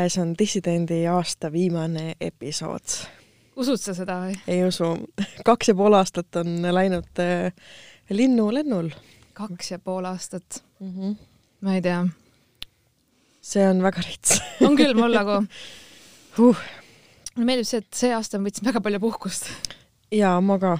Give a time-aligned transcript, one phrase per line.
[0.00, 2.94] käes on Dissidendi aasta viimane episood.
[3.56, 4.36] usud sa seda või?
[4.48, 4.94] ei usu.
[5.44, 7.52] kaks ja pool aastat on läinud äh,
[8.10, 8.88] linnulennul.
[9.36, 10.92] kaks ja pool aastat mm.
[10.94, 11.16] -hmm.
[11.60, 12.06] ma ei tea.
[13.42, 15.40] see on väga rits on küll, mul nagu
[16.48, 16.62] uh.
[17.34, 19.50] mulle meeldib see, et see aasta ma võtsin väga palju puhkust.
[20.16, 20.78] jaa, ma ka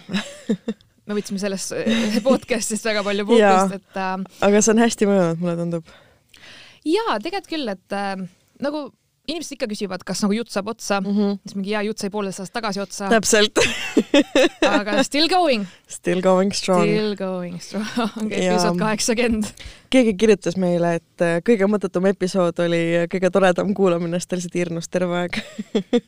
[1.06, 1.76] me võtsime sellest
[2.24, 4.16] podcast'ist väga palju puhkust, et äh,
[4.48, 5.92] aga see on hästi mõjunud, mulle tundub.
[6.88, 8.24] jaa, tegelikult küll, et äh,
[8.64, 8.88] nagu
[9.28, 11.38] inimesed ikka küsivad, kas nagu jutt saab otsa mm, -hmm.
[11.44, 13.08] siis mingi hea jutt sai poolteist aastat tagasi otsa.
[13.12, 13.60] täpselt
[14.80, 15.66] aga still going.
[15.88, 16.86] Still going strong.
[16.86, 19.50] Still going strong, episood kaheksakümmend.
[19.90, 24.60] keegi kirjutas meile, et äh, kõige mõttetum episood oli kõige toredam kuulamine, sest ta lihtsalt
[24.62, 25.42] hirmus terve aeg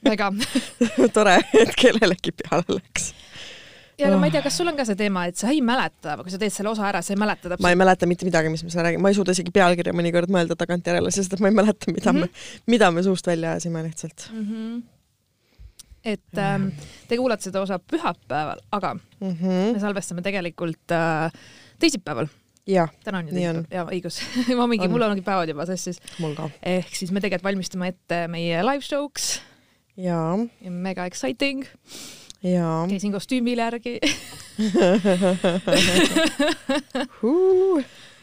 [0.04, 0.32] väga
[1.16, 3.12] tore, et kellelegi peale läks
[3.98, 6.16] ja no ma ei tea, kas sul on ka see teema, et sa ei mäleta,
[6.22, 7.64] kui sa teed selle osa ära, sa ei mäleta täpselt.
[7.64, 10.32] ma ei mäleta mitte midagi, mis me seal räägime, ma ei suuda isegi pealkirja mõnikord
[10.32, 12.42] mõelda tagantjärele, sest et ma ei mäleta, mida mm -hmm.
[12.66, 14.44] me, mida me suust välja ajasime lihtsalt mm.
[14.50, 14.82] -hmm.
[16.04, 16.68] et ähm,
[17.08, 19.72] te kuulate seda osa pühapäeval, aga mm -hmm.
[19.72, 21.32] me salvestame tegelikult äh,
[21.78, 22.26] teisipäeval
[23.04, 24.20] täna on ju teisipäev, jaa, õigus
[24.58, 25.98] ma mingi, mul ongi päevad juba sassis.
[26.22, 26.48] mul ka.
[26.62, 29.40] ehk siis me tegelikult valmistame ette meie live show'ks.
[29.96, 30.38] jaa.
[30.70, 31.66] mega exciting.
[32.42, 33.98] Käisin kostüümile järgi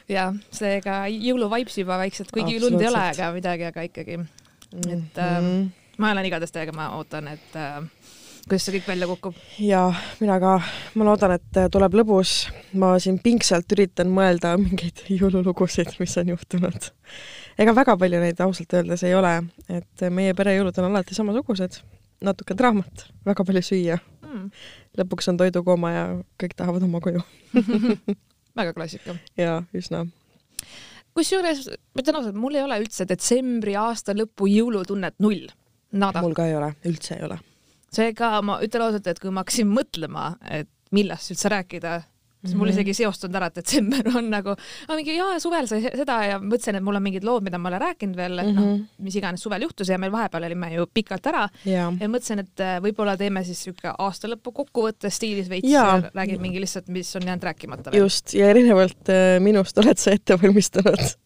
[0.10, 4.20] ja seega jõuluvibes juba vaikselt, kuigi lund ei ole ega midagi, aga ikkagi.
[4.90, 5.38] et äh,
[5.98, 7.80] ma olen igatahes täiega, ma ootan, et äh,
[8.44, 9.38] kuidas see kõik välja kukub.
[9.64, 9.86] ja
[10.20, 10.58] mina ka,
[11.00, 12.50] ma loodan, et tuleb lõbus.
[12.74, 16.92] ma siin pingsalt üritan mõelda mingeid jõululugusid, mis on juhtunud.
[17.60, 19.38] ega väga palju neid ausalt öeldes ei ole,
[19.70, 21.80] et meie pere jõulud on alati samasugused
[22.26, 24.48] natuke draamat, väga palju süüa mm..
[25.00, 26.06] lõpuks on toidukooma ja
[26.42, 27.22] kõik tahavad oma koju
[28.60, 29.16] väga klassika.
[29.40, 30.06] jaa, üsna.
[31.18, 35.48] kusjuures, ma ütlen ausalt, mul ei ole üldse detsembri, aasta lõpu jõulutunnet null.
[35.92, 36.22] Nada.
[36.22, 37.40] mul ka ei ole, üldse ei ole.
[37.94, 42.00] seega ma ütlen ausalt, et kui ma hakkasin mõtlema, et millest üldse rääkida,
[42.44, 42.74] siis mul mhm.
[42.74, 44.56] isegi ei seostunud ära, et detsember on nagu,
[44.94, 47.76] mingi jaa, suvel sai seda ja mõtlesin, et mul on mingid lood, mida ma ei
[47.76, 48.60] ole rääkinud veel, mm -hmm.
[48.60, 49.06] noh, mhm.
[49.08, 52.64] mis iganes suvel juhtus ja meil vahepeal olime ju pikalt ära ja, ja mõtlesin, et
[52.64, 55.74] äh, võib-olla teeme siis sihuke aastalõpu kokkuvõtte stiilis veits
[56.14, 58.04] räägin mingi lihtsalt, mis on jäänud rääkimata veel.
[58.04, 61.20] just, ja erinevalt äh, minust oled sa ette valmistanud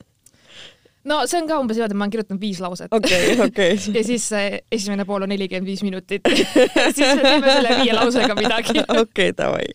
[1.09, 2.91] no see on ka umbes niimoodi, ma olen kirjutanud viis lauset.
[2.91, 3.77] okei, okei.
[3.97, 6.27] ja siis äh, esimene pool on nelikümmend viis minutit
[6.95, 8.85] siis me teeme selle viie lausega midagi.
[9.03, 9.67] okei, davai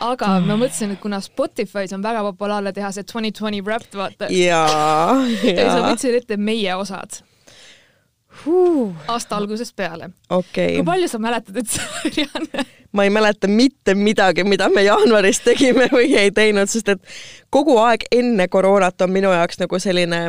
[0.00, 4.30] aga ma mõtlesin, et kuna Spotify's on väga populaarne teha see twenty twenty Wrapped, vaata.
[4.32, 5.54] jaa, jaa.
[5.54, 7.20] ja siis ma võtsin ette meie osad
[8.44, 8.94] huh..
[9.08, 10.76] aasta algusest peale okay..
[10.76, 12.66] kui palju sa mäletad üldse, Marianne?
[12.92, 17.18] ma ei mäleta mitte midagi, mida me jaanuaris tegime või ei teinud, sest et
[17.52, 20.22] kogu aeg enne koroonat on minu jaoks nagu selline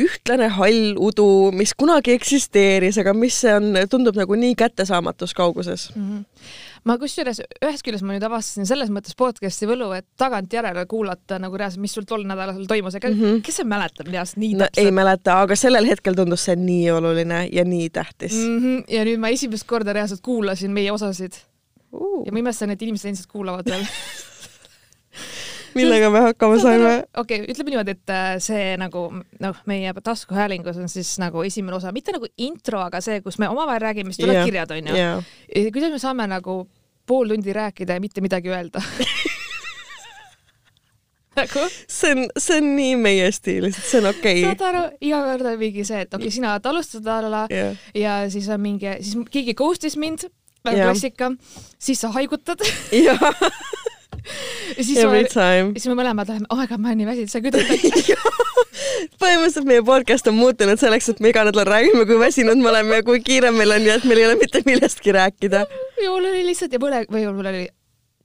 [0.00, 6.10] ühtlane hall udu, mis kunagi eksisteeris, aga mis on, tundub nagu nii kättesaamatus kauguses mm.
[6.10, 11.38] -hmm ma kusjuures ühest küljest ma nüüd avastasin selles mõttes podcast'i võlu, et tagantjärele kuulata
[11.42, 13.42] nagu reaalselt, mis sul tol nädalal toimus, ega mm -hmm.
[13.46, 14.86] kes see mäletab reaalselt nii no, täpselt?
[14.86, 18.58] ei mäleta, aga sellel hetkel tundus see nii oluline ja nii tähtis mm.
[18.58, 18.82] -hmm.
[18.88, 21.36] ja nüüd ma esimest korda reaalselt kuulasin meie osasid
[21.92, 22.26] uh.
[22.26, 23.84] ja ma imestan, et inimesed endiselt kuulavad veel
[25.74, 26.92] millega me hakkama saime?
[27.16, 31.76] okei okay,, ütleme niimoodi, et äh, see nagu noh, meie taskuhäälingus on siis nagu esimene
[31.78, 34.50] osa, mitte nagu intro, aga see, kus me omavahel räägime, siis tulevad yeah.
[34.50, 35.72] kirjad, onju yeah..
[35.74, 36.62] kuidas me saame nagu
[37.06, 38.82] pool tundi rääkida ja mitte midagi öelda
[41.40, 41.66] nagu?
[41.88, 44.50] see on, see on nii meie stiil, see on okei okay..
[44.50, 47.88] saad aru, iga kord on mingi see, et okei okay,, sina alustad alla yeah.
[47.94, 50.28] ja siis on mingi, siis keegi ghost'is mind,
[50.66, 50.90] väga yeah.
[50.90, 51.32] klassika,
[51.78, 52.62] siis sa haigutad
[55.02, 55.72] Every ma, time.
[55.76, 57.64] siis me mõlemad läheme, oh my god, ma olen nii väsinud, sa kütad
[59.20, 63.00] põhimõtteliselt meie podcast on muutunud selleks, et me iga nädal räägime, kui väsinud me oleme
[63.00, 65.66] ja kui kiire meil on ja et meil ei ole mitte millestki rääkida.
[66.00, 67.66] mul oli lihtsalt ja põle, või mul oli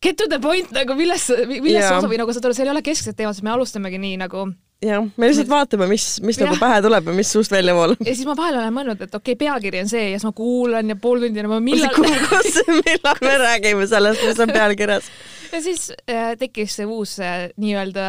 [0.03, 1.97] get to the point nagu milles, milles yeah.
[1.97, 4.47] osa või nagu saad aru, seal ei ole keskset teemat, siis me alustamegi nii nagu
[4.83, 6.47] jah, me lihtsalt vaatame, mis, mis ja.
[6.47, 8.01] nagu pähe tuleb ja mis suust välja voolab.
[8.01, 10.33] ja siis ma vahel olen mõelnud, et okei okay,, pealkiri on see ja siis ma
[10.35, 15.09] kuulan ja pool tundi ja ma millal kus, millal me räägime sellest, mis on pealkirjas
[15.55, 18.05] ja siis äh, tekkis see uus äh, nii-öelda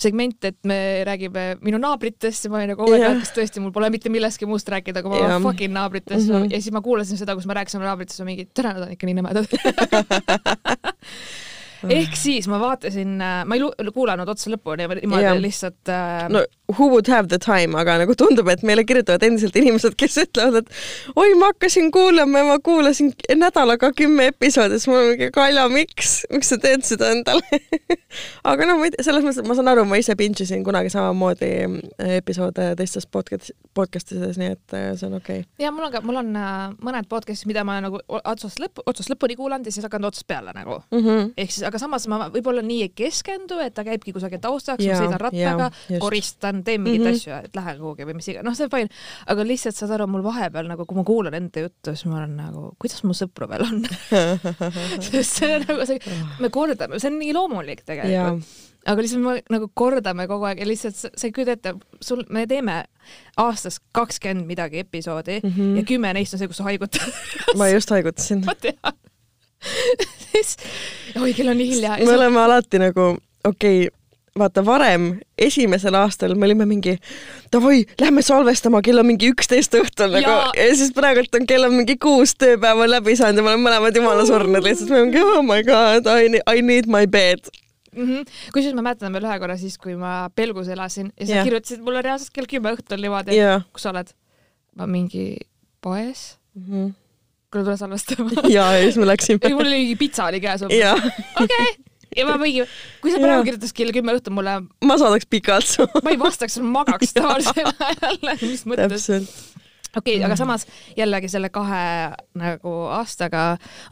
[0.00, 3.62] segment, et me räägime minu naabritest ja ma olin nagu, oh my god, kas tõesti
[3.62, 6.52] mul pole mitte millestki muust rääkida, kui ma olen fucking naabritest mm -hmm.
[6.52, 8.94] ja siis ma kuulasin seda, kus ma rääkisin oma naabritest ja mingi, tere, nad on
[8.94, 9.44] ikka nii nõmedad
[11.92, 15.40] ehk siis ma vaatasin, ma ei kuulanud otsa lõpuni, niimoodi Jah.
[15.40, 19.56] lihtsalt äh, no who would have the time, aga nagu tundub, et meile kirjutavad endiselt
[19.60, 24.88] inimesed, kes ütlevad, et oi, ma hakkasin kuulama ja ma kuulasin nädalaga kümme episoodi, siis
[24.88, 27.60] mul on mingi Kalja, miks, miks sa teed seda endale
[28.50, 32.16] aga noh, selles mõttes, et ma saan aru, ma ise binge isin kunagi samamoodi äh,
[32.16, 35.64] episoode teistes podcast, podcast ides, nii et äh, see on okei okay.
[35.66, 39.12] ja mul on ka, mul on äh, mõned podcast'id, mida ma nagu otsast lõppu, otsast
[39.12, 41.04] lõpuni kuulanud ja siis hakanud otsast peale nagu mm.
[41.04, 41.32] -hmm.
[41.36, 44.98] ehk siis, aga samas ma võib-olla nii ei keskendu, et ta käibki kusagil taustaks, ma
[44.98, 45.70] sõidan rattaga
[46.02, 47.08] koristan, teen mingeid mm.
[47.08, 47.20] -hmm.
[47.20, 48.92] asju, et lähen kuhugi või mis iganes, noh, see on fine.
[49.34, 52.36] aga lihtsalt saad aru, mul vahepeal nagu, kui ma kuulan enda juttu, siis ma olen
[52.40, 53.82] nagu, kuidas mu sõpru veel on
[55.08, 58.44] sest see on nagu see, me kordame, see on nii loomulik tegelikult.
[58.84, 61.74] aga lihtsalt me nagu kordame kogu aeg ja lihtsalt sa ei kujuta ette,
[62.04, 62.82] sul, me teeme
[63.40, 65.50] aastas kakskümmend midagi episoodi mm.
[65.50, 65.76] -hmm.
[65.78, 67.00] ja kümme neist on see, kus sa haigutad.
[67.56, 68.44] ma just haigutasin.
[68.48, 68.98] ma tean.
[70.30, 70.56] siis,
[71.20, 71.98] oi kell on nii hilja.
[72.04, 73.14] me oleme alati nagu,
[73.44, 73.92] okei okay,,
[74.38, 75.08] vaata varem,
[75.38, 76.96] esimesel aastal me olime mingi
[77.54, 80.48] davai, lähme salvestama, kell on mingi üksteist õhtul nagu Jaa.
[80.58, 84.00] ja siis praegult on kell on mingi kuus tööpäeva läbi saanud ja me oleme mõlemad
[84.00, 87.46] jumala surnud lihtsalt, me oleme oh my god, I need, my bed.
[87.94, 88.34] mm -hmm.
[88.50, 91.44] kusjuures ma mäletan veel ühe korra siis, kui ma Pelgus elasin ja sa yeah.
[91.44, 93.62] kirjutasid mulle reaalselt kell kümme õhtul niimoodi Jaa.
[93.72, 94.10] kus sa oled?
[94.74, 95.36] ma mingi
[95.80, 96.90] poes, Mhm.
[97.54, 98.44] Kuule tule salvestama.
[98.50, 99.54] ja, ja siis me läksime.
[99.54, 100.82] mul oli mingi pitsa oli käes okei,
[102.18, 102.66] ja ma mingi,
[103.02, 105.86] kui sa praegu kirjutaks kell kümme õhtul mulle, ma saadaks pikalt su.
[106.04, 109.08] ma ei vastaks, ma magaks tavalisel ajal, mis mõttes.
[109.94, 110.66] okei okay,, aga samas
[110.98, 111.82] jällegi selle kahe
[112.40, 113.44] nagu aastaga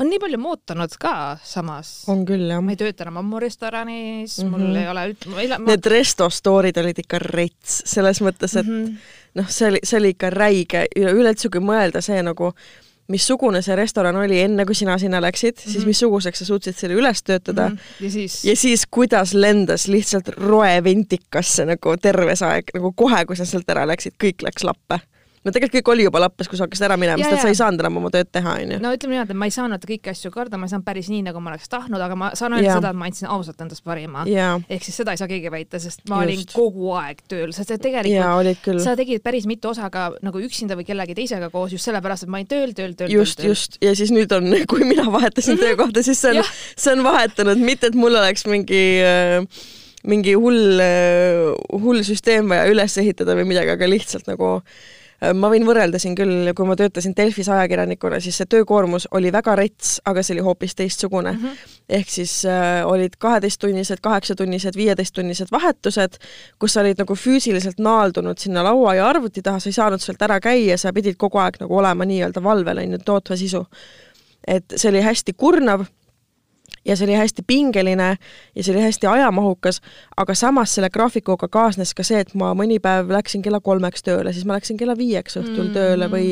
[0.03, 1.15] on nii palju muutunud ka
[1.47, 1.93] samas.
[2.13, 4.51] on küll jah ma ei tööta enam ammu restoranis mm, -hmm.
[4.51, 4.69] Mhm.
[4.69, 5.67] mul ei ole üld-, ma.
[5.71, 8.97] Need resto story'd olid ikka rets, selles mõttes, et Mhm.
[9.39, 12.53] noh, see oli, see oli ikka räige ja üleüldse, kui mõelda see nagu,
[13.09, 15.73] missugune see restoran oli enne, kui sina sinna läksid mm, -hmm.
[15.73, 17.75] siis missuguseks sa suutsid selle üles töötada mm.
[17.75, 18.05] Mhm.
[18.05, 23.37] ja siis ja siis, kuidas lendas lihtsalt roeventikasse nagu terve see aeg, nagu kohe, kui
[23.37, 25.01] sa sealt ära läksid, kõik läks lappe.
[25.43, 27.51] No tegelikult kõik oli juba lappes, kui sa hakkasid ära minema, Ja, sest et sa
[27.51, 27.55] ja.
[27.55, 28.79] ei saanud enam oma tööd teha, onju.
[28.83, 31.25] no ütleme niimoodi, et ma ei saanud kõiki asju korda, ma ei saanud päris nii,
[31.27, 34.25] nagu ma oleks tahtnud, aga ma saan öelda seda, et ma andsin ausalt endast parima.
[34.29, 36.55] ehk siis seda ei saa keegi väita, sest ma olin Just.
[36.55, 38.83] kogu aeg tööl, sest et tegelikult küll.
[38.85, 42.33] sa tegid päris mitu osa ka nagu üksinda või kellegi teisega koos just sellepärast, et
[42.33, 46.07] ma olin tööl, tööl, tööl, just, just ja siis nüüd on, kui mina vahetasin töökohta,
[46.07, 49.43] siis see on see on vahetanud, mitte et mul oleks mingi äh,
[50.07, 50.81] mingi hull,
[51.79, 54.91] hull süsteem vaja üles ehitada või midagi, aga lihtsalt nagu äh,
[55.35, 59.55] ma võin võrrelda siin küll, kui ma töötasin Delfis ajakirjanikuna, siis see töökoormus oli väga
[59.59, 61.45] rets, aga see oli hoopis teistsugune mm.
[61.45, 61.77] -hmm.
[62.01, 66.19] ehk siis äh, olid kaheteisttunnised, kaheksatunnised, viieteisttunnised vahetused,
[66.59, 70.23] kus sa olid nagu füüsiliselt naaldunud sinna laua ja arvuti taha, sa ei saanud sealt
[70.23, 73.67] ära käia, sa pidid kogu aeg nagu olema nii-öelda valvel, on ju, tootva sisu.
[74.47, 75.87] et see oli hästi kurnav
[76.85, 78.09] ja see oli hästi pingeline
[78.55, 79.81] ja see oli hästi ajamahukas,
[80.17, 84.33] aga samas selle graafikuga kaasnes ka see, et ma mõni päev läksin kella kolmeks tööle,
[84.33, 85.75] siis ma läksin kella viieks õhtul Mm.
[85.77, 86.27] tööle või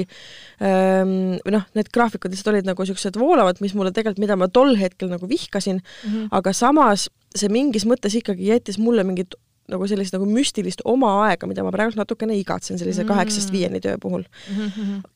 [0.63, 4.49] ähm, või noh, need graafikud lihtsalt olid nagu niisugused voolavad, mis mulle tegelikult, mida ma
[4.49, 6.29] tol hetkel nagu vihkasin mm, -hmm.
[6.31, 9.35] aga samas see mingis mõttes ikkagi jättis mulle mingit
[9.71, 13.99] nagu sellist nagu müstilist oma aega, mida ma praegu natukene igatsen sellise kaheksast viieni töö
[14.03, 14.25] puhul.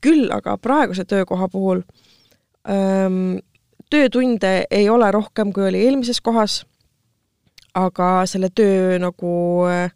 [0.00, 1.82] küll aga praeguse töökoha puhul
[2.68, 3.40] öö,
[3.94, 6.60] töötunde ei ole rohkem, kui oli eelmises kohas,
[7.78, 9.32] aga selle töö nagu
[9.70, 9.88] öö,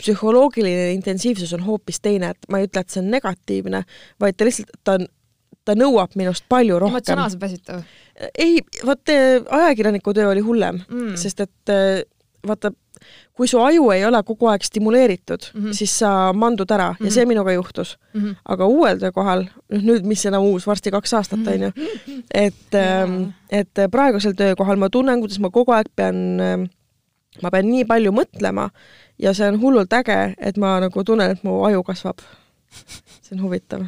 [0.00, 3.82] psühholoogiline intensiivsus on hoopis teine, et ma ei ütle, et see on negatiivne,
[4.20, 5.06] vaid ta lihtsalt, ta on,
[5.66, 6.98] ta nõuab minust palju rohkem.
[6.98, 7.80] emotsionaalselt väsitav.
[8.38, 11.14] ei, vot eh, ajakirjaniku töö oli hullem Mm.
[11.16, 12.02] sest et eh,
[12.46, 12.70] vaata,
[13.36, 15.68] kui su aju ei ole kogu aeg stimuleeritud mm, Mhm.
[15.68, 15.74] -hmm.
[15.74, 17.04] siis sa mandud ära mm -hmm.
[17.04, 18.20] ja see minuga juhtus mm.
[18.20, 18.30] Mhm.
[18.30, 18.36] -hmm.
[18.44, 21.72] aga uuel töökohal, noh nüüd, mis enam uus, varsti kaks aastat on ju,
[22.34, 26.16] et Jaa., et praegusel töökohal ma tunnen, kuidas ma kogu aeg pean,
[27.42, 28.70] ma pean nii palju mõtlema
[29.18, 32.18] ja see on hullult äge, et ma nagu tunnen, et mu aju kasvab.
[33.22, 33.84] see on huvitav.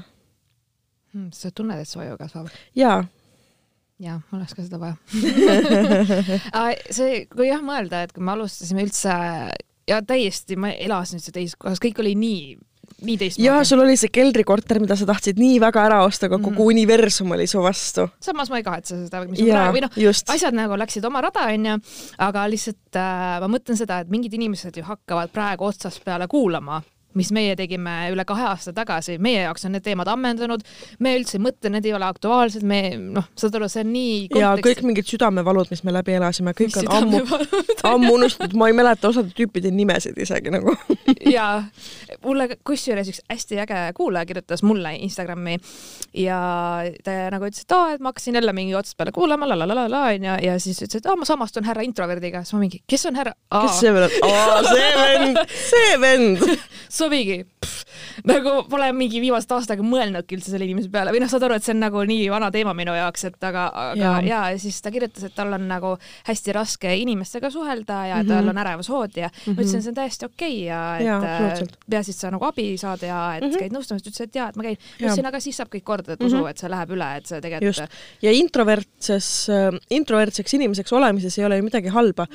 [1.12, 2.48] Hmm, sa tunned, et su aju kasvab?
[2.76, 3.04] jaa,
[3.98, 4.96] jaa, mul oleks ka seda vaja.
[6.98, 9.12] see, kui jah mõelda, et kui me alustasime üldse
[9.88, 12.42] ja täiesti, ma elasin üldse teises kohas, kõik oli nii,
[13.08, 13.46] nii teistmoodi.
[13.46, 16.74] jaa, sul oli see keldrikorter, mida sa tahtsid nii väga ära osta, aga kogu Mhm.
[16.74, 18.08] universum oli su vastu.
[18.20, 19.90] samas ma ei kahetse seda, mis on praegu, või noh,
[20.34, 21.78] asjad nagu läksid oma rada, onju,
[22.18, 26.82] aga lihtsalt äh, ma mõtlen seda, et mingid inimesed ju hakkavad praegu otsast peale kuulama
[27.16, 30.64] mis meie tegime üle kahe aasta tagasi, meie jaoks on need teemad ammendunud,
[31.04, 34.12] me üldse ei mõtle, need ei ole aktuaalsed, me noh, saad aru, see on nii
[34.28, 34.42] kontekst...
[34.42, 37.22] ja kõik mingid südamevalud, mis me läbi elasime, kõik on ammu,
[37.92, 40.76] ammu unustatud, ma ei mäleta osade tüüpide nimesid isegi nagu.
[41.28, 41.62] Ja
[42.24, 45.56] mulle kusjuures üks hästi äge kuulaja kirjutas mulle Instagrami
[46.16, 46.38] ja
[47.04, 49.66] ta nagu ütles, et aa, et ma hakkasin jälle mingi otsast peale kuulama, la la
[49.68, 52.62] la la la onju, ja siis ütles, et aa, ma samastun härra introverdiga, siis ma
[52.62, 53.34] mingi, kes on härra?
[53.52, 54.16] kes see veel on?
[54.30, 56.48] aa, see vend, see vend
[56.98, 57.44] sobigi.
[58.28, 61.66] nagu pole mingi viimast aastaga mõelnudki üldse selle inimese peale või noh, saad aru, et
[61.66, 64.42] see on nagu nii vana teema minu jaoks, et aga, aga ja.
[64.50, 65.94] ja siis ta kirjutas, et tal on nagu
[66.28, 68.34] hästi raske inimestega suhelda ja mm -hmm.
[68.34, 69.56] tal on ärevushood ja mm -hmm.
[69.56, 72.76] ma ütlesin, see on täiesti okei okay ja et ja, peaasi, et sa nagu abi
[72.78, 73.58] saad ja et mm -hmm.
[73.58, 74.78] käid nõustamas, ta ütles, et jaa, et ma käin.
[75.00, 76.50] ma ütlesin, aga siis saab kõik korda, et usu mm, -hmm.
[76.50, 77.98] et see läheb üle, et see tegelikult.
[78.22, 82.26] ja introvertses, äh, introvertseks inimeseks olemises ei ole ju midagi halba.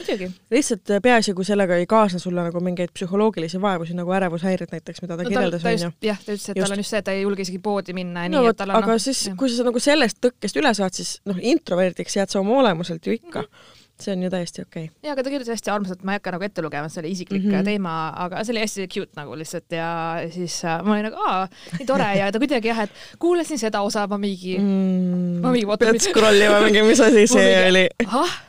[0.51, 4.73] lihtsalt äh, peaasi, kui sellega ei kaasne sulle nagu mingeid psühholoogilisi vaevusi nagu ärevus häired
[4.73, 5.91] näiteks, mida ta no, kirjeldas, onju.
[6.07, 6.65] jah, ta ütles, et just.
[6.65, 8.61] tal on just see, et ta ei julge isegi poodi minna ja no, nii, et
[8.63, 12.19] tal on aga no, siis, kui sa nagu sellest tõkkest üle saad, siis noh, introverdiks
[12.19, 13.49] jääd sa oma olemuselt ju ikka mm.
[13.49, 14.95] -hmm see on ju täiesti okei okay..
[15.03, 17.43] ja, aga ta kirjutas hästi armsalt, ma ei hakka nagu ette lugema, see oli isiklik
[17.43, 17.67] mm -hmm.
[17.67, 17.93] teema,
[18.25, 19.89] aga see oli hästi cute nagu lihtsalt ja
[20.33, 21.43] siis äh, ma olin nagu aa,
[21.77, 25.77] nii tore ja ta kuidagi jah, et kuulasin seda osa, ma mingi mm,, ma mingi.
[25.85, 27.85] pead scroll ima mingi, mis asi see mingi, oli?
[28.07, 28.41] ahah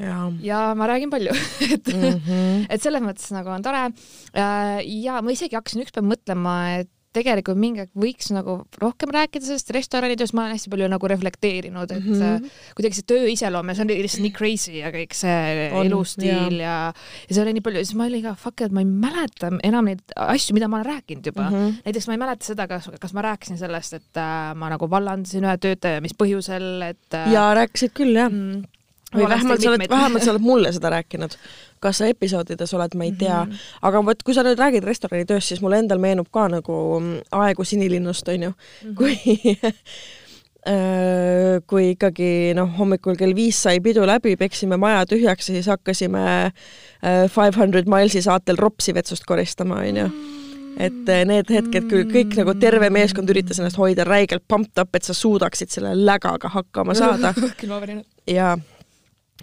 [0.00, 1.34] ja, ja ma räägin palju
[1.74, 2.64] et mm, -hmm.
[2.68, 3.90] et selles mõttes nagu on tore.
[4.34, 9.42] Äh, ja ma isegi hakkasin ükspäev mõtlema, et tegelikult mingi aeg võiks nagu rohkem rääkida
[9.42, 12.52] sellest restoranitööst, ma olen hästi palju nagu reflekteerinud, et mm -hmm.
[12.78, 16.60] kuidagi see töö iseloom ja see on lihtsalt nii crazy ja kõik see on, elustiil
[16.62, 19.50] ja, ja, see oli nii palju, siis ma olin ka fuck, et ma ei mäleta
[19.66, 21.56] enam neid asju, mida ma olen rääkinud juba mm.
[21.56, 21.80] -hmm.
[21.84, 25.44] näiteks ma ei mäleta seda, kas, kas ma rääkisin sellest, et äh, ma nagu vallandasin
[25.44, 27.32] ühe töötaja, mis põhjusel, et äh,.
[27.32, 28.62] ja rääkisid küll jah mm,
[29.14, 31.36] või vähemalt sa oled, vähemalt sa oled mulle seda rääkinud.
[31.80, 33.50] kas sa episoodides oled, ma ei tea mm.
[33.50, 33.76] -hmm.
[33.82, 37.64] aga vot, kui sa nüüd räägid restoranitööst, siis mulle endal meenub ka nagu mm, aegu
[37.64, 38.94] Sinilinnust, onju mm, -hmm.
[38.94, 39.18] kui
[40.72, 45.66] äh, kui ikkagi noh, hommikul kell viis sai pidu läbi, peksime maja tühjaks ja siis
[45.66, 50.10] hakkasime äh, Five Hundred Milesi saatel ropsi vetsust koristama, onju
[50.80, 54.94] et äh, need hetked küll kõik nagu terve meeskond üritas ennast hoida räigelt pumped up,
[54.94, 57.34] et sa suudaksid selle lägaga hakkama saada.
[58.38, 58.56] ja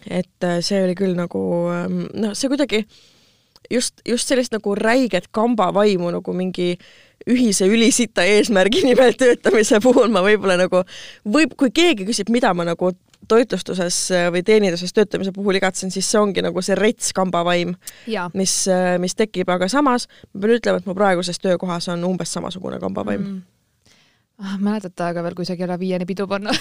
[0.06, 1.42] et äh, see oli küll nagu
[1.74, 2.84] ähm, noh, see kuidagi
[3.72, 6.76] just, just sellist nagu räiget kambavaimu nagu mingi
[7.28, 10.84] ühise ülisita eesmärgi nimel töötamise puhul ma võib-olla nagu,
[11.28, 12.94] võib, kui keegi küsib, mida ma nagu
[13.28, 17.74] toitlustuses äh, või teeninduses töötamise puhul igatsen, siis see ongi nagu see rets kambavaim,
[18.38, 22.34] mis, äh, mis tekib, aga samas ma pean ütlema, et mu praeguses töökohas on umbes
[22.38, 23.22] samasugune kambavaim.
[23.22, 23.46] Mm
[24.42, 24.58] ah,.
[24.62, 26.54] mäletad aega veel, kui sai kella viieni pidu panna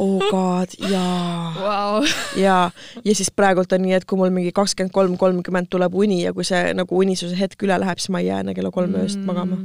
[0.00, 2.08] oh god, jaa wow..
[2.40, 2.70] jaa,
[3.04, 6.34] ja siis praegult on nii, et kui mul mingi kakskümmend kolm, kolmkümmend tuleb uni ja
[6.36, 9.02] kui see nagu unisuse hetk üle läheb, siis ma ei jää enne kella kolme mm.
[9.06, 9.60] ööst magama.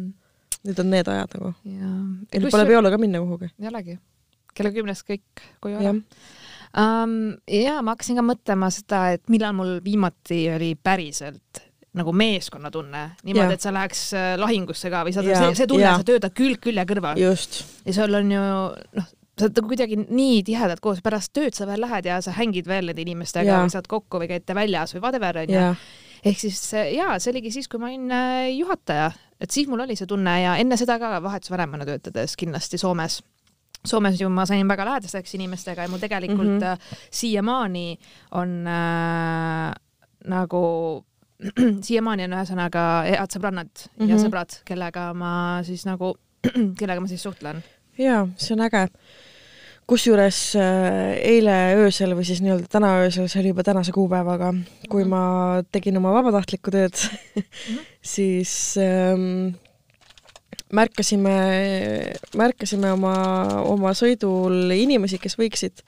[0.68, 1.54] Need on need ajad nagu.
[1.64, 1.94] ja
[2.42, 3.52] nüüd pole peole ka minna kuhugi.
[3.62, 4.00] ei olegi.
[4.58, 5.96] kella kümnest kõik koju ära.
[6.78, 11.67] Um, ja ma hakkasin ka mõtlema seda, et millal mul viimati oli päriselt
[12.00, 16.08] nagu meeskonnatunne, niimoodi, et sa läheks äh, lahingusse ka või sa, see, see tunne, sa
[16.08, 17.22] töötad külg külje kõrval.
[17.22, 18.42] ja sul on ju
[19.00, 22.34] noh, sa oled nagu kuidagi nii tihedalt koos, pärast tööd sa veel lähed ja sa
[22.38, 23.62] hängid veel nende inimestega ja.
[23.62, 25.64] või saad kokku või käite väljas või whatever onju.
[26.26, 29.12] ehk siis jaa, see oligi siis, kui ma olin äh, juhataja,
[29.42, 33.22] et siis mul oli see tunne ja enne seda ka vahetusvanemana töötades kindlasti Soomes
[33.88, 36.96] Soomes ju ma sain väga lähedasteks inimestega ja mul tegelikult mm -hmm.
[37.12, 38.00] siiamaani
[38.32, 39.74] on äh,
[40.26, 40.64] nagu
[41.88, 44.10] siiamaani on ühesõnaga head sõbrannad mm -hmm.
[44.10, 44.24] ja mhm.
[44.26, 45.32] sõbrad, kellega ma
[45.68, 46.16] siis nagu,
[46.80, 47.64] kellega ma siis suhtlen.
[47.98, 48.88] jaa, see on äge.
[49.88, 54.54] kusjuures äh, eile öösel või siis nii-öelda täna öösel, see oli juba tänase kuupäevaga,
[54.90, 55.16] kui mm -hmm.
[55.16, 57.80] ma tegin oma vabatahtlikku tööd mm, -hmm.
[58.16, 59.56] siis ähm,
[60.74, 61.38] märkasime,
[62.36, 63.16] märkasime oma,
[63.64, 65.84] oma sõidul inimesi, kes võiksid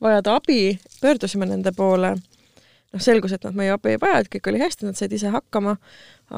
[0.00, 2.14] vajada abi, pöördusime nende poole
[2.94, 5.32] noh, selgus, et nad meie abi ei vaja, et kõik oli hästi, nad said ise
[5.34, 5.76] hakkama,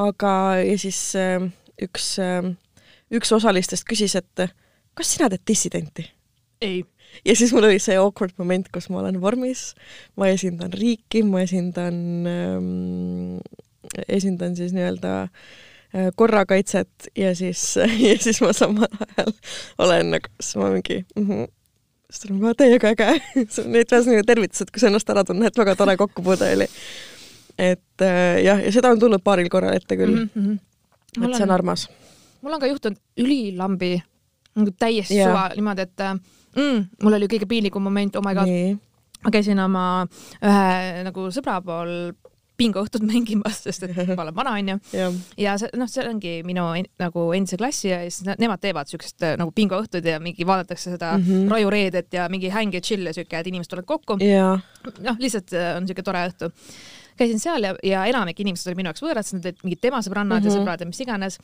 [0.06, 0.32] aga
[0.64, 1.46] ja siis äh,
[1.82, 2.52] üks äh,,
[3.14, 4.48] üks osalistest küsis, et
[4.96, 6.08] kas sina teed dissidenti?
[6.64, 6.84] ei.
[7.24, 9.70] ja siis mul oli see awkward moment, kus ma olen vormis,
[10.16, 11.98] ma esindan riiki, ma esindan
[12.30, 13.38] ähm,,
[14.08, 19.36] esindan siis nii-öelda äh, korrakaitset ja siis, ja siis ma samal ajal
[19.86, 21.52] olen nagu, siis ma mingi mm -hmm,
[22.16, 23.10] sest on väga täiega äge
[23.74, 26.68] Need ühesõnaga tervitused, kui sa ennast ära tunned, väga tore kokkupuude oli.
[27.56, 30.30] et äh, jah, ja seda on tulnud paaril korral ette küll mm.
[30.34, 31.24] -hmm.
[31.24, 31.88] et see on armas.
[32.42, 33.94] mul on ka juhtunud ülilambi
[34.56, 35.30] nagu täiesti yeah.
[35.30, 36.14] suva niimoodi, et äh,
[36.56, 38.52] mm, mul oli kõige piinlikum moment, oh my god.
[39.24, 40.06] ma käisin oma
[40.42, 42.12] ühe nagu sõbra pool
[42.58, 46.64] bingoõhtud mängimas, sest et ma olen vana onju jah, ja see noh, see ongi minu
[46.78, 50.46] en, nagu endise klassi ja siis ne- nemad teevad siukest äh, nagu bingoõhtud ja mingi
[50.46, 51.32] vaadatakse seda mm Mhm.
[51.32, 51.50] -hmm.
[51.52, 54.16] raiureedet ja mingi häng ja chill ja siuke, et inimesed tulevad kokku.
[54.24, 54.58] ja,
[55.00, 56.50] noh, lihtsalt äh, on siuke tore õhtu.
[57.16, 59.98] käisin seal ja, ja enamik inimesed olid minu jaoks võõrad, sest nad olid mingid tema
[60.04, 60.52] sõbrannad mm -hmm.
[60.54, 61.38] ja sõbrad ja mis iganes.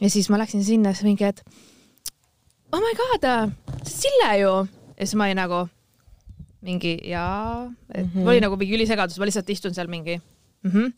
[0.00, 1.42] ja siis ma läksin sinna, siis mingi, et
[2.72, 3.52] oh my god, on
[3.84, 4.52] Sille ju.
[4.98, 5.68] ja siis ma olin nagu
[6.62, 8.18] mingi jaa, et mm Mhm.
[8.24, 8.28] -hmm.
[8.28, 10.20] oli nagu mingi ülisegadus, ma lihtsalt istun seal mingi
[10.62, 10.70] mm.
[10.70, 10.92] -hmm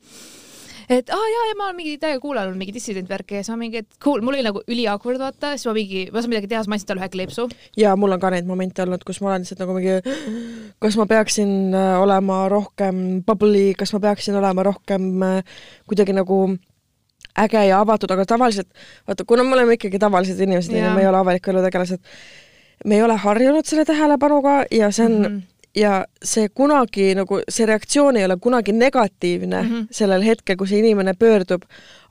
[0.88, 3.52] et aa ah, jaa, ja ma olen mingi täiega kuulanud mingi dissident värki ja siis
[3.52, 6.24] ma mingi, et cool, mul oli nagu üli awkward vaata, siis ma mingi, ma ei
[6.24, 7.44] saa midagi teha, siis ma andsin talle ühe kleepsu.
[7.76, 10.16] ja mul on ka neid momente olnud, kus ma olen lihtsalt nagu mingi,
[10.80, 15.60] kas ma peaksin äh, olema rohkem bubbly, kas ma peaksin olema rohkem äh,
[15.90, 16.40] kuidagi nagu
[17.38, 18.70] äge ja avatud, aga tavaliselt
[19.06, 20.94] vaata, kuna me oleme ikkagi tavalised inimesed Jaa.
[20.96, 22.00] me ei ole avaliku elu tegelased,
[22.88, 25.24] me ei ole harjunud selle tähelepanuga ja see on mm.
[25.36, 25.57] -hmm.
[25.78, 25.92] Ja
[26.24, 29.68] see kunagi nagu, see reaktsioon ei ole kunagi negatiivne mm.
[29.68, 29.86] -hmm.
[29.90, 31.62] sellel hetkel, kui see inimene pöördub,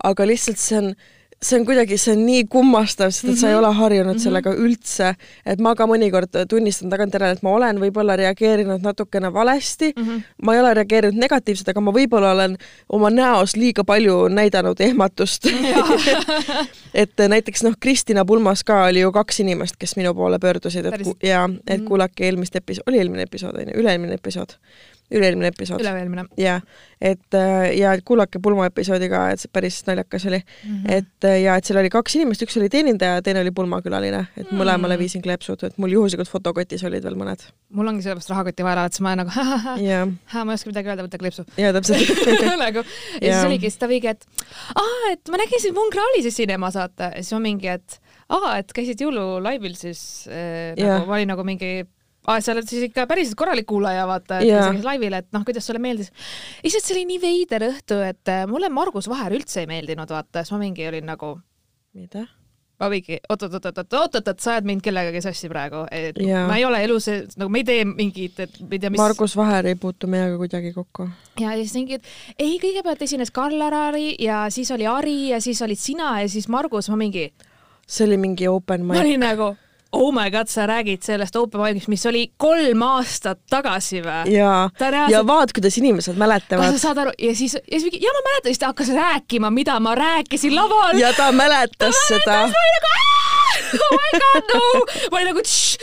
[0.04, 0.94] aga lihtsalt see on
[1.42, 3.40] see on kuidagi, see on nii kummastav, sest et mm -hmm.
[3.40, 3.60] sa ei Mhm.
[3.66, 4.18] ole harjunud mm.
[4.18, 4.24] -hmm.
[4.24, 5.16] sellega üldse,
[5.46, 10.04] et ma ka mõnikord tunnistan tagantjärele, et ma olen võib-olla reageerinud natukene valesti mm.
[10.04, 10.22] -hmm.
[10.44, 12.58] ma ei ole reageerinud negatiivselt, aga ma võib-olla olen
[12.90, 15.46] oma näos liiga palju näidanud ehmatust.
[16.94, 21.08] et näiteks noh, Kristina pulmas ka oli ju kaks inimest, kes minu poole pöördusid, et
[21.24, 21.88] ja et Mhm.
[21.88, 24.50] kuulake eelmist episoodi, oli eelmine episood on ju, üle-eelmine episood,
[25.14, 25.82] üle-eelmine episood.
[25.82, 26.60] üle-eelmine ja
[27.02, 30.72] et äh, ja kuulake pulma episoodi ka, et see päris naljakas oli mm.
[30.72, 30.94] -hmm.
[30.98, 34.48] et äh, ja et seal oli kaks inimest, üks oli teenindaja, teine oli pulmakülaline, et
[34.48, 34.62] Mm.
[34.62, 37.42] mõlemale viisin kleepsud, et mul juhuslikult fotokotis olid veel mõned.
[37.70, 39.32] mul ongi sellepärast rahakotti vaja, et siis ma nagu
[39.90, 42.00] ja, ma ei oska midagi öelda, võta kleepsu ja täpselt
[42.66, 43.46] nagu ja siis Jaa.
[43.46, 44.26] oligi, siis ta mingi, et
[44.76, 48.00] aa, et ma nägin sind Mungraalis esinemas, vaata, ja siis ma mingi, et
[48.30, 50.98] aa, et käisid jõululaivil siis äh, Jaa.
[50.98, 51.86] nagu ma olin nagu mingi
[52.28, 54.82] aa, sa oled siis ikka päriselt korralik kuulaja, vaata, et yeah.
[54.84, 56.12] laivil, et noh, kuidas sulle meeldis.
[56.66, 60.44] lihtsalt see oli nii veider õhtu, et äh, mulle Margus Vaher üldse ei meeldinud, vaata,
[60.44, 61.38] siis ma mingi olin nagu,
[61.98, 62.28] mida?
[62.78, 66.44] ma mingi oot-oot-oot-oot-oot-oot, sa ajad mind kellegagi sassi praegu, et Jaa.
[66.50, 67.08] ma ei ole elus,
[67.40, 70.38] nagu me ei tee mingit, et ma ei tea, mis Margus Vaher ei puutu meiega
[70.38, 71.08] kuidagi kokku.
[71.42, 75.82] ja siis mingi, et ei, kõigepealt esines Kallar-Ari ja siis oli Ari ja siis olid
[75.82, 77.32] sina ja siis Margus, ma mingi,
[77.88, 79.08] see oli mingi open ma mic.
[79.08, 79.56] olin nagu
[79.92, 84.36] oh my god, sa räägid sellest open mic'ist, mis oli kolm aastat tagasi või?
[84.36, 87.84] ja, ta ja vaat, kuidas inimesed kas mäletavad sa saad aru ja siis, ja siis
[87.84, 90.98] mingi, ja ma mäletan, siis ta hakkas rääkima, mida ma rääkisin laval.
[91.00, 92.44] ja ta mäletas seda.
[92.48, 94.62] oh my god, no,
[95.12, 95.78] ma olin nagu tšš,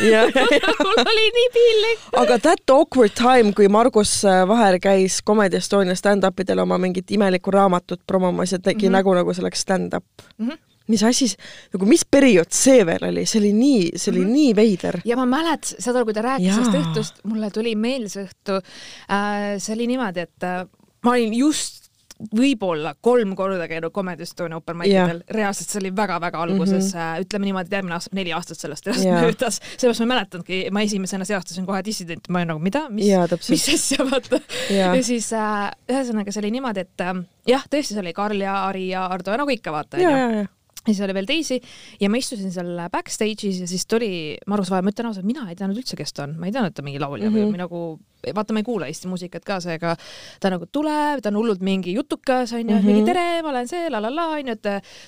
[0.86, 2.04] mul oli nii piinlik.
[2.22, 7.10] aga that awkward time, kui Margus äh, Vaher käis Comedy Estonia stand-up idel oma mingit
[7.10, 8.96] imelikku raamatut promomas ja tegi mm -hmm.
[8.98, 10.04] nägu, nagu see oleks stand-up
[10.38, 10.48] mm.
[10.48, 10.58] -hmm.
[10.92, 11.28] Mis asi,
[11.74, 14.32] nagu mis periood see veel oli, see oli nii, see oli mm -hmm.
[14.32, 15.00] nii veider.
[15.04, 19.56] ja ma mäletan, aru, kui ta rääkis sellest õhtust, mulle tuli meelde see õhtu äh,.
[19.58, 20.62] see oli niimoodi, et äh,
[21.04, 25.90] ma olin just võib-olla kolm korda käinud Comedy Estonia open mic idel, reaalselt see oli
[25.96, 27.26] väga-väga alguses mm, -hmm.
[27.26, 30.84] ütleme niimoodi, et järgmine aasta neli aastat sellest ajast möödas, sellepärast ma ei mäletanudki, ma
[30.86, 33.06] esimesena seostasin kohe dissident, ma olin nagu mida, mis
[33.52, 34.40] mis asja, vaata.
[34.72, 37.14] Ja siis äh, ühesõnaga see oli niimoodi, et äh,
[37.52, 40.46] jah, tõesti, see oli Karl ja Ari ja Ardo ja nagu ikka vaata, onju
[40.86, 41.60] ja, siis oli veel teisi
[42.00, 45.56] ja ma istusin seal backstage'is ja siis tuli Margus Vaher, ma ütlen ausalt, mina ei
[45.58, 47.42] teadnud üldse, kes ta on, ma ei teadnud, et ta mingi laulja mm Mhm.
[47.44, 47.52] -hmm.
[47.52, 48.00] või nagu,
[48.34, 49.96] vaata, ma ei kuula Eesti muusikat ka, seega
[50.40, 52.82] ta nagu tuleb, ta on hullult mingi jutukas onju mm, Mhm.
[52.82, 52.86] -hmm.
[52.86, 54.62] mingi tere, ma olen see la la la onju, et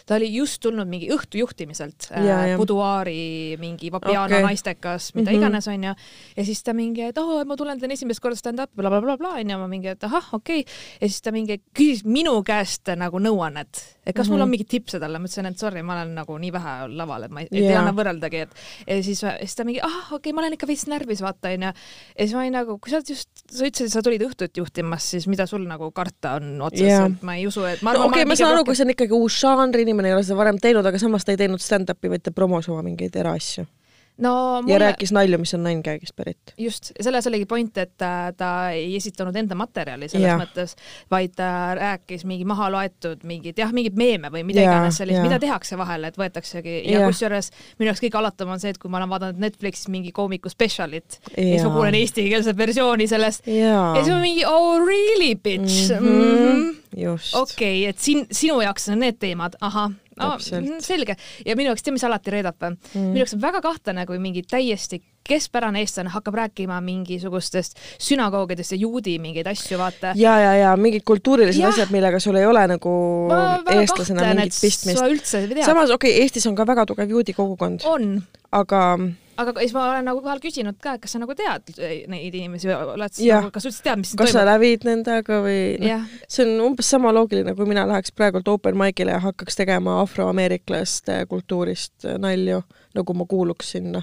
[0.06, 2.56] ta oli just tulnud mingi õhtujuhtimiselt ja.
[2.58, 4.36] Buduaari mingi Vapiano Okei.
[4.36, 4.46] okay.
[4.46, 5.42] naistekas, mida mm Mhm.
[5.42, 5.46] -hmm.
[5.48, 5.94] iganes onju
[6.36, 9.66] ja siis ta mingi, et oo, ma tulen teen esimest korda stand-up'i blablabla onju, ma
[9.68, 10.72] mingi, et ahah, okei okay.
[11.00, 14.32] ja siis ta mingi küsis minu käest nagu nõuannet, et kas mm -hmm.
[14.32, 17.22] mul on mingi tipse talle, ma ütlesin, et sorry, ma olen nagu nii vähe laval,
[17.22, 17.80] et ma ei, ei Jaa.
[17.80, 18.54] anna võrreldagi, et
[18.86, 21.66] ja siis, siis ta mingi, ah okei okay,, ma olen ikka veits närvis, vaata onju.
[21.66, 21.74] ja
[22.18, 25.28] siis ma olin nagu, kui sa oled just, sa ütlesid, sa tulid õhtut juhtimas, siis
[25.30, 28.30] mida sul nagu karta on otseselt ma ei usu, et ma no arvan, okei okay,,
[28.30, 30.86] ma saan aru, kui see on ikkagi uus žanr, inimene ei ole seda varem teinud,
[30.86, 33.66] aga samas ta ei teinud stand-up'i, vaid ta promos oma mingeid eraasju
[34.18, 34.72] no mulle...
[34.72, 36.54] ja rääkis nalju, mis on nainkäegist pärit.
[36.58, 40.36] just, selles oligi point, et äh, ta ei esitanud enda materjali selles ja.
[40.40, 40.74] mõttes,
[41.10, 45.22] vaid ta rääkis mingi maha loetud mingid jah, mingeid meeme või mida Jaa, iganes sellist,
[45.24, 46.80] mida tehakse vahel, et võetaksegi.
[46.88, 47.12] Ja Jah.
[47.12, 50.50] kusjuures minu jaoks kõige alatum on see, et kui ma olen vaadanud Netflixis mingi koomiku
[50.52, 53.46] spetsialit ja siis ma kuulen eestikeelset versiooni sellest.
[53.46, 53.94] Jaa.
[53.98, 55.92] Ja siis ma mingi oh really bitch?
[55.94, 56.76] Mm -hmm.
[56.96, 57.34] just.
[57.34, 61.72] Okei okay,, et siin sinu jaoks on need teemad, ahah oh, Täpselt., selge ja minu
[61.72, 62.98] jaoks, tead, mis alati reedab mm.?
[63.12, 68.80] minu jaoks on väga kahtlane, kui mingi täiesti keskpärane eestlane hakkab rääkima mingisugustest sünagoogidest ja
[68.80, 70.14] juudi mingeid asju, vaata.
[70.16, 71.74] ja, ja, ja mingid kultuurilised Jah.
[71.74, 72.92] asjad, millega sul ei ole nagu
[73.74, 75.34] eestlasena mingit pistmist
[75.66, 78.14] samas okei okay,, Eestis on ka väga tugev juudi kogukond, on,
[78.52, 78.82] aga
[79.38, 81.70] aga siis ma olen nagu vahel küsinud ka, et kas sa nagu tead
[82.10, 84.50] neid inimesi, oled sa nagu, kas sa üldse tead, mis kas sa toimub?
[84.50, 89.14] lävid nendega või noh, see on umbes sama loogiline, kui mina läheks praegult open mic'ile
[89.14, 92.62] ja hakkaks tegema afroameeriklaste kultuurist nalju,
[92.98, 94.02] nagu ma kuuluks sinna.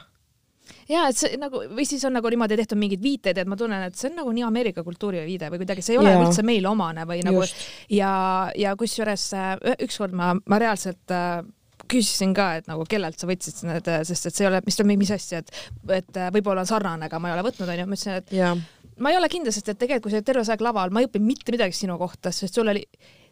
[0.89, 3.83] ja et see nagu või siis on nagu niimoodi tehtud mingeid viiteid, et ma tunnen,
[3.89, 6.23] et see on nagu nii Ameerika kultuuri viide või kuidagi, see ei ole Jaa.
[6.23, 7.67] üldse meile omane või nagu Just.
[7.91, 8.13] ja,
[8.55, 11.43] ja kusjuures äh, ükskord ma, ma reaalselt äh,
[11.91, 15.11] küsisin ka, et nagu kellelt sa võtsid need, sest et see ei ole, mis, mis
[15.15, 15.51] asja, et,
[15.99, 18.55] et äh, võib-olla on sarnane, aga ma ei ole võtnud, onju, ma ütlesin, et jaa,
[19.03, 21.03] ma ei ole kindel, sest et tegelikult kui sa oled terve see aeg laval, ma
[21.03, 22.83] ei õppinud mitte midagi sinu kohta, sest sul oli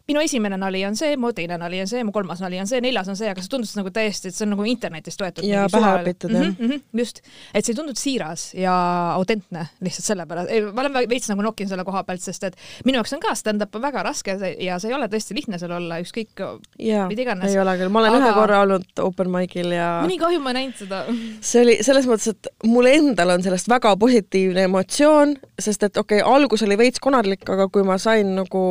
[0.04, 2.80] minu esimene nali on see, mu teine nali on see, mu kolmas nali on see,
[2.84, 5.46] neljas on see, aga see tundus nagu täiesti, et see on nagu internetist võetud.
[5.48, 6.50] Jaa, pähe õpitud, jah.
[6.50, 6.56] mm.
[6.58, 7.22] -hmm, just,
[7.54, 8.74] et see ei tundunud siiras ja
[9.14, 13.14] autentne lihtsalt sellepärast, ma olen veits nagu nokin selle koha pealt, sest et minu jaoks
[13.16, 16.42] on ka stand-up on väga raske ja see ei ole tõesti lihtne seal olla, ükskõik,
[16.76, 17.48] Mida iganes.
[17.48, 18.18] ei ole küll, ma olen.
[18.18, 21.00] Aga- ühe korra olnud open mic'il ja nii kahju ma ei näinud seda.
[21.48, 26.20] see oli selles mõttes, et mul endal on sellest väga positiivne emotsioon, sest et okei
[26.20, 28.66] okay,, algus oli veits konarlik, aga kui ma sain nagu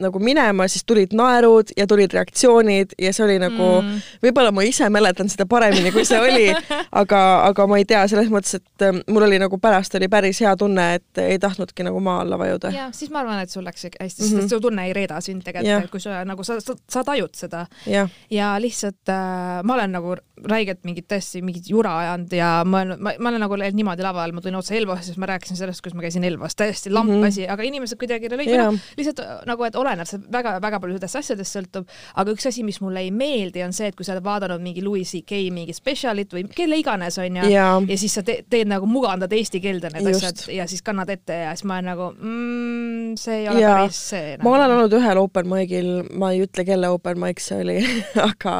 [0.00, 4.64] nagu minema, siis tulid naerud ja tulid reaktsioonid ja see oli nagu mm., võib-olla ma
[4.66, 6.48] ise mäletan seda paremini, kui see oli,
[7.02, 10.40] aga, aga ma ei tea, selles mõttes, et ähm, mul oli nagu pärast oli päris
[10.42, 12.72] hea tunne, et ei tahtnudki nagu maa alla vajuda.
[12.74, 15.42] ja siis ma arvan, et sul läks hästi, sest et su tunne ei reeda sind
[15.42, 15.52] Jah.
[15.52, 19.92] tegelikult, kui sa nagu sa, sa, sa tajud seda jah, ja lihtsalt äh, ma olen
[19.92, 20.16] nagu
[20.48, 24.32] räigelt mingit tõesti mingit jura ajanud ja ma olen, ma, ma olen nagu niimoodi laval,
[24.34, 27.12] ma tulin otse Elvasse, siis ma rääkisin sellest, kuidas ma käisin Elvas, täiesti lamp mm
[27.12, 27.22] Mhm.
[27.22, 27.28] -hmm.
[27.28, 28.70] asi, aga inimesed kuidagi lõid Jaa.
[28.72, 33.04] yeah., lihtsalt nagu, et oleneb, see väga-väga paljudest asjadest sõltub, aga üks asi, mis mulle
[33.04, 36.46] ei meeldi, on see, et kui sa oled vaadanud mingi Louis CK mingi spetsialit või
[36.52, 37.68] kelle iganes onju ja
[37.98, 40.24] siis sa te, teed nagu mugandad eesti keelde need Just.
[40.24, 43.78] asjad ja siis kannad ette ja siis ma olen nagu mm,, see ei ole Jaa.
[43.82, 44.46] päris see nagu.
[44.48, 47.78] ma olen olnud ühel open mic'il, ma ei ütle, kelle open mic see oli,
[48.30, 48.56] aga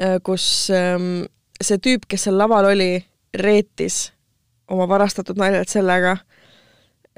[0.00, 1.26] äh, kus ähm,
[1.62, 2.92] see tüüp, kes seal laval oli,
[3.34, 4.08] reetis
[4.68, 6.16] oma varastatud naljalt sellega,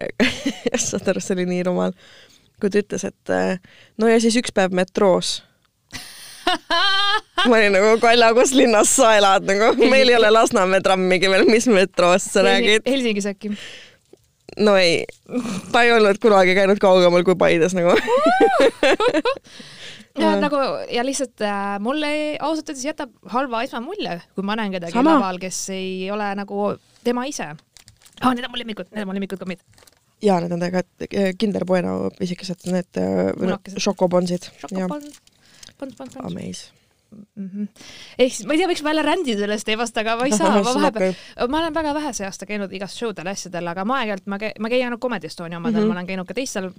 [0.80, 1.94] saad aru, see oli nii rumal,
[2.60, 3.60] kui ta ütles, et äh,
[4.00, 5.40] no ja siis üks päev metroos.
[7.46, 11.46] ma olin nagu Kalja, kus linnas sa elad nagu, meil ei ole Lasnamäe trammigi veel,
[11.50, 12.88] mis metroost sa räägid?
[12.88, 13.54] Helsingis äkki?
[14.58, 15.04] no ei,
[15.72, 17.94] ta ei olnud kunagi käinud kaugemal kui Paides nagu.
[20.20, 20.58] ja nagu
[20.90, 22.10] ja lihtsalt äh, mulle
[22.42, 26.74] ausalt öeldes jätab halva esmamulje, kui ma näen kedagi laval, kes ei ole nagu
[27.06, 28.34] tema ise oh,.
[28.34, 29.62] Need on mu lemmikud, need on mu lemmikud kommid.
[30.22, 33.00] jaa, need on tegelikult Kinder Bueno pisikesed, need
[33.40, 33.80] Munakesed.
[33.80, 34.50] šokobonsid.
[34.60, 35.08] šokopond,
[35.78, 36.70] pond, pond, pond Amaze.
[37.10, 37.48] mm.
[37.48, 37.68] -hmm.
[38.18, 40.62] ehk siis ma ei tea, miks ma jälle rändin sellest teemast, aga ma ei saa,
[40.62, 41.14] ma vahepeal,
[41.48, 44.38] ma olen väga vähe see aasta käinud igast show del asjadel, aga ma aeg-ajalt ma
[44.38, 45.84] käin, ma käin ainult Comedy Estonia omadel mm.
[45.84, 45.94] -hmm.
[45.94, 46.70] ma olen käinud ka teistel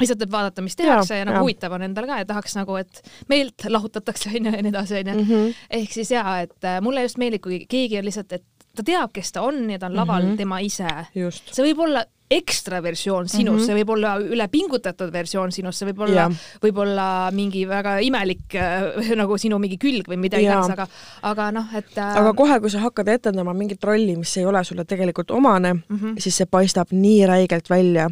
[0.00, 2.76] lihtsalt, et vaadata, mis tehakse ja, ja nagu huvitav on endal ka ja tahaks nagu,
[2.80, 5.14] et meelt lahutatakse onju ja nii edasi onju.
[5.20, 5.52] Mhm.
[5.70, 8.44] ehk siis jaa, et äh, mulle just meeldib, kui keegi on lihtsalt, et
[8.74, 10.32] ta teab, kes ta on ja ta on laval mm.
[10.32, 10.36] -hmm.
[10.36, 10.88] tema ise.
[11.14, 12.04] see võib olla
[12.38, 13.58] ekstra versioon sinust mm.
[13.58, 13.66] -hmm.
[13.66, 16.28] see võib olla ülepingutatud versioon sinust, see võib olla
[16.62, 20.88] võib-olla mingi väga imelik äh, nagu sinu mingi külg või mida iganes, aga,
[21.22, 24.64] aga noh, et äh, aga kohe, kui sa hakkad etendama mingit rolli, mis ei ole
[24.64, 25.96] sulle tegelikult omane mm.
[25.96, 26.20] -hmm.
[26.20, 28.10] siis see paistab nii räigelt välja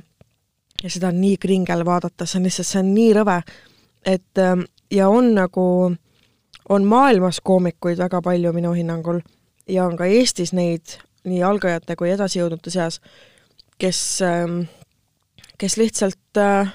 [0.82, 3.38] ja seda on nii kringel vaadata, see on lihtsalt, see on nii rõve,
[4.06, 5.66] et ähm, ja on nagu,
[6.68, 9.20] on maailmas koomikuid väga palju minu hinnangul
[9.68, 13.00] ja on ka Eestis neid nii algajate kui edasijõudnute seas,
[13.82, 13.98] kes,
[15.58, 16.70] kes lihtsalt äh,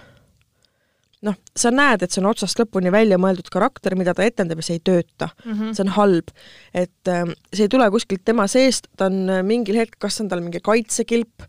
[1.25, 4.67] noh, sa näed, et see on otsast lõpuni välja mõeldud karakter, mida ta etendab ja
[4.67, 5.73] see ei tööta mm -hmm.
[5.77, 6.33] see on halb,
[6.73, 10.29] et ähm, see ei tule kuskilt tema seest, ta on äh, mingil hetkel, kas on
[10.29, 11.47] tal mingi kaitsekilp,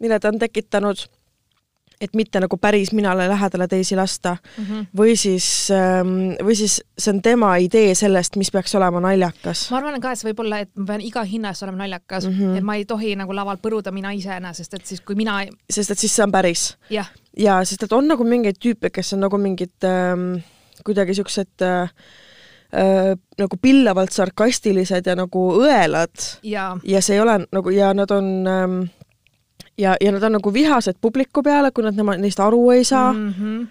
[0.00, 1.06] mille ta on tekitanud,
[2.02, 4.86] et mitte nagu päris minale lähedale teisi lasta Mm -hmm.
[4.96, 5.68] või siis,
[6.42, 9.70] või siis see on tema idee sellest, mis peaks olema naljakas.
[9.70, 12.26] ma arvan ka, et see võib olla, et ma pean iga hinna eest olema naljakas
[12.26, 12.32] mm.
[12.32, 12.56] -hmm.
[12.56, 15.90] et ma ei tohi nagu laval põruda mina iseena, sest et siis, kui mina sest
[15.90, 16.76] et siis see on päris.
[16.90, 20.42] jah, ja sest et on nagu mingeid tüüpe, kes on nagu mingid ähm,
[20.84, 21.90] kuidagi siuksed äh,
[22.76, 28.10] äh, nagu pillavalt sarkastilised ja nagu õelad ja ja see ei ole nagu ja nad
[28.10, 28.80] on ähm,
[29.82, 33.12] ja, ja nad on nagu vihased publiku peale, kui nad nema, neist aru ei saa
[33.12, 33.18] mm.
[33.18, 33.34] mm.
[33.38, 33.66] -hmm.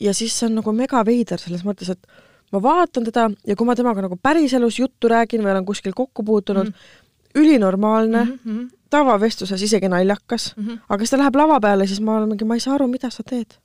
[0.00, 2.06] ja siis see on nagu mega veider selles mõttes, et
[2.52, 6.22] ma vaatan teda ja kui ma temaga nagu päriselus juttu räägin või olen kuskil kokku
[6.22, 7.40] puutunud mm, -hmm.
[7.42, 8.70] ülinormaalne mm, Mm -hmm.
[8.90, 10.66] tavavestluses isegi naljakas mm.
[10.66, 10.78] -hmm.
[10.88, 13.10] aga siis ta läheb lava peale, siis ma olen mingi, ma ei saa aru, mida
[13.10, 13.58] sa teed.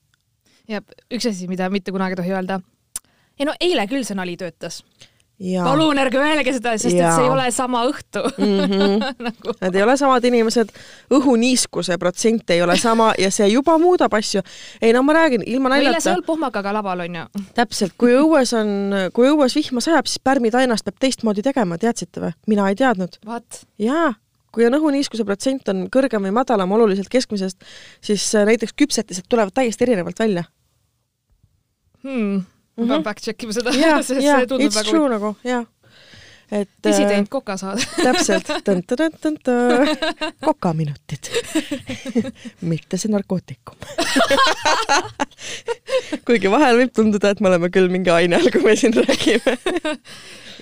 [0.67, 0.81] ja
[1.13, 2.59] üks asi, mida mitte kunagi ei tohi öelda.
[3.39, 4.83] ei no eile küll see nali töötas.
[5.41, 7.15] Palun ärge öelge seda, sest et Jaa.
[7.15, 8.59] see ei ole sama õhtu mm.
[8.71, 9.05] -hmm.
[9.25, 10.69] nagu Nad ei ole samad inimesed,
[11.17, 14.41] õhuniiskuse protsent ei ole sama ja see juba muudab asju.
[14.81, 17.25] ei no ma räägin, ilma eile sa ei naljata, olnud pohmakaga laval, onju.
[17.59, 22.33] täpselt, kui õues on, kui õues vihma sajab, siis pärmitainast peab teistmoodi tegema, teadsite või?
[22.47, 23.17] mina ei teadnud.
[23.79, 24.13] jaa,
[24.51, 27.57] kui on õhuniiskuse protsent on kõrgem või madalam oluliselt keskmisest,
[28.01, 30.43] siis äh, näiteks küpsetised tulevad täiesti erinevalt välja.
[32.03, 32.43] hmm.
[32.77, 35.61] Ma pean back check ima seda jaa, sest jaa see, tundub väga true nagu, jaa.
[36.51, 37.83] et dissident koka saada.
[38.05, 38.51] täpselt,
[40.45, 41.31] kokaminutid,
[42.67, 43.79] mitte see narkootikum.
[46.27, 49.57] kuigi vahel võib tunduda, et me oleme küll mingi aine all, kui me siin räägime.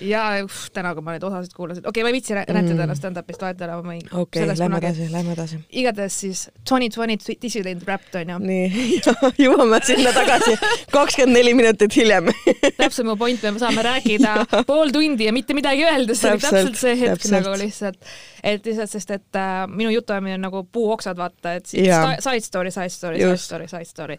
[0.00, 2.86] Ja uff, täna, kui ma neid osasid kuulasin, okei okay,, ma ei viitsi rää- rääkida
[2.86, 2.96] mm.
[2.98, 4.02] stand-up'ist vahet ära, ma ei.
[4.12, 5.60] okei, lähme edasi, lähme edasi.
[5.82, 8.38] igatahes siis Twenty Twenty Dissident Wrapped onju.
[8.44, 9.00] nii,
[9.44, 10.56] jõuame sinna tagasi
[10.92, 12.30] kakskümmend neli minutit hiljem.
[12.78, 14.36] täpselt mu point, me saame rääkida
[14.70, 17.36] pool tundi ja mitte midagi öelda, see oli Täpselt, see hetk täpselt.
[17.36, 18.10] nagu lihtsalt,
[18.42, 22.46] et lihtsalt, sest et äh, minu jutuajamine on nagu puuoksad, vaata, et siis sta- side
[22.46, 24.18] story, side story, side story, side story.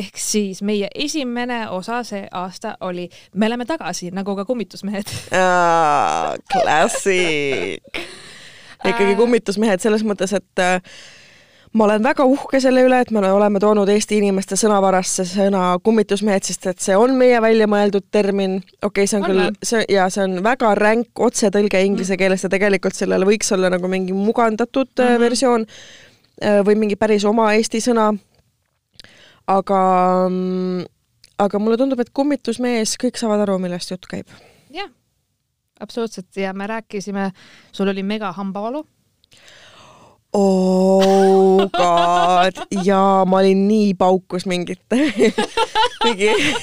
[0.00, 5.10] ehk siis meie esimene osa see aasta oli Me oleme tagasi, nagu ka kummitusmehed.
[6.52, 8.04] klassik.
[8.84, 10.78] ikkagi kummitusmehed selles mõttes, et äh,
[11.72, 16.46] ma olen väga uhke selle üle, et me oleme toonud Eesti inimeste sõnavarasse sõna kummitusmehed,
[16.46, 18.58] sest et see on meie välja mõeldud termin.
[18.82, 22.48] okei okay,, see on, On küll see ja see on väga ränk otsetõlge inglise keelest
[22.48, 25.06] ja tegelikult sellel võiks olla nagu mingi mugandatud mm.
[25.06, 25.20] -hmm.
[25.20, 25.66] versioon
[26.42, 28.10] äh, või mingi päris oma Eesti sõna.
[29.46, 29.80] aga,
[31.38, 34.26] aga mulle tundub, et kummitusmees, kõik saavad aru, millest jutt käib
[35.80, 37.30] absoluutselt ja me rääkisime,
[37.72, 38.84] sul oli mega hambavalu.
[40.32, 44.96] oh god, jaa, ma olin nii paukus mingite,
[46.04, 46.54] mingi okei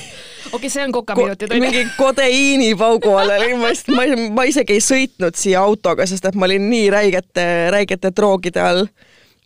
[0.51, 1.65] okay,, see on kokaminutid ko, onju.
[1.65, 6.39] mingi kodeiinipaugu all olin, ma just, ma, ma isegi ei sõitnud siia autoga, sest et
[6.39, 8.87] ma olin nii räigete, räigete droogide all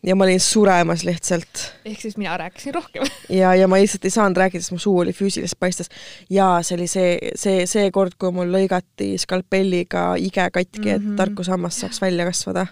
[0.04, 3.04] ja ma olin suremas lihtsalt ehk siis mina rääkisin rohkem.
[3.42, 5.90] ja, ja ma lihtsalt ei saanud rääkida, sest mu suu oli füüsiliselt paistes.
[6.30, 11.06] ja see oli see, see, see kord, kui mul lõigati skalpelliga ige katki, et Mhm.
[11.06, 11.18] mm -hmm.
[11.18, 12.68] tarkushammas saaks välja kasvada.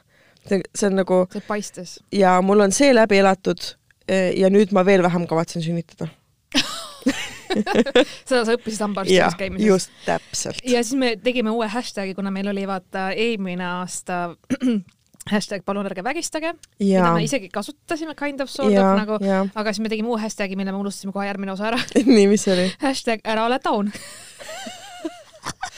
[0.50, 2.00] see, on nagu see paistes.
[2.12, 3.60] ja mul on see läbi elatud
[4.08, 6.08] eh, ja nüüd ma veel vähem kavatsen sünnitada.
[8.30, 9.68] seda sa õppisid hambaarstis, käimises.
[9.68, 10.62] just täpselt.
[10.64, 14.36] ja siis me tegime uue hashtag'i, kuna meil oli vaata eelmine aasta
[15.30, 19.20] hashtag palun ärge vägistage, mida ja me, isegi kasutasime kind of sort of, nagu,
[19.56, 21.80] aga siis me tegime uue hashtag'i, mille me unustasime kohe järgmine osa ära.
[22.06, 22.68] nii, mis see oli?
[22.84, 23.92] hashtag ära ole taun.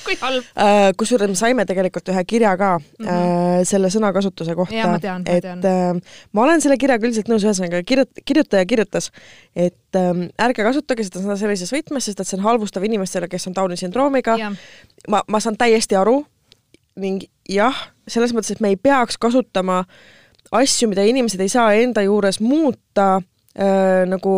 [0.05, 0.47] kui halb.
[0.97, 3.65] kusjuures me saime tegelikult ühe kirja ka mm -hmm.
[3.69, 4.97] selle sõnakasutuse kohta.
[5.25, 9.11] Et äh, ma olen selle kirjaga üldiselt nõus, ühesõnaga kirjut-, kirjutaja kirjutas,
[9.55, 13.47] et ähm, ärge kasutage seda sõna sellises võtmes, sest et see on halvustav inimestele, kes
[13.47, 14.37] on Downi sündroomiga.
[15.07, 16.25] ma, ma saan täiesti aru
[17.01, 17.75] ning jah,
[18.07, 19.81] selles mõttes, et me ei peaks kasutama
[20.51, 24.35] asju, mida inimesed ei saa enda juures muuta äh, nagu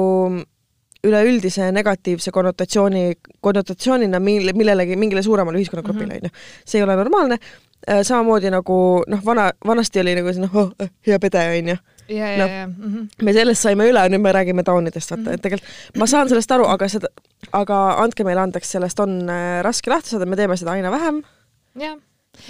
[1.03, 6.31] üleüldise negatiivse konnotatsiooni, konnotatsioonina mille, millelegi, mingile suuremale ühiskonnagrupile, onju.
[6.65, 8.03] see ei ole normaalne äh,.
[8.07, 10.71] samamoodi nagu noh, vana, vanasti oli nagu see noh oh,,
[11.07, 11.81] hea pede, Noh.
[12.11, 13.09] ja, mhm.
[13.23, 16.67] me sellest saime üle, nüüd me räägime taunidest, vaata, et tegelikult ma saan sellest aru,
[16.71, 17.11] aga seda,
[17.55, 21.23] aga andke meile andeks, sellest on äh, raske lahti saada, me teeme seda aina vähem
[21.79, 21.95] jah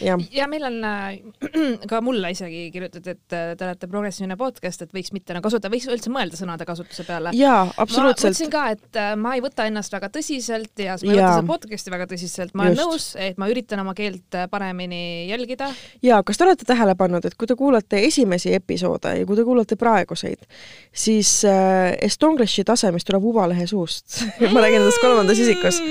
[0.01, 1.19] ja ja meil on äh,
[1.91, 5.71] ka mulle isegi kirjutati, et äh, te olete progressiivne podcast, et võiks mitte nagu kasutada,
[5.73, 7.33] võiks üldse mõelda sõnade kasutuse peale.
[7.37, 8.51] jaa, ma absoluutselt mõtlesin.
[8.53, 11.27] ka, et äh, ma ei võta ennast väga tõsiselt ja ma ei Jaa.
[11.27, 12.83] võta seda podcast'i väga tõsiselt, ma olen Just.
[12.83, 15.69] nõus, et ma üritan oma keelt paremini jälgida.
[16.03, 19.45] ja kas te olete tähele pannud, et kui te kuulate esimesi episoode ja kui te
[19.47, 20.47] kuulate praeguseid,
[20.91, 25.81] siis äh, Estonglishi tase, mis tuleb Uvalehe suust ma räägin endast kolmandas isikus,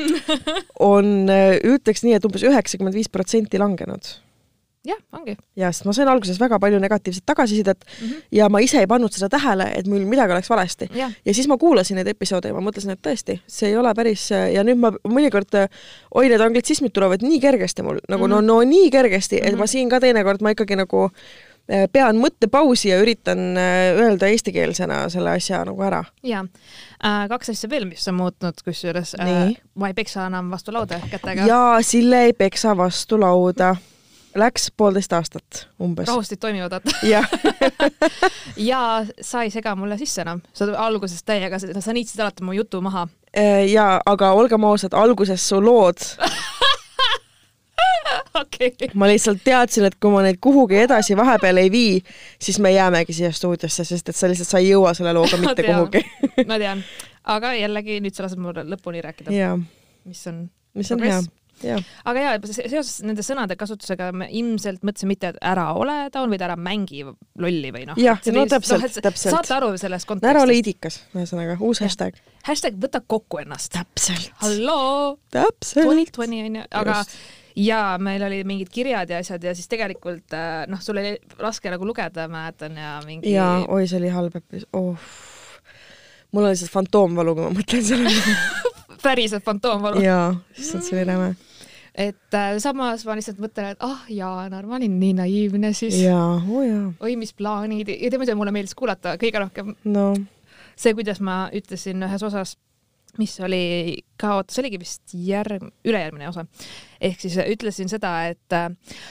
[0.81, 4.12] on ütleks nii, et umbes üheksakümmend viis protsenti langenud
[4.83, 8.07] jah, ongi ja sest ma sain alguses väga palju negatiivset tagasisidet mm.
[8.09, 8.23] -hmm.
[8.33, 10.88] ja ma ise ei pannud seda tähele, et mul midagi oleks valesti.
[10.95, 13.95] jah, ja siis ma kuulasin neid episoode ja ma mõtlesin, et tõesti, see ei ole
[13.95, 15.55] päris ja nüüd ma mõnikord,
[16.14, 18.47] oi, need anglitsismid tulevad nii kergesti mul nagu no, Mhm.
[18.47, 19.59] no nii kergesti, et Mhm.
[19.59, 21.11] ma siin ka teinekord ma ikkagi nagu
[21.92, 26.03] pean mõttepausi ja üritan äh, öelda eestikeelsena selle asja nagu ära.
[26.22, 26.44] ja
[27.05, 31.01] äh, kaks asja veel, mis on muutunud, kusjuures äh, ma ei peksa enam vastu lauda
[31.11, 31.46] kätega.
[31.46, 33.77] ja Sille ei peksa vastu lauda.
[34.33, 36.09] Läks poolteist aastat umbes.
[36.09, 36.94] rahustid toimivad, vaata.
[37.05, 37.27] jah,
[38.70, 42.81] ja sa ei sega mulle sisse enam, sa algusest täiega, sa niitsid alati mu jutu
[42.81, 43.09] maha.
[43.68, 46.01] ja aga olgem ausad, alguses su lood
[48.40, 48.90] okay..
[48.95, 52.01] ma lihtsalt teadsin, et kui ma neid kuhugi edasi vahepeal ei vii,
[52.42, 55.62] siis me jäämegi siia stuudiosse, sest et sa lihtsalt, sa ei jõua selle looga mitte
[55.62, 55.85] tean.
[55.85, 56.47] kuhugi.
[56.49, 56.83] ma tean,
[57.37, 59.57] aga jällegi nüüd sa lased mul lõpuni rääkida, jaa,
[60.09, 60.45] mis on
[60.79, 61.21] mis on hea.
[61.62, 65.97] jah, aga ja se- seoses nende sõnade kasutusega me ilmselt mõtlesime mitte, et ära ole
[66.14, 68.01] taun, vaid ära mängi lolli või noh.
[68.01, 69.37] Jah, no täpselt, täpselt.
[69.37, 70.62] saate aru sellest ära ole kontekstist.
[70.62, 71.90] idikas, ühesõnaga uus Jah.
[71.90, 72.18] hashtag.
[72.49, 73.73] hashtag võta kokku ennast.
[73.77, 75.85] täpselt, halloo, täpselt.
[75.85, 77.16] twenty twenty onju, aga Just.
[77.57, 81.71] Ja meil olid mingid kirjad ja asjad ja siis tegelikult äh, noh, sul oli raske
[81.73, 85.15] nagu lugeda, mäletan ja mingi jaa, oi, see oli halb episood oh..
[86.33, 88.37] mul on lihtsalt fantoomvalu, kui ma mõtlen sellele.
[89.07, 90.05] päriselt fantoomvalu.
[90.05, 91.33] jaa, issand, see oli räme.
[91.95, 96.01] et äh, samas ma lihtsalt mõtlen, et ah Jaanar, ma olin nii naiivne siis.
[96.05, 100.12] jaa, oo jaa, oi, mis plaanid ja tead, mida mulle meeldis kuulata kõige rohkem no
[100.77, 102.57] see, kuidas ma ütlesin ühes osas,
[103.20, 103.62] mis oli
[104.16, 106.46] ka, oota, see oligi vist järg, ülejärgmine osa.
[107.03, 108.68] ehk siis ütlesin seda, et äh,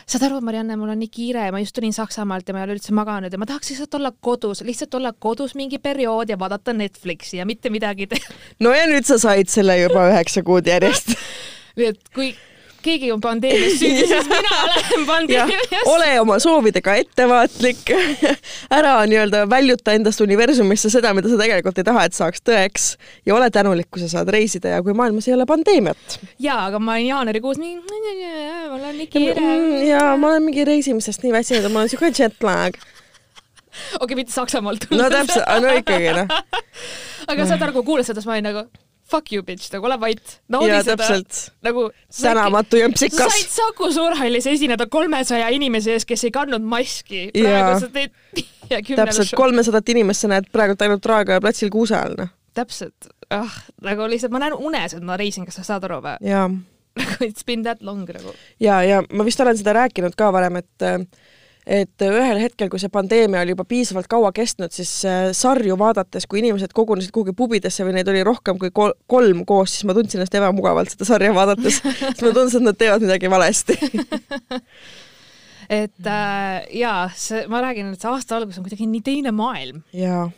[0.10, 2.78] saad aru, Marianne, mul on nii kiire, ma just tulin Saksamaalt ja ma ei ole
[2.80, 6.74] üldse maganud ja ma tahaks lihtsalt olla kodus, lihtsalt olla kodus mingi periood ja vaadata
[6.74, 8.38] Netflixi ja mitte midagi teha.
[8.64, 11.14] no ja nüüd sa said selle juba üheksa kuud järjest.
[11.78, 12.34] nii et kui
[12.84, 15.88] keegi on pandeemias süüdi, siis mina olen jah, pandeemias.
[15.90, 17.94] ole oma soovidega ettevaatlik,
[18.80, 22.88] ära nii-öelda väljuta endast universumisse seda, mida sa tegelikult ei taha, et saaks tõeks
[23.28, 26.20] ja ole tänulik, kui sa saad reisida ja kui maailmas ei ole pandeemiat.
[26.40, 29.56] jaa, aga ma olin jaanuarikuus nii, mul on nii kiire.
[29.90, 32.78] ja ma olen mingi reisimisest nii väsinud mul on siuke jet lag.
[34.00, 36.40] okei, mitte Saksamaalt no täpselt, no ikkagi noh.
[37.32, 38.66] aga saad aru, kui kuulasin seda, siis ma olin nagu
[39.12, 40.98] fuck you bitch, nagu ole vait, naudi ja seda.
[41.00, 43.54] täpselt, nagu tänamatu sa jõmpsikas said.
[43.58, 47.28] Saku Suurhallis esineda kolmesaja inimese ees, kes ei kandnud maski.
[47.36, 48.16] Praegu sa teed
[49.02, 52.32] täpselt, kolmesadat inimest sa näed praegult ainult Raekoja platsil kuuse all, noh.
[52.58, 56.20] täpselt, ah, nagu lihtsalt ma näen unes, et ma reisin, kas sa saad aru või?
[56.28, 56.48] jaa
[57.00, 58.34] nagu it's been that long nagu.
[58.60, 60.88] ja, ja ma vist olen seda rääkinud ka varem, et
[61.66, 66.26] et ühel hetkel, kui see pandeemia oli juba piisavalt kaua kestnud, siis äh, sarju vaadates,
[66.30, 69.96] kui inimesed kogunesid kuhugi pubidesse või neid oli rohkem kui kol kolm koos, siis ma
[69.98, 73.78] tundsin ennast ebamugavalt seda sarja vaadates, sest ma tundsin, et nad teevad midagi valesti.
[75.82, 79.84] et äh, jaa, see, ma räägin, et see aasta algus on kuidagi nii teine maailm.
[79.94, 80.30] jaa,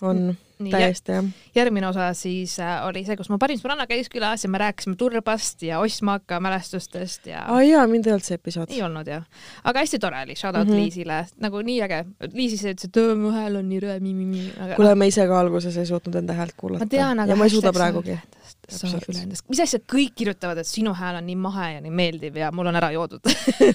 [0.00, 1.24] on Nii, täiesti jah.
[1.54, 4.96] järgmine osa siis äh, oli see, kus mu parim sõbranna käis külas ja me rääkisime
[5.00, 8.72] Turbast ja Osmaka mälestustest ja aa jaa, mind ei olnud see episood.
[8.74, 9.24] ei olnud jah,
[9.64, 10.72] aga hästi tore oli, shout out mm.
[10.72, 10.80] -hmm.
[10.80, 12.04] Liisile, nagu nii äge.
[12.32, 14.44] Liis ise ütles, et "Öö, mu hääl on nii rõve, mi-mi-mi,
[14.76, 16.84] kuule, ma ise ka alguses ei suutnud enda häält kuulata.
[16.84, 18.18] ma tean, aga ja ma ei suuda praegugi.
[18.68, 21.90] saab üle endast, mis asja kõik kirjutavad, et sinu hääl on nii mahe ja nii
[21.90, 23.20] meeldiv ja mul on ära joodud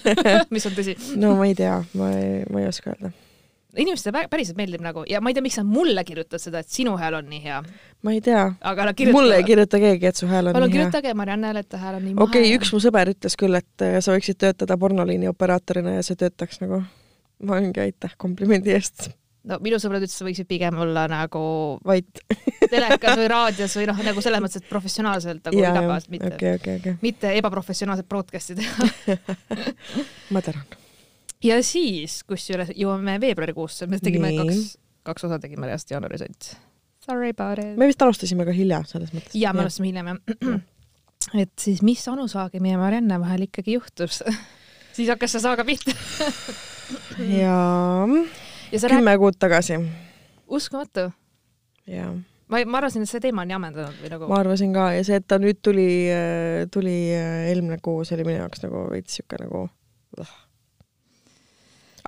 [0.56, 0.96] mis on tõsi.
[1.16, 3.12] no ma ei tea, ma ei, ma ei oska öelda.
[3.78, 6.72] Inimestele pä- päriselt meeldib nagu ja ma ei tea, miks nad mulle kirjutavad seda, et
[6.72, 7.62] sinu hääl on nii hea,
[8.06, 8.46] ma ei tea.
[9.12, 10.86] mulle ei kirjuta keegi, et su hääl on palun nii hea.
[10.86, 12.30] kirjutage Mariannele, et ta hääl on nii mahe.
[12.30, 16.08] okei okay,, üks mu sõber ütles küll, et äh, sa võiksid töötada pornoliini operaatorina ja
[16.08, 16.84] see töötaks nagu.
[17.44, 19.10] ma olingi aitäh komplimendi eest,
[19.50, 21.44] no minu sõbrad ütlesid, sa võiksid pigem olla nagu
[21.86, 22.24] vait.
[22.72, 26.80] telekas või raadios või noh, nagu selles mõttes, et professionaalselt nagu igapäevaselt, mitte okay., okei,
[26.82, 28.90] okei, mitte ebaprofessionaalset broadcast'i teha.
[30.34, 30.85] ma tänan.
[31.44, 34.40] Ja siis, kusjuures jõuame veebruarikuusse, me tegime Nii.
[34.40, 36.54] kaks, kaks osa tegime reast jaanuaris ainult.
[37.06, 37.76] Sorry about it.
[37.78, 39.36] me vist alustasime ka hilja selles mõttes.
[39.38, 40.62] ja me alustasime hiljem jah.
[41.44, 44.24] et siis, mis Anu Saagimi ja Marianne vahel ikkagi juhtus?
[44.96, 45.94] siis hakkas see saaga pihta
[47.42, 47.58] ja
[48.72, 49.78] ja kümme kuud tagasi,
[50.48, 51.12] uskumatu.
[51.88, 52.10] ja
[52.48, 55.06] ma, ma arvasin, et see teema on nii ammendanud või nagu ma arvasin ka ja
[55.06, 55.90] see, et ta nüüd tuli,
[56.74, 59.68] tuli äh, eelmine kuu, see oli minu jaoks nagu veits siuke nagu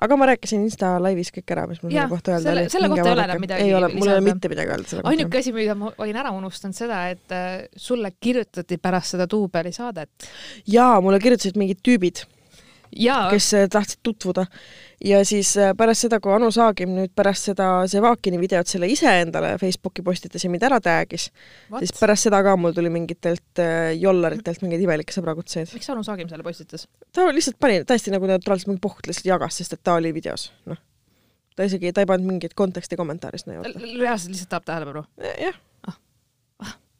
[0.04, 2.72] aga ma rääkisin Insta laivis kõik ära, mis mul selle kohta öelda selle- oli.
[2.74, 5.02] selle kohta ei ole enam midagi ei ole, mul ei ole mitte midagi öelda selle
[5.02, 5.14] kohta.
[5.14, 9.72] ainuke asi, mida ma olin ära unustanud, seda, et äh, sulle kirjutati pärast seda duubeli
[9.74, 10.28] saadet.
[10.66, 12.24] Jaa, mulle kirjutasid mingid tüübid,
[12.94, 14.46] kes äh, tahtsid tutvuda
[15.04, 19.54] ja siis äh, pärast seda, kui Anu Saagim nüüd pärast seda Sevakini videot selle iseendale
[19.60, 21.28] Facebooki postitas ja mind ära tag'is,
[21.78, 25.72] siis pärast seda ka mul tuli mingitelt äh, jollaritelt mingeid imelikke sõbrakutseid.
[25.76, 26.88] miks Anu Saagim selle postitas?
[27.14, 30.50] ta lihtsalt pani täiesti nagu neutraalselt mingi pohhut lihtsalt jagas, sest et ta oli videos,
[30.70, 30.80] noh.
[31.56, 33.78] ta isegi, ta ei pannud mingit konteksti kommentaari sinna juurde.
[34.02, 35.06] reaalselt lihtsalt tahab tähelepanu.
[35.46, 35.58] jah,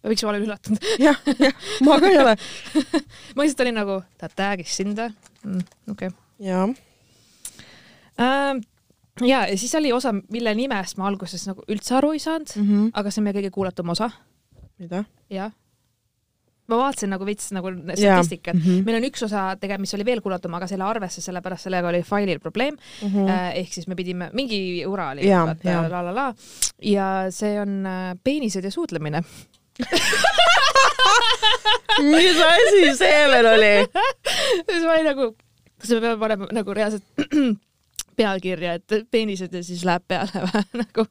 [0.07, 0.91] miks ma olen üllatunud?
[1.09, 2.37] jah, jah, ma ka ei ole.
[3.35, 5.11] ma lihtsalt olin nagu, ta tag'is sind või
[5.43, 5.65] mm,?
[5.91, 6.47] okei okay.
[6.47, 6.69] jaa,
[8.21, 8.65] ähm,.
[9.21, 12.69] ja, ja siis oli osa, mille nimest ma alguses nagu üldse aru ei saanud mm,
[12.69, 12.91] -hmm.
[12.95, 14.11] aga see on meie kõige kuulatum osa,
[14.79, 15.05] mida?
[15.31, 15.53] jah.
[16.69, 18.85] ma vaatasin nagu veits nagu statistikat mm, -hmm.
[18.87, 22.03] meil on üks osa tegelikult, mis oli veel kuulatum, aga selle arvesse, sellepärast sellega oli
[22.03, 23.09] failil probleem mm.
[23.09, 23.53] -hmm.
[23.55, 25.89] ehk siis me pidime, mingi ura oli, Jaa, jaa.
[25.89, 26.35] la la la
[26.83, 29.23] ja see on äh, peenised ja suudlemine.
[32.11, 33.75] mis asi see veel oli?
[34.71, 35.31] siis ma olin nagu,
[35.79, 37.05] kas me peame panema nagu reaalselt
[38.19, 41.07] pealkirja, et peenised ja siis läheb peale või nagu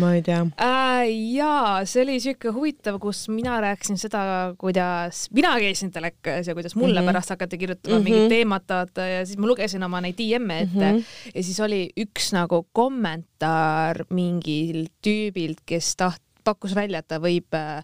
[0.00, 0.42] ma ei tea.
[0.60, 1.06] äh,.
[1.34, 1.52] ja
[1.88, 4.22] see oli siuke huvitav, kus mina rääkisin seda,
[4.60, 7.02] kuidas mina käisin telekas ja kuidas mulle mm.
[7.02, 7.12] -hmm.
[7.12, 8.00] pärast hakati kirjutama mm.
[8.00, 8.10] -hmm.
[8.10, 10.98] mingit teemat vaata ja siis ma lugesin oma neid DM-e ette mm.
[10.98, 11.32] -hmm.
[11.34, 17.54] ja siis oli üks nagu kommentaar mingilt tüübilt, kes taht-, pakkus välja, et ta võib
[17.54, 17.82] äh,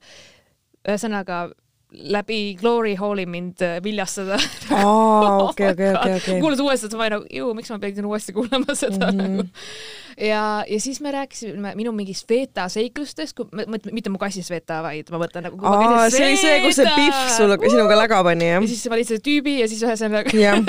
[0.89, 1.49] ühesõnaga
[1.95, 4.35] läbi Glory Halli mind äh, viljastada
[5.49, 6.41] okei, okei, okei, okei.
[6.41, 9.19] kuulas uuesti, et ma nagu, ju miks ma pidin uuesti kuulama seda mm.
[9.19, 9.37] -hmm.
[9.37, 9.49] nagu.
[10.19, 13.41] ja, ja siis me rääkisime minu mingist Sveta seiklustest,
[13.93, 15.59] mitte mu kassi Sveta, vaid ma mõtlen nagu.
[15.63, 18.69] aa, see oli see, kus see Pihv sul sinuga läga pani, jah ja?
[18.69, 20.61] siis valid selle tüübi ja siis ühesõnaga jah,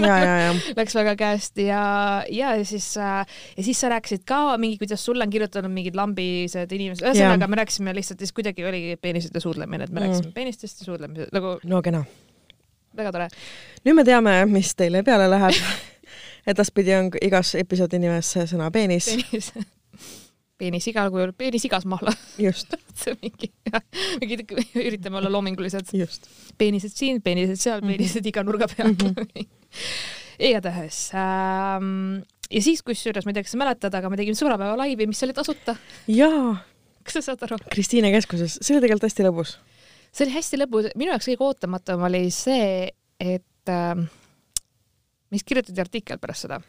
[0.00, 0.54] ja, ja, ja.
[0.76, 1.84] läks väga käest ja,
[2.30, 3.26] ja siis äh,
[3.56, 7.62] ja siis sa rääkisid ka mingi, kuidas sulle on kirjutanud mingid lambised inimesed, ühesõnaga me
[7.62, 10.10] rääkisime lihtsalt siis kuidagi oli peenised ja suudlemine, et me Mm.
[10.10, 12.04] rääkisime peenistest ja suudlemisest, nagu no kena.
[12.96, 13.28] väga tore.
[13.84, 15.54] nüüd me teame, mis teile peale läheb.
[16.50, 19.46] edaspidi on igas episoodi nimes sõna peenis, peenis,
[20.60, 23.50] peenis igal kujul, peenis igas mahla just, see on mingi,
[24.20, 24.40] mingi,
[24.82, 25.94] üritame olla loomingulised.
[25.96, 26.28] just.
[26.58, 27.94] peenised siin, peenised seal, Mhm.
[27.94, 29.16] peenised iga nurga peal mm.
[29.16, 29.48] -hmm.
[30.38, 32.22] igatahes ähm,.
[32.50, 35.22] ja siis, kusjuures ma ei tea, kas sa mäletad, aga me tegime sõbrapäeva laivi, mis
[35.24, 35.76] oli tasuta.
[36.08, 36.56] jaa,
[37.02, 37.58] kas sa saad aru?
[37.72, 39.56] Kristiine keskuses, see oli tegelikult hästi lõbus.
[40.14, 42.86] See oli hästi lõbus, minu jaoks kõige ootamatum oli see,
[43.20, 44.06] et ähm,
[45.34, 46.60] meist kirjutati artikkel pärast seda.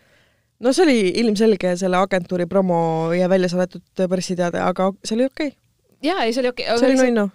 [0.60, 5.52] no see oli ilmselge selle agentuuri promo ja välja saadetud pressiteade, aga see oli okei
[5.54, 5.60] okay.,
[6.02, 7.28] ja, ja see oli okei see oli okay,, nunnu.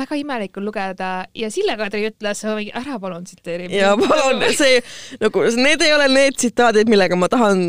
[0.00, 3.70] väga imelik on lugeda ja Sille Kadri ütles, ära palun tsiteeri.
[3.76, 4.80] ja palun, see
[5.22, 7.62] nagu, need ei ole need tsitaadid, millega ma tahan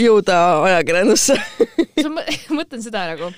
[0.00, 1.36] jõuda ajakirjandusse.
[2.06, 3.32] ma mõ- mõtlen seda nagu,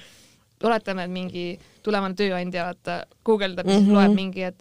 [0.62, 1.46] oletame, et mingi
[1.82, 3.84] tulevane tööandja vaata guugeldab ja Mhm.
[3.86, 4.56] siis loeb mingi, et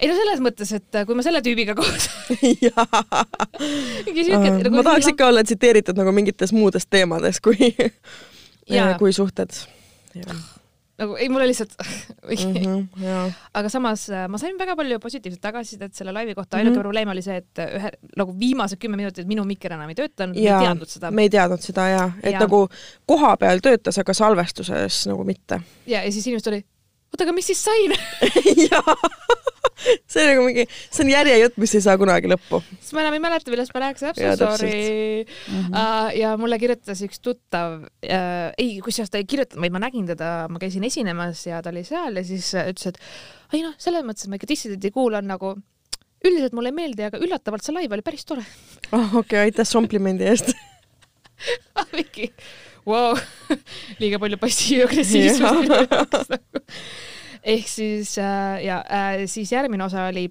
[0.00, 2.08] ei no selles mõttes, et kui ma selle tüübiga koos
[4.06, 7.72] mingi siuke nagu ma tahaks ikka olla tsiteeritud nagu mingites muudes teemades kui,
[8.70, 8.94] Jaa.
[9.00, 9.50] kui suhted.
[10.98, 11.74] Nagu ei, mul oli lihtsalt
[12.28, 13.24] Mhm, jaa,
[13.56, 16.66] aga samas äh, ma sain väga palju positiivset tagasisidet selle laivi kohta, Mhm.
[16.66, 20.34] ainuke probleem oli see, et ühe nagu viimased kümme minutit minu mikker enam ei töötanud,
[20.36, 21.10] ma ei teadnud seda.
[21.10, 22.42] me ei teadnud seda ja, et Jaa.
[22.46, 22.64] nagu
[23.06, 25.60] koha peal töötas, aga salvestuses nagu mitte.
[25.86, 26.64] ja, ja siis inimesed oli,
[27.12, 27.86] oota, aga mis siis sai?
[28.68, 28.94] jaa,
[30.08, 32.60] see on nagu mingi, see on järjejutt, mis ei saa kunagi lõppu.
[32.76, 35.24] siis ma enam ei mäleta, millest ma rääkisin, so sorry.
[35.24, 35.72] Mhm.
[35.72, 40.06] Uh, ja mulle kirjutas üks tuttav uh,, ei, kusjuures ta ei kirjutanud, vaid ma nägin
[40.10, 43.74] teda, ma käisin esinemas ja ta oli seal ja siis uh, ütles, et ei noh,
[43.80, 45.56] selles mõttes, et ma ikka dissidenti kuulan nagu
[46.26, 48.44] üldiselt mulle ei meeldi, aga üllatavalt see laiv oli päris tore.
[48.92, 49.20] oh,.
[49.22, 50.52] okei aitäh komplimendi eest.
[51.94, 52.32] mingi
[52.88, 53.18] wow.
[54.02, 56.62] liiga palju passiiv-agressiivsust minu jaoks nagu.
[57.54, 60.28] ehk siis äh, ja äh, siis järgmine osa oli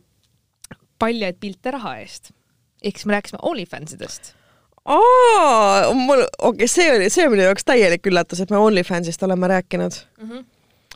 [0.99, 2.33] paljaid pilte raha eest.
[2.83, 4.33] ehk siis me rääkisime OnlyFansidest.
[4.85, 9.23] aa, mul, okei okay,, see oli, see on minu jaoks täielik üllatus, et me OnlyFansist
[9.27, 10.03] oleme rääkinud.
[10.17, 10.45] Mm -hmm.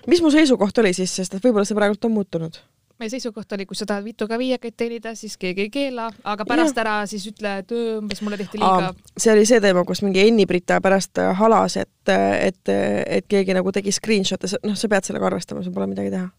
[0.07, 2.61] mis mu seisukoht oli siis, sest et võib-olla see praegult on muutunud?
[3.01, 6.77] Meie seisukoht oli, kui sa tahad vituga viiekaid teenida, siis keegi ei keela, aga pärast
[6.77, 6.83] Jah.
[6.85, 8.93] ära siis ütle, et umbes mulle tehti liiga.
[9.17, 13.73] see oli see teema, kus mingi Enni-Brita pärast äh, halas, et, et, et keegi nagu
[13.73, 16.29] tegi screenshot'e, noh, sa pead sellega arvestama, sul pole midagi teha.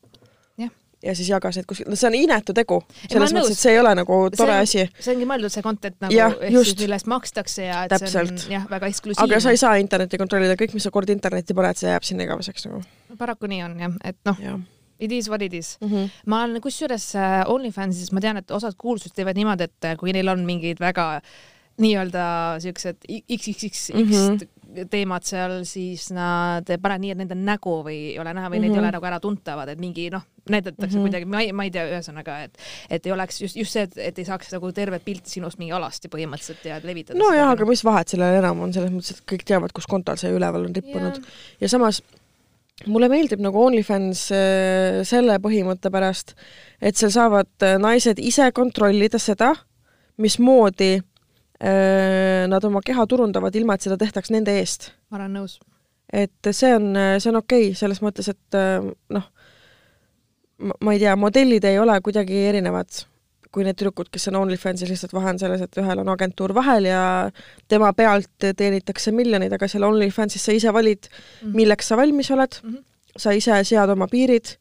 [1.02, 2.76] Ja siis jagas neid kuskil, no see on inetu tegu,
[3.10, 6.14] selles mõttes, et see ei ole nagu tore asi, see ongi mõeldud see content nagu,
[6.14, 8.44] ehk siis mille eest makstakse ja et see Täpselt.
[8.46, 9.26] on jah, väga eksklusiivne.
[9.26, 12.28] aga sa ei saa internetti kontrollida, kõik, mis sa kord internetti paned, see jääb sinna
[12.28, 12.84] igaveseks nagu.
[13.18, 14.62] paraku nii on jah, et noh, jah
[15.00, 15.78] it is what it is.
[15.80, 16.10] mm -hmm.
[16.26, 20.12] ma olen kusjuures äh, OnlyFansis, ma tean, et osad kuulsused teevad niimoodi, et äh, kui
[20.12, 21.20] neil on mingid väga
[21.80, 22.24] nii-öelda
[22.60, 24.12] siuksed XXX mm Mhm.
[24.12, 24.88] -hmm.
[24.90, 28.56] teemad seal, siis nad panevad nii, et nende nägu või ei ole näha või mm
[28.56, 28.60] -hmm.
[28.60, 28.78] need ei Mhm.
[28.84, 30.96] ole nagu äratuntavad, et mingi noh, näidatakse mm Mhm.
[30.98, 31.02] -hmm.
[31.02, 32.58] kuidagi, ma ei, ma ei tea, ühesõnaga, et
[32.90, 36.08] et ei oleks just, just see, et, ei saaks nagu tervet pilti sinust mingi alasti
[36.08, 37.18] põhimõtteliselt ja levitada.
[37.18, 40.30] nojah, aga mis vahet sellel enam on, selles mõttes, et kõik teavad, kus kontol see
[40.32, 41.24] üleval on rippunud Jah.
[41.60, 42.02] ja samas
[42.90, 46.34] mulle meeldib nagu OnlyFans äh, selle põhimõtte pärast,
[46.80, 49.52] et seal saavad äh, naised ise kontrollida seda,
[50.22, 54.92] mismoodi äh, nad oma keha turundavad, ilma et seda tehtaks nende eest.
[55.10, 55.58] ma olen nõus.
[56.12, 58.58] et see on, see on okei okay, selles mõttes, et
[59.12, 59.30] noh,
[60.80, 63.04] ma ei tea, modellid ei ole kuidagi erinevad
[63.52, 66.84] kui need tüdrukud, kes on OnlyFansis, lihtsalt vahe on selles, et ühel on agentuur vahel
[66.88, 67.02] ja
[67.68, 71.08] tema pealt teenitakse miljoneid, aga seal OnlyFansis sa ise valid,
[71.52, 72.76] milleks sa valmis oled mm, Mhm.
[72.76, 73.18] -hmm.
[73.18, 74.56] sa ise sead oma piirid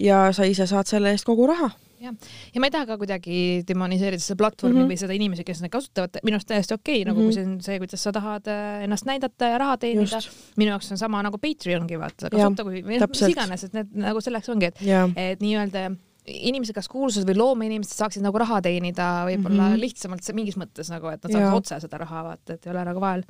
[0.00, 1.70] ja sa ise saad selle eest kogu raha.
[2.00, 2.14] jah,
[2.54, 4.86] ja ma ei taha ka kuidagi demoniseerida seda platvormi mm Mhm.
[4.88, 4.94] -hmm.
[4.94, 7.26] või seda inimesi, kes neid kasutavad, minu arust täiesti okei okay,, nagu Mhm.
[7.26, 10.18] kui see on see, kuidas sa tahad äh, ennast näidata ja raha teenida
[10.56, 14.20] minu jaoks on sama nagu Patreongi vaata, kasuta kui noh, mis iganes, et need nagu
[14.20, 14.76] selleks ongi, et
[15.16, 15.96] et nii-öelda
[16.30, 19.84] inimesed, kas kuulsused või loomeinimesed saaksid nagu raha teenida võib-olla mm -hmm.
[19.84, 22.84] lihtsamalt see mingis mõttes nagu, et nad saaks otse seda raha vaata, et ei ole
[22.84, 23.24] nagu vahel.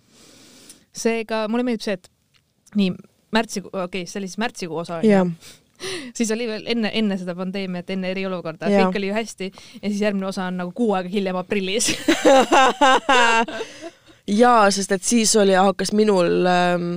[0.92, 2.10] seega mulle meeldib see, et
[2.76, 2.92] nii
[3.32, 5.32] märtsikuu, okei okay,, see oli siis märtsikuu osa onju.
[6.14, 9.46] Siis oli veel enne, enne seda pandeemiat, enne eriolukorda, kõik oli ju hästi
[9.82, 11.88] ja siis järgmine osa on nagu kuu aega hiljem aprillis.
[14.42, 16.90] Jaa, sest et siis oli, hakkas minul ähm,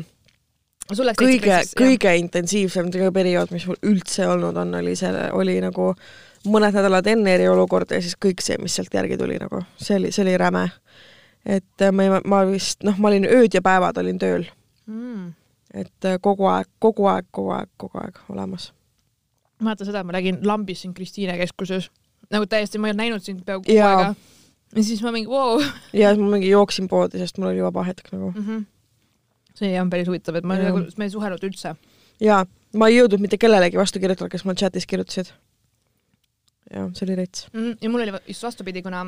[0.91, 5.93] kõige, kõige intensiivsem periood, mis mul üldse olnud on, oli see, oli nagu
[6.51, 10.11] mõned nädalad enne eriolukorda ja siis kõik see, mis sealt järgi tuli nagu, see oli,
[10.11, 10.69] see oli räme.
[11.45, 14.45] et äh, ma, ma vist, noh, ma olin ööd ja päevad olin tööl
[14.87, 15.33] mm..
[15.73, 18.71] et äh, kogu aeg, kogu aeg, kogu aeg, kogu aeg olemas.
[19.59, 21.89] ma mäletan seda, ma nägin lambis siin Kristiine keskuses,
[22.31, 24.15] nagu täiesti, ma ei olnud näinud sind peaaegu kuu aega
[24.75, 25.65] ja siis ma mingi vau wow..
[25.93, 28.45] ja siis ma mingi jooksin poodi, sest mul oli vaba hetk nagu mm.
[28.45, 28.65] -hmm.
[29.57, 30.69] See on päris huvitav, et ma ja.
[30.69, 31.75] nagu, me ei suhelnud üldse.
[32.23, 32.43] ja,
[32.79, 35.31] ma ei jõudnud mitte kellelegi vastu kirjutada, kes mul chatis kirjutasid.
[36.73, 37.77] ja see oli rets mm.
[37.81, 39.05] ja mul oli just vastupidi, kuna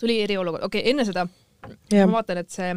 [0.00, 1.26] tuli eriolukord, okei okay,, enne seda
[1.92, 2.06] ja.
[2.06, 2.72] ma vaatan, et see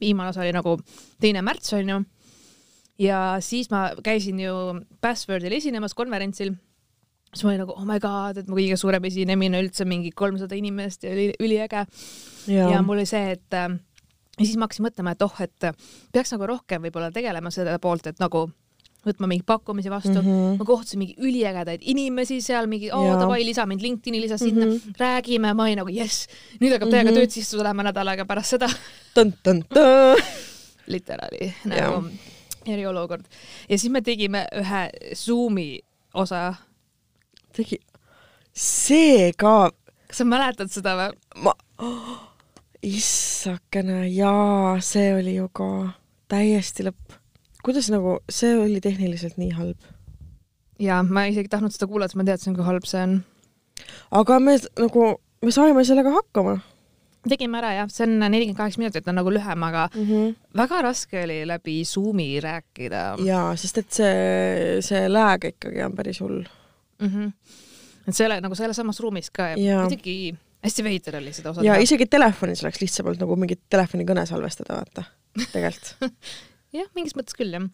[0.00, 0.76] viimane osa oli nagu
[1.22, 2.02] teine märts onju.
[2.98, 4.54] ja siis ma käisin ju
[5.00, 6.56] Passwordil esinemas konverentsil
[7.36, 10.56] siis ma olin nagu oh my god, et mu kõige suurem esinemine üldse mingi kolmsada
[10.56, 11.84] inimest ja oli üliäge.
[12.48, 13.76] ja mul oli see, et äh,
[14.36, 15.66] ja siis ma hakkasin mõtlema, et oh, et
[16.12, 18.46] peaks nagu rohkem võib-olla tegelema selle poolt, et nagu
[19.06, 20.26] võtma mingeid pakkumisi vastu mm.
[20.26, 20.58] -hmm.
[20.58, 24.72] ma kohtasin mingi üliägedaid inimesi seal, mingi oo davai, lisa mind LinkedIni, lisa sinna mm,
[24.72, 24.96] -hmm.
[24.98, 26.26] räägime, ma olin nagu jess,
[26.60, 27.20] nüüd hakkab täiega mm -hmm.
[27.20, 28.70] tööd sisse tulema nädal aega pärast seda.
[30.94, 32.08] literaali nagu
[32.66, 33.24] eriolukord.
[33.68, 35.80] ja siis me tegime ühe Zoomi
[36.14, 36.54] osa
[37.52, 37.78] tegi,
[38.52, 39.70] see ka.
[40.06, 41.18] kas sa mäletad seda või?
[41.36, 42.25] ma oh,,
[42.86, 45.68] issakene, jaa, see oli ju ka
[46.30, 47.18] täiesti lõpp.
[47.66, 49.90] kuidas nagu, see oli tehniliselt nii halb?
[50.82, 53.18] jaa, ma isegi tahtnud seda kuulata, ma teadsin, kui halb see on.
[54.20, 55.12] aga me nagu,
[55.42, 56.58] me saime sellega hakkama
[57.26, 60.34] tegime ära jah, see on nelikümmend kaheksa minutit, on nagu lühem, aga mm -hmm.
[60.56, 63.16] väga raske oli läbi Zoomi rääkida.
[63.24, 66.44] jaa, sest et see, see lääg ikkagi on päris hull
[67.00, 67.08] mm.
[67.08, 67.32] -hmm.
[68.08, 71.74] et selle nagu selles samas ruumis ka muidugi hästi veider oli seda osa teha.
[71.74, 75.06] ja isegi telefonis oleks lihtsam olnud nagu mingit telefonikõne salvestada, vaata,
[75.54, 76.12] tegelikult
[76.78, 77.66] jah, mingis mõttes küll jah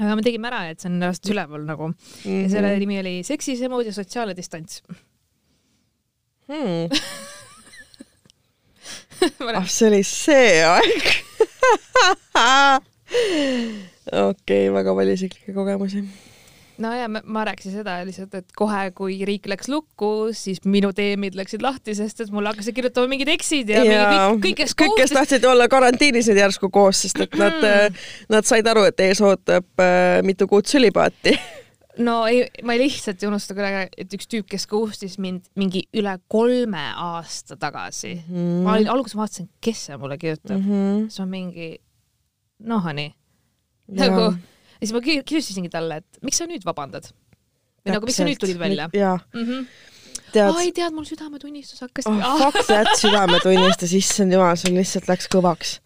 [0.00, 1.96] aga me tegime ära, et see on reaalselt üleval nagu mm.
[2.22, 2.42] -hmm.
[2.42, 4.82] ja selle nimi oli Seksisemud ja sotsiaalne distants
[6.48, 6.88] hmm.
[9.58, 11.04] ah, see oli see aeg
[14.30, 16.04] okei okay,, väga palju isiklikke kogemusi
[16.80, 20.92] no ja ma, ma rääkisin seda lihtsalt, et kohe, kui riik läks lukku, siis minu
[20.96, 24.76] teemid läksid lahti, sest et mulle hakkasid kirjutama mingid eksid ja, ja kõik, kõik, kes
[24.78, 28.86] kõik, kes tahtsid olla karantiinis nüüd järsku koos, sest et nad mm., nad said aru,
[28.90, 31.36] et ees ootab äh, mitu kuud sülipaati.
[32.00, 35.82] No ei, ma ei lihtsalt ei unusta kuidagi, et üks tüüp, kes ghost'is mind mingi
[35.98, 40.54] üle kolme aasta tagasi mm, ma olin, alguses vaatasin, kes see mulle kirjutab.
[40.54, 41.02] Mm, -hmm.
[41.10, 41.68] siis on mingi
[42.70, 43.10] noh, nii.
[43.98, 44.30] Nagu
[44.80, 47.10] ja siis ma küsisingi talle, et miks sa nüüd vabandad?
[47.84, 48.88] või nagu, miks sa nüüd tulid välja?
[48.92, 49.66] mm -hmm.
[50.32, 50.54] tead...
[50.56, 52.38] ai, tead, mul südametunnistus hakkas oh,.
[52.40, 55.78] Fuck that südametunnistus, issand jumal, sul lihtsalt läks kõvaks.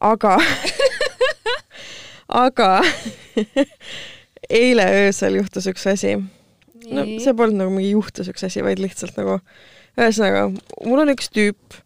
[0.00, 0.38] aga
[2.46, 2.70] aga
[4.62, 6.16] eile öösel juhtus üks asi.
[6.90, 9.40] no see polnud nagu mingi juhtus üks asi, vaid lihtsalt nagu
[9.98, 10.48] ühesõnaga,
[10.86, 11.78] mul on üks tüüp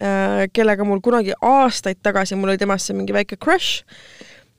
[0.00, 3.84] äh,, kellega mul kunagi aastaid tagasi, mul oli temasse mingi väike crush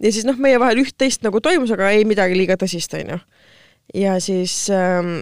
[0.04, 3.18] ja siis noh, meie vahel üht-teist nagu toimus, aga ei midagi liiga tõsist, onju.
[3.98, 5.20] ja siis ähm,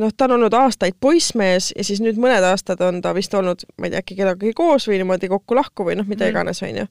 [0.00, 3.66] noh, ta on olnud aastaid poissmees ja siis nüüd mõned aastad on ta vist olnud,
[3.78, 6.34] ma ei tea, äkki kellegagi koos või niimoodi kokku-lahku või noh, mida mm.
[6.34, 6.88] iganes, onju.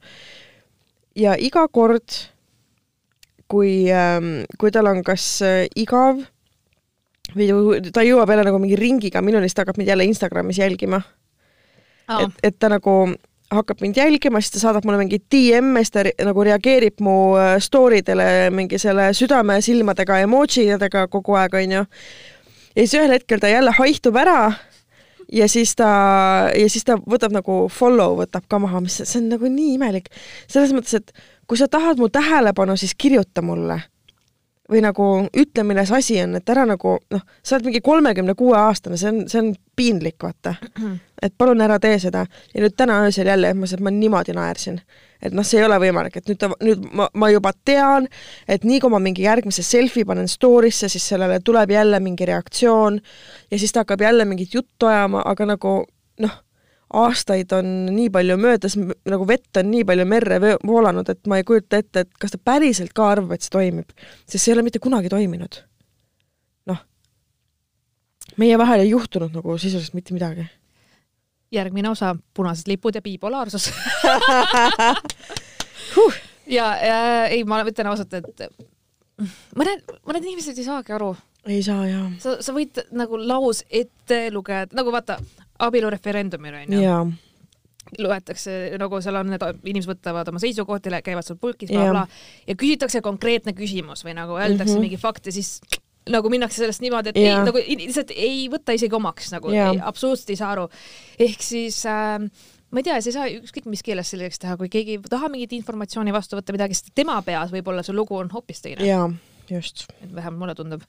[1.25, 2.21] ja iga kord,
[3.51, 6.23] kui ähm,, kui tal on kas äh, igav
[7.35, 11.01] või ta jõuab jälle nagu mingi ringiga minuni, siis ta hakkab mind jälle Instagramis jälgima
[11.01, 12.21] oh..
[12.21, 13.15] et, et ta nagu
[13.53, 17.55] hakkab mind jälgima, siis ta saadab mulle mingeid DM-e, siis ta nagu reageerib mu äh,
[17.61, 21.83] story dele mingi selle südame silmadega emoji dega kogu aeg, onju.
[22.75, 24.39] ja siis ühel hetkel ta jälle haihtub ära
[25.31, 25.89] ja siis ta,
[26.53, 30.09] ja siis ta võtab nagu follow võtab ka maha, mis, see on nagu nii imelik.
[30.47, 31.13] selles mõttes, et
[31.47, 33.81] kui sa tahad mu tähelepanu, siis kirjuta mulle
[34.71, 35.07] või nagu
[35.37, 39.11] ütle, milles asi on, et ära nagu noh, sa oled mingi kolmekümne kuue aastane, see
[39.11, 40.55] on, see on piinlik, vaata.
[41.21, 42.25] et palun ära tee seda.
[42.53, 44.79] ja nüüd täna öösel jälle, et ma, ma niimoodi naersin.
[45.21, 48.07] et noh, see ei ole võimalik, et nüüd ta, nüüd ma, ma juba tean,
[48.47, 52.99] et nii kui ma mingi järgmise selfie panen story'sse, siis sellele tuleb jälle mingi reaktsioon
[53.51, 55.83] ja siis ta hakkab jälle mingit juttu ajama, aga nagu
[56.19, 56.44] noh
[56.95, 61.47] aastaid on nii palju möödas, nagu vett on nii palju merre voolanud, et ma ei
[61.47, 63.95] kujuta ette, et kas ta päriselt ka arvab, et see toimib.
[64.25, 65.61] sest see ei ole mitte kunagi toiminud.
[66.71, 66.83] noh,
[68.41, 70.47] meie vahel ei juhtunud nagu sisuliselt mitte midagi
[71.55, 73.69] järgmine osa, punased lipud ja bipolaarsus
[75.95, 76.17] huh.
[76.47, 78.43] ja, ja ei, ma ütlen ausalt, et
[79.55, 81.13] mõned, mõned inimesed ei saagi aru.
[81.47, 82.05] ei saa jaa.
[82.19, 85.19] sa, sa võid nagu laus ette lugeda, nagu vaata,
[85.59, 87.05] abielureferendumil onju jaa
[88.01, 88.51] loetakse
[88.81, 93.01] nagu seal on need inimesed võtavad oma seisukohti, käivad seal pulkis bla,, blablabla ja küsitakse
[93.05, 94.87] konkreetne küsimus või nagu öeldakse mm -hmm.
[94.87, 95.59] mingi fakt ja siis
[96.09, 97.37] nagu minnakse sellest niimoodi, et ja.
[97.39, 100.67] ei, nagu lihtsalt ei võta isegi omaks nagu, absoluutselt ei saa aru.
[101.19, 102.19] ehk siis äh,
[102.71, 105.29] ma ei tea, sa ei saa ükskõik mis keeles selliseks teha, kui keegi ei taha
[105.33, 108.85] mingit informatsiooni vastu võtta midagi, sest tema peas võib-olla see lugu on hoopis teine.
[108.85, 109.09] jaa,
[109.49, 109.87] just.
[110.01, 110.85] et vähemalt mulle tundub.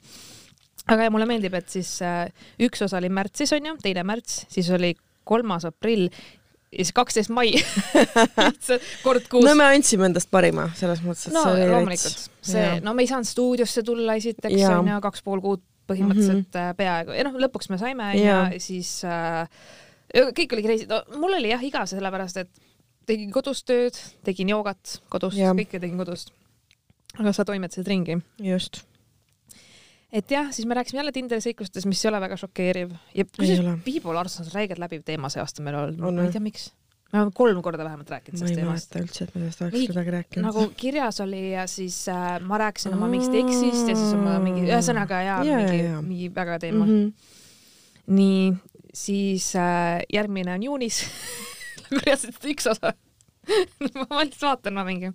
[0.93, 2.27] Aga ja mulle meeldib, et siis äh,
[2.63, 4.93] üks osa oli märtsis onju, teine märts, siis oli
[5.27, 7.55] kolmas aprill ja siis kaksteist mai
[9.07, 9.47] kord kuus.
[9.47, 13.07] no me andsime endast parima selles mõttes, et no, see oli loomulikult, see, no me
[13.07, 16.79] ei saanud stuudiosse tulla esiteks onju, kaks pool kuud põhimõtteliselt mm -hmm.
[16.79, 19.47] peaaegu ja noh, lõpuks me saime ja siis äh,
[20.35, 22.51] kõik oli crazy no,, mul oli jah igav sellepärast, et
[23.07, 26.27] tegin kodus tööd, tegin joogat kodus, kõike tegin kodus.
[27.19, 28.19] aga sa toimetasid ringi.
[28.43, 28.83] just
[30.13, 33.85] et jah, siis me rääkisime jälle Tinderi seiklustest, mis ei ole väga šokeeriv ja kusjuures
[33.85, 36.69] bipolaarsus on räigelt läbiv teema see aasta meil olnud, ma ei tea, miks.
[37.13, 38.95] me oleme kolm korda vähemalt rääkinud sellest teemast.
[38.95, 40.47] ma ei mäleta üldse, et me sellest oleks kuidagi rääkinud.
[40.47, 44.69] nagu kirjas oli ja siis äh, ma rääkisin oma mingist eksist ja siis oma mingi,
[44.69, 46.95] ühesõnaga jaa ja,, mingi, mingi väga teema mm.
[47.03, 48.15] -hmm.
[48.21, 48.55] nii,
[48.95, 51.03] siis äh, järgmine on juunis
[52.05, 52.95] reaalselt üks osa
[53.99, 55.13] ma lihtsalt vaatan, ma mingi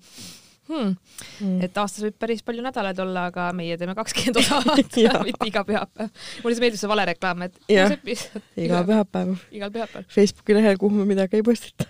[0.71, 0.95] hmm..
[1.41, 1.61] Mm.
[1.67, 6.11] et aastas võib päris palju nädalaid olla, aga meie teeme kakskümmend osa mitte iga pühapäev.
[6.41, 9.33] mulle lihtsalt meeldis see valereklaam, et iga pühapäev.
[9.51, 10.09] igal pühapäeval.
[10.11, 11.89] Facebooki lehel, kuhu me midagi ei postita.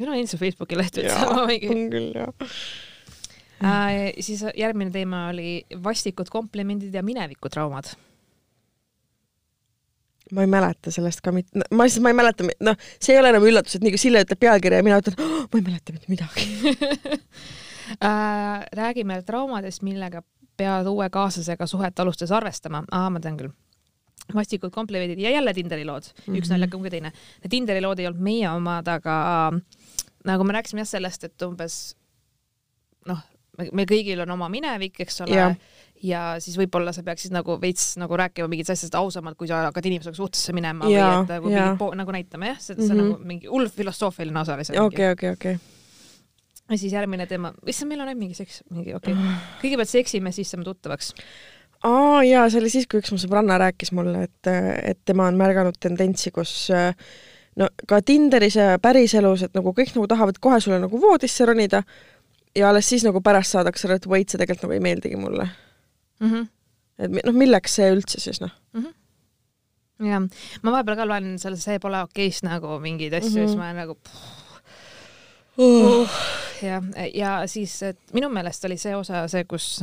[0.00, 1.18] meil on endiselt Facebooki leht üldse.
[1.30, 2.30] on küll jah
[3.60, 4.12] äh,.
[4.24, 7.92] siis järgmine teema oli vastikud komplimendid ja minevikutraumad
[10.34, 13.32] ma ei mäleta sellest ka mitte, ma lihtsalt, ma ei mäleta, noh, see ei ole
[13.34, 15.96] enam üllatus, et nii kui Sille ütleb pealkirja ja mina ütlen oh,, ma ei mäleta
[15.96, 16.46] mitte midagi.
[18.76, 20.22] räägime traumadest, millega
[20.56, 22.84] pead uue kaaslasega suhet alustades arvestama.
[22.90, 23.52] aa, ma tean küll
[24.34, 26.38] vastikud komplimendid ja jälle Tinderi lood mm, -hmm.
[26.38, 26.52] üks mhm.
[26.54, 27.12] naljakam kui teine.
[27.50, 29.16] Tinderi lood ei olnud meie omad, aga
[30.24, 31.96] nagu me rääkisime jah sellest, et umbes
[33.08, 33.18] noh,
[33.72, 35.56] meil kõigil on oma minevik, eks ole yeah.,
[36.02, 39.84] ja siis võib-olla sa peaksid nagu veits nagu rääkima mingitest asjadest ausamalt, kui sa hakkad
[39.90, 43.10] inimesega suhtesse minema ja, või et nagu, mingi, nagu näitama jah, see, see mm -hmm.
[43.10, 44.78] nagu mingi hull filosoofiline osa lihtsalt.
[44.78, 45.79] okei, okei, okei
[46.70, 49.40] ja siis järgmine teema, issand, meil on ainult mingi seks, mingi okei okay..
[49.62, 51.12] kõigepealt seksime, siis saame tuttavaks.
[51.88, 54.52] aa jaa, see oli siis, kui üks mu sõbranna rääkis mulle, et,
[54.92, 56.54] et tema on märganud tendentsi, kus
[57.60, 61.82] no ka Tinderis ja päriselus, et nagu kõik nagu tahavad kohe sulle nagu voodisse ronida
[62.56, 65.48] ja alles siis nagu pärast saadakse aru, et vait, see tegelikult nagu ei meeldigi mulle
[66.20, 66.30] mm.
[66.30, 66.48] -hmm.
[66.98, 68.96] et noh, milleks see üldse siis noh mm -hmm
[70.08, 70.22] jah,
[70.62, 73.48] ma vahepeal ka loen seal See pole okeis nagu mingeid asju mm, -hmm.
[73.48, 74.39] siis ma olen nagu puh,
[75.60, 76.20] uh.
[76.62, 79.82] jah, ja siis, et minu meelest oli see osa see, kus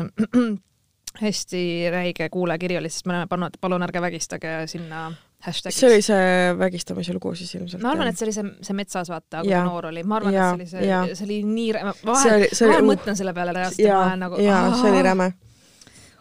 [1.24, 1.64] hästi
[1.94, 5.08] räige kuulajakiri oli, sest me oleme pannud, palun ärge vägistage sinna
[5.46, 5.80] hashtagiks.
[5.80, 7.84] see oli see vägistamise lugu siis ilmselt?
[7.84, 10.36] ma arvan, et see oli see, see metsas, vaata, kui ta noor oli, ma arvan,
[10.36, 14.00] et see oli see, see oli nii, vahel, vahel oli, mõtlen selle peale reaalselt ja
[14.00, 14.42] ma olen nagu.
[14.44, 15.32] jaa, see oli räme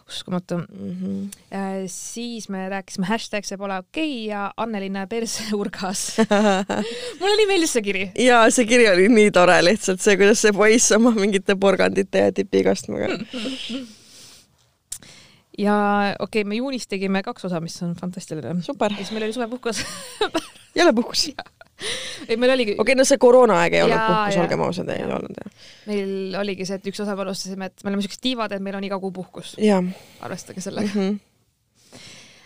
[0.07, 0.95] uskumatu mm.
[1.01, 1.87] -hmm.
[1.87, 6.17] siis me rääkisime hashtag see pole okei okay ja Annelinna perseurgas
[7.19, 8.11] mulle nii meeldis see kiri.
[8.19, 12.31] ja see kiri oli nii tore lihtsalt see, kuidas see poiss oma mingite porgandite ja
[12.31, 13.07] tipikastmega
[15.65, 15.77] ja
[16.19, 18.61] okei okay,, me juunis tegime kaks osa, mis on fantastiline.
[18.61, 18.93] super.
[18.95, 19.85] siis meil oli suvepuhkus
[20.77, 21.31] jälle puhkus
[22.27, 22.75] ei, meil oligi.
[22.75, 25.65] okei okay,, no see koroonaaeg ei olnud puhkus, olgem ausad, ei olnud jah.
[25.89, 28.77] meil oligi see, et üks osa me alustasime, et me oleme siuksed tiivad, et meil
[28.79, 29.55] on iga kuu puhkus.
[30.21, 31.19] arvestage sellega mm.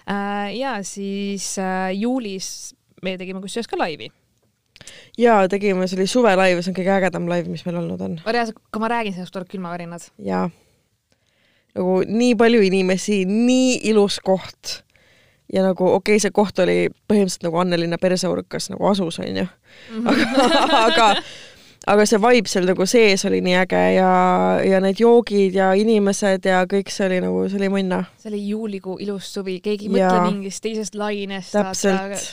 [0.08, 0.50] -hmm.
[0.58, 4.12] ja siis äh, juulis me tegime kusjuures ka laivi
[5.18, 8.20] jaa, tegime, see oli suvelaiv, see on kõige ägedam laiv, mis meil olnud on.
[8.26, 10.08] reaalselt, kui ma räägin sellest, tuleb külmavärinad.
[10.26, 10.50] jaa.
[11.76, 14.82] nagu nii palju inimesi, nii ilus koht
[15.54, 16.78] ja nagu okei okay,, see koht oli
[17.10, 19.48] põhimõtteliselt nagu Annelinna perseurkas nagu asus, onju.
[20.12, 20.48] Aga,
[20.88, 21.08] aga
[21.90, 24.10] aga see vibe seal nagu sees oli nii äge ja,
[24.62, 28.04] ja need joogid ja inimesed ja kõik see oli nagu, see oli munna.
[28.22, 31.58] see oli juulikuu ilus suvi, keegi ei mõtle mingist teisest lainest,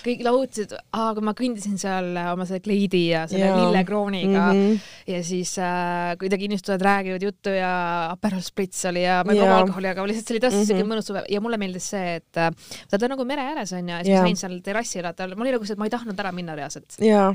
[0.05, 4.87] kõik laulsid, aga ma kõndisin seal oma selle kleidi ja selle lillekrooniga mm -hmm.
[5.15, 7.73] ja siis äh, kuidagi inimesed räägivad juttu ja
[8.13, 10.77] Aperol Spritz oli ja ma ei proova alkoholi, aga lihtsalt see oli tõesti mm -hmm.
[10.77, 11.25] siuke mõnus suve.
[11.29, 12.53] Ja mulle meeldis see, et äh,
[12.91, 15.65] ta on nagu mere ääres onju ja siis ma sain seal terrassil, mul oli nagu
[15.65, 17.01] see, et ma ei tahtnud ära minna reaalselt.
[17.01, 17.33] jaa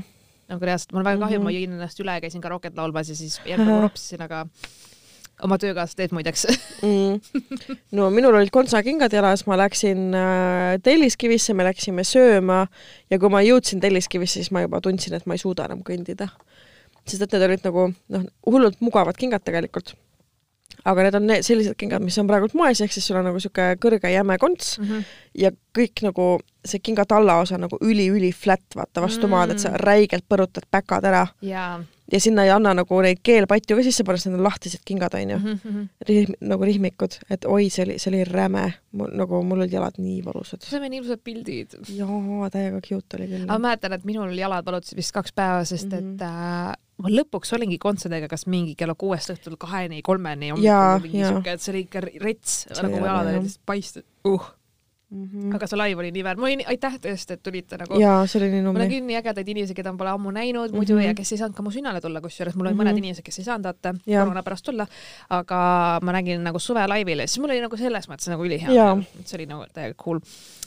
[0.50, 1.52] nagu reaalselt, mul on väga kahju mm, -hmm.
[1.52, 4.44] ma jõin ennast üle, käisin ka Rocket laulmas ja siis nagu ropsisin, aga
[5.42, 6.46] oma töökaaslased teed muideks
[6.84, 7.40] mm.
[7.96, 12.66] no minul olid kontsakingad jalas, ma läksin äh, Telliskivisse, me läksime sööma
[13.10, 16.30] ja kui ma jõudsin Telliskivisse, siis ma juba tundsin, et ma ei suuda enam kõndida.
[17.04, 19.96] sest et need olid nagu noh, hullult mugavad kingad tegelikult.
[20.84, 23.40] Aga need on need sellised kingad, mis on praegult moes, ehk siis sul on nagu
[23.40, 25.06] niisugune kõrge jäme konts mm -hmm.
[25.44, 26.28] ja kõik nagu
[26.64, 29.30] see kinga tallaosa nagu üli-üli flat, vaata vastu mm.
[29.30, 31.26] maad, et sa räigelt põrutad päkad ära.
[32.12, 35.38] Ja sinna ei anna nagu neid keelpatju ka sisse sest need on lahtised kingad, onju
[35.38, 35.58] mm.
[35.62, 35.88] -hmm.
[36.08, 38.72] Rihm, nagu rihmikud, et oi, see oli, see oli räme.
[38.92, 40.62] nagu mul olid jalad nii valusad.
[40.62, 41.76] saime nii ilusad pildid.
[41.88, 43.46] jaa, täiega cute oli küll.
[43.46, 46.14] ma mäletan, et minul jalad valutasid vist kaks päeva, sest mm -hmm.
[46.14, 51.24] et äh, ma lõpuks olingi kontserdega kas mingi kella kuuest õhtul kaheni, kolmeni hommikul mingi
[51.24, 54.52] siuke, et see oli ikka rets, nagu jalad olid paistnud uh
[55.14, 55.54] Mm -hmm.
[55.54, 57.98] aga see live oli nii väär, ma olin, aitäh tõesti, et tulite nagu.
[58.00, 58.78] jaa, see oli nii nummi.
[58.80, 60.76] ma nägin nii ägedaid inimesi, keda ma pole ammu näinud mm -hmm.
[60.76, 62.88] muidu ja kes ei saanud ka mu sünnale tulla, kusjuures mul olid mm -hmm.
[62.90, 64.86] mõned inimesed, kes ei saanud vaata koroona pärast tulla,
[65.30, 65.60] aga
[66.02, 69.38] ma nägin nagu suve laivil ja siis mul oli nagu selles mõttes nagu ülihea, see
[69.38, 70.18] oli nagu täiega cool.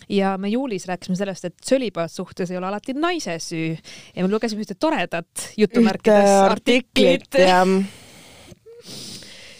[0.09, 3.77] ja me juulis rääkisime sellest, et sölipäevad suhtes ei ole alati naise süü
[4.15, 8.06] ja me lugesime ühte toredat jutumärkides artiklit, artiklit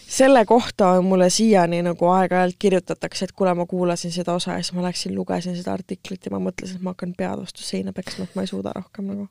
[0.08, 4.74] selle kohta mulle siiani nagu aeg-ajalt kirjutatakse, et kuule, ma kuulasin seda osa ja siis
[4.78, 8.28] ma läksin, lugesin seda artiklit ja ma mõtlesin, et ma hakkan pead vastu seina peksma,
[8.28, 9.28] et ma ei suuda rohkem nagu.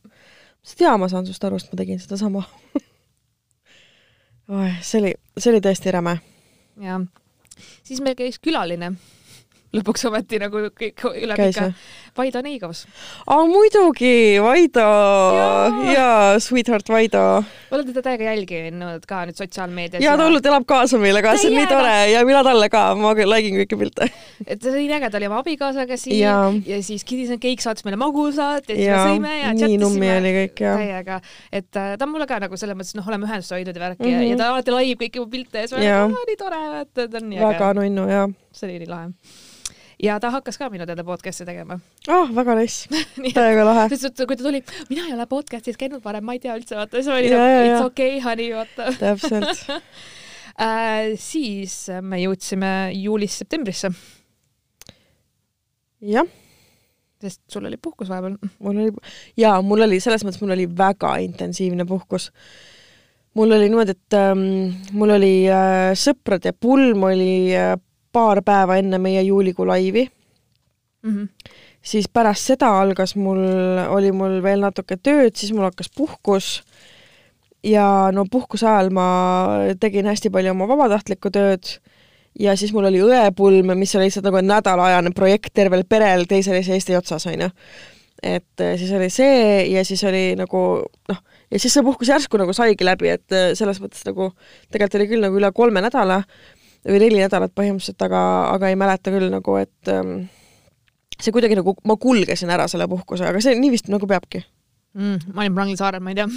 [0.62, 2.44] sest jaa, ma saan sinust aru, sest ma tegin sedasama
[4.88, 6.18] see oli, see oli tõesti räme.
[6.84, 7.06] jah.
[7.82, 8.92] siis meil käis külaline
[9.74, 11.70] lõpuks ometi nagu kõik üle pika.
[12.16, 12.86] Vaido Neigovs.
[13.28, 14.84] aa muidugi, Vaido
[15.36, 15.48] ja,
[15.92, 16.08] ja
[16.40, 17.42] Sweetheart Vaido.
[17.74, 20.04] oled teda täiega jälginud ka nüüd sotsiaalmeedias?
[20.04, 22.86] ja ta hullult elab kaasa meile ka, see on nii tore ja mina talle ka,
[22.96, 24.08] ma like in kõiki pilte.
[24.46, 26.36] et see oli nii äge, ta oli oma abikaasaga siin ja,
[26.66, 30.76] ja siis Kidis and Cake saatis meile magusat ja siis me sõime ja ja.
[30.78, 31.20] täiega,
[31.52, 34.06] et äh, ta on mulle ka nagu selles mõttes, noh, oleme ühendust hoidnud ja värki
[34.06, 34.30] mm -hmm.
[34.30, 37.10] ja, ta alati laib kõiki mu pilte ja siis ma olen, nii tore, et ta
[37.10, 37.52] on nii äge.
[37.52, 38.32] väga nunnu, jah.
[38.56, 39.12] see oli nii lahe
[40.02, 41.78] ja ta hakkas ka minu teada podcast'i tegema.
[42.08, 42.88] oh, väga nice
[43.36, 43.88] täiega lahe.
[43.88, 46.56] ta ütles, et kui ta tuli, mina ei ole podcast'is käinud varem, ma ei tea
[46.58, 48.90] üldse, vaata, siis ma olin nagu it's okei okay,, honey, vaata.
[49.00, 49.62] täpselt
[50.66, 53.92] äh, siis me jõudsime juulist septembrisse.
[56.16, 56.34] jah
[57.22, 58.36] sest sul oli puhkus vahepeal.
[58.60, 62.30] mul oli, jaa, mul oli, selles mõttes mul oli väga intensiivne puhkus.
[63.34, 64.44] mul oli niimoodi, et ähm,
[64.92, 67.74] mul oli äh, sõprade pulm oli äh,
[68.12, 70.08] paar päeva enne meie juulikuu laivi
[71.02, 71.14] mm.
[71.14, 71.52] -hmm.
[71.82, 73.42] siis pärast seda algas mul,
[73.88, 76.62] oli mul veel natuke tööd, siis mul hakkas puhkus
[77.64, 79.08] ja no puhkuse ajal ma
[79.80, 81.78] tegin hästi palju oma vabatahtlikku tööd
[82.40, 86.96] ja siis mul oli õepulm, mis oli lihtsalt nagu nädalaajane projekt tervel perel teises Eesti
[86.96, 87.48] otsas, onju.
[88.22, 90.60] et eh, siis oli see ja siis oli nagu
[91.08, 94.30] noh, ja siis see puhkus järsku nagu saigi läbi, et eh, selles mõttes nagu
[94.70, 96.22] tegelikult oli küll nagu üle kolme nädala,
[96.86, 98.20] või neli nädalat põhimõtteliselt, aga,
[98.54, 100.28] aga ei mäleta küll nagu, et ähm,
[101.16, 104.42] see kuidagi nagu, ma kulgesin ära selle puhkuse, aga see nii vist nagu peabki
[104.94, 105.34] mm,.
[105.34, 106.28] ma olin Prangli saarel, ma ei tea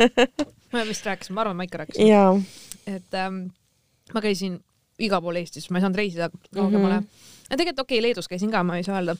[0.72, 2.44] ma vist rääkisin, ma arvan, ma ikka rääkisin.
[2.90, 3.46] et ähm,
[4.14, 4.60] ma käisin
[5.00, 7.06] igal pool Eestis, ma ei saanud reisida kaugemale mm.
[7.06, 7.56] -hmm.
[7.56, 9.16] tegelikult okei okay,, Leedus käisin ka, ma ei saa öelda.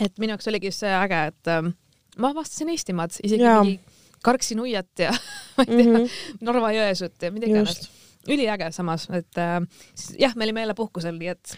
[0.00, 1.74] et minu jaoks oligi see äge, et ähm,
[2.18, 3.60] ma avastasin Eestimaad, isegi ja.
[3.62, 3.80] mingi
[4.22, 5.10] karksin uiat ja
[5.56, 6.38] ma ei tea mm, -hmm.
[6.40, 7.90] Narva-Jõesuut ja mida iganes
[8.28, 9.60] üliäge samas, et äh,
[9.94, 11.56] siis, jah, me olime jälle puhkusel, nii et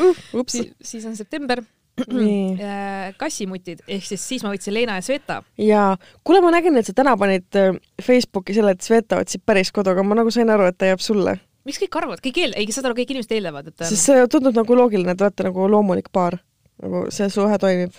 [0.00, 1.62] uh, siis, siis on september
[2.00, 5.40] äh, kassimutid, ehk siis siis ma võtsin Leena ja Sveta.
[5.60, 5.94] jaa,
[6.24, 9.92] kuule, ma nägin, et sa täna panid äh, Facebooki selle, et Sveta otsib päris kodu,
[9.94, 11.36] aga ma nagu sain aru, et ta jääb sulle.
[11.68, 14.56] miks kõik arvavad, kõik eel-, ei, saad aru, kõik inimesed eeldavad, et sest see tundub
[14.56, 16.38] nagu loogiline, et olete nagu loomulik paar.
[16.80, 17.94] nagu see suhe toimib.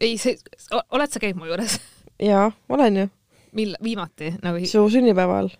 [0.00, 0.36] ei, see,
[0.90, 1.78] oled sa käinud mu juures?
[2.30, 3.08] jaa, olen ju.
[3.56, 5.52] mil-, viimati nagu su sünnipäeval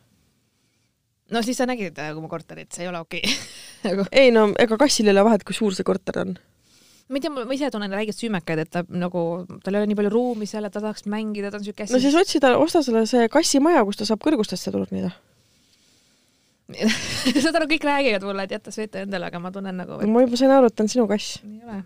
[1.30, 3.36] no siis sa nägid äh, mu korterit, see ei ole okei okay.
[3.88, 4.06] nagu.
[4.12, 6.36] ei no ega kassil ei ole vahet, kui suur see korter on.
[7.10, 9.24] ma ei tea, ma ise tunnen väikest süümekaid, et ta nagu,
[9.64, 12.02] tal ei ole nii palju ruumi seal, et ta tahaks mängida, ta on siuke no
[12.02, 15.12] siis otsi ta, osta sulle see kassimaja, kus ta saab kõrgustesse turnida
[17.42, 20.10] saad aru, kõik räägivad mulle, et jäta Sveta endale, aga ma tunnen nagu et....
[20.10, 21.40] ma juba sain aru, et ta on sinu kass.
[21.42, 21.80] ei ole.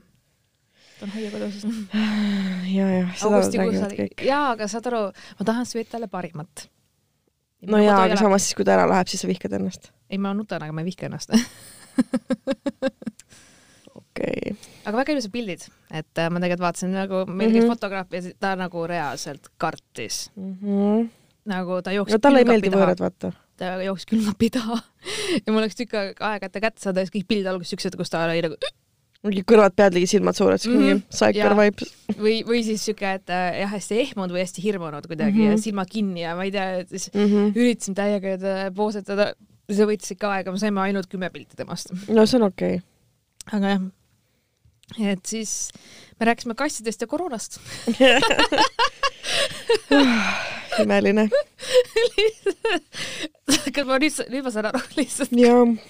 [0.99, 1.65] ta on hoiakodus.
[2.79, 4.25] ja, ja, seda räägivad kõik.
[4.29, 5.03] jaa, aga saad aru,
[5.41, 6.69] ma tahan Svetale parimat
[7.71, 9.91] no jaa, aga samas siis, kui ta ära läheb, siis sa vihkad ennast.
[10.11, 11.35] ei, ma nutan, aga ma ei vihka ennast
[13.95, 14.55] okei okay..
[14.85, 17.73] aga väga ilusad pildid, et äh, ma tegelikult vaatasin nagu meil käis mm -hmm.
[17.75, 20.57] fotograaf ja ta nagu reaalselt kartis mm.
[20.63, 21.09] -hmm.
[21.51, 23.33] nagu ta jooksis no talle ei meeldi võõrad, vaata.
[23.57, 24.79] ta jooksis külmkapi taha
[25.45, 27.97] ja mul läks tükk aega, et ta kätte saada ja siis kõik pildid alguses siuksed,
[27.97, 28.57] kus ta oli nagu
[29.25, 31.03] mingi kõrvad pead ligi silmad suured, siis mingi Mhm.
[31.39, 31.55] Jaa.
[31.61, 31.93] vibes.
[32.19, 35.49] või, või siis siuke, et äh, jah, hästi ehmunud või hästi hirmunud kuidagi mm Mhm.
[35.49, 35.59] -hmm.
[35.59, 37.53] ja silmad kinni ja ma ei tea, siis Mm -hmm.
[37.57, 39.35] üritasin täiega teda poosetada.
[39.73, 41.91] see võttis ikka aega, me saime ainult kümme pilti temast.
[42.09, 42.83] no see on okei
[43.53, 43.81] aga jah,
[45.13, 45.71] et siis
[46.21, 47.59] me rääkisime kassidest ja koroonast.
[47.89, 48.21] okay..
[50.85, 51.29] imeline.
[53.75, 55.33] kas ma nüüd, nüüd ma saan aru lihtsalt,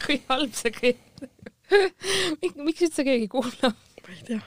[0.07, 1.29] kui halb see kõik.
[2.67, 3.77] miks üldse keegi kuulab?
[4.05, 4.41] ma ei tea.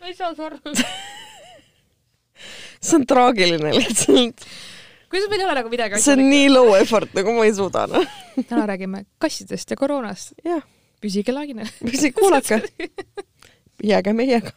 [0.00, 0.58] ma ei saa aru.
[2.84, 4.46] see on traagiline lihtsalt.
[5.10, 7.86] kuidas meil ei ole nagu midagi see on nii low effort, nagu ma ei suuda
[7.90, 8.18] noh.
[8.50, 10.34] täna räägime kassidest ja koroonast.
[11.00, 11.70] püsige lainel.
[12.18, 12.62] kuulake.
[13.82, 14.52] jääge meiega.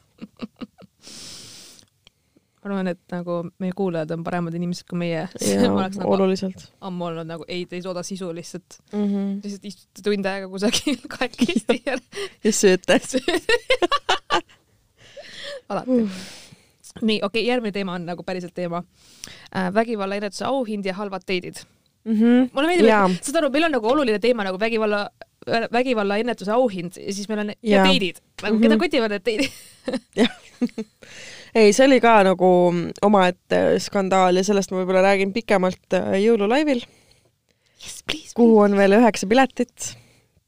[2.67, 5.21] arvan, et nagu meie kuulajad on paremad inimesed kui meie.
[5.67, 9.05] nagu oluliselt ammu olnud nagu ei, te ei tooda sisu lihtsalt, mm.
[9.05, 9.29] -hmm.
[9.43, 11.97] lihtsalt istute tund aega kusagil kahekesti ja
[12.43, 12.99] ja sööte.
[15.69, 15.91] alati.
[17.01, 18.83] nii, okei okay,, järgmine teema on nagu päriselt teema
[19.55, 19.73] äh,.
[19.73, 21.55] vägivallaennetuse auhind ja halvad teidid.
[22.05, 23.09] mulle meeldib, Jaa.
[23.09, 25.09] et saad aru, meil on nagu oluline teema nagu vägivalla,
[25.71, 27.87] vägivallaennetuse auhind ja siis meil on ja, Jaa.
[27.87, 28.15] teidid.
[28.41, 28.63] nagu Mhm.
[28.63, 29.51] keda kotivad need teidid?
[31.55, 32.49] ei, see oli ka nagu
[33.05, 36.83] omaette skandaal ja sellest ma võib-olla räägin pikemalt äh, jõululaivil,
[37.77, 39.91] Yes, kuhu on veel üheksa piletit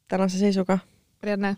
[0.10, 0.80] tänase seisuga.
[1.22, 1.56] Marianne.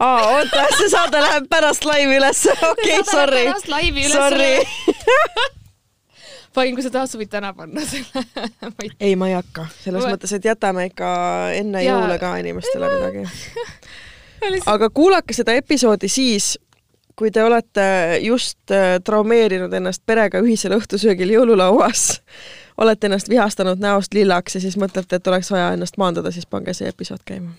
[0.00, 4.16] aa, oota, see saade läheb pärast laivi üles, okei, sorry, pärast laivi üles.
[4.16, 5.52] sorry.
[6.54, 8.24] panin, kui sa tahad, sa võid täna panna selle.
[8.84, 11.12] ei ei, ma ei hakka, selles Ma- mõttes, et jätame ikka
[11.56, 11.96] enne Jaa.
[11.96, 13.26] jõule ka inimestele midagi.
[14.74, 16.54] aga kuulake seda episoodi siis,
[17.16, 17.84] kui te olete
[18.22, 22.22] just äh, traumeerinud ennast perega ühisel õhtusöögil jõululauas,
[22.82, 26.74] olete ennast vihastanud näost lillaks ja siis mõtlete, et oleks vaja ennast maandada, siis pange
[26.76, 27.54] see episood käima.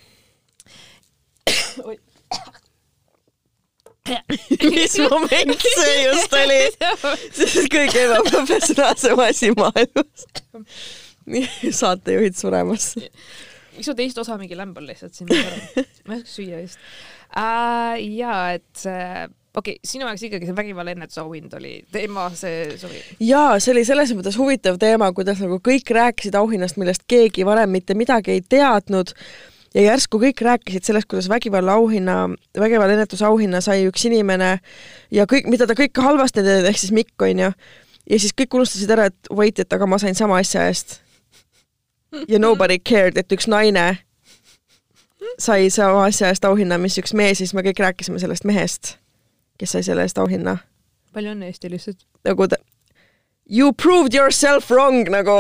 [4.63, 6.59] mis moment see just oli?
[7.31, 10.25] see on kõige ebaprofessionaalsem asi maailmas.
[11.79, 12.93] saatejuhid suremas.
[12.97, 15.31] miks su teist osa mingi lämb on lihtsalt siin?
[15.31, 16.79] ma ei oska süüa vist
[17.37, 17.95] uh,.
[18.03, 23.01] ja et äh, okei okay,, sinu jaoks ikkagi see vägivallaennetuse auhind oli teema, see sobi.
[23.21, 27.73] jaa, see oli selles mõttes huvitav teema, kuidas nagu kõik rääkisid auhinnast, millest keegi varem
[27.73, 29.13] mitte midagi ei teadnud
[29.73, 32.29] ja järsku kõik rääkisid sellest, kuidas vägivalla auhinna,
[32.59, 34.57] vägivallaennetuse auhinna sai üks inimene
[35.11, 37.51] ja kõik, mida ta kõike halvasti teeb, ehk siis Mikk onju.
[38.09, 41.01] ja siis kõik unustasid ära, et wait, et aga ma sain sama asja eest.
[42.27, 43.97] ja nobody cared, et üks naine
[45.39, 48.97] sai sama asja eest auhinna, mis üks mees, siis me kõik rääkisime sellest mehest,
[49.59, 50.57] kes sai selle eest auhinna
[51.13, 52.05] palju õnne Eesti lihtsalt.
[52.27, 52.61] nagu ta
[53.43, 55.33] You proved yourself wrong nagu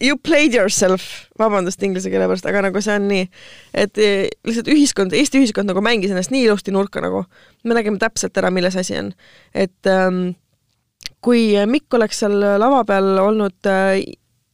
[0.00, 3.24] you played yourself, vabandust inglise keele pärast, aga nagu see on nii,
[3.74, 7.24] et eh, lihtsalt ühiskond, Eesti ühiskond nagu mängis ennast nii ilusti nurka nagu,
[7.66, 9.10] me nägime täpselt ära, milles asi on,
[9.58, 10.36] et ähm,
[11.18, 13.98] kui Mikk oleks seal lava peal olnud äh,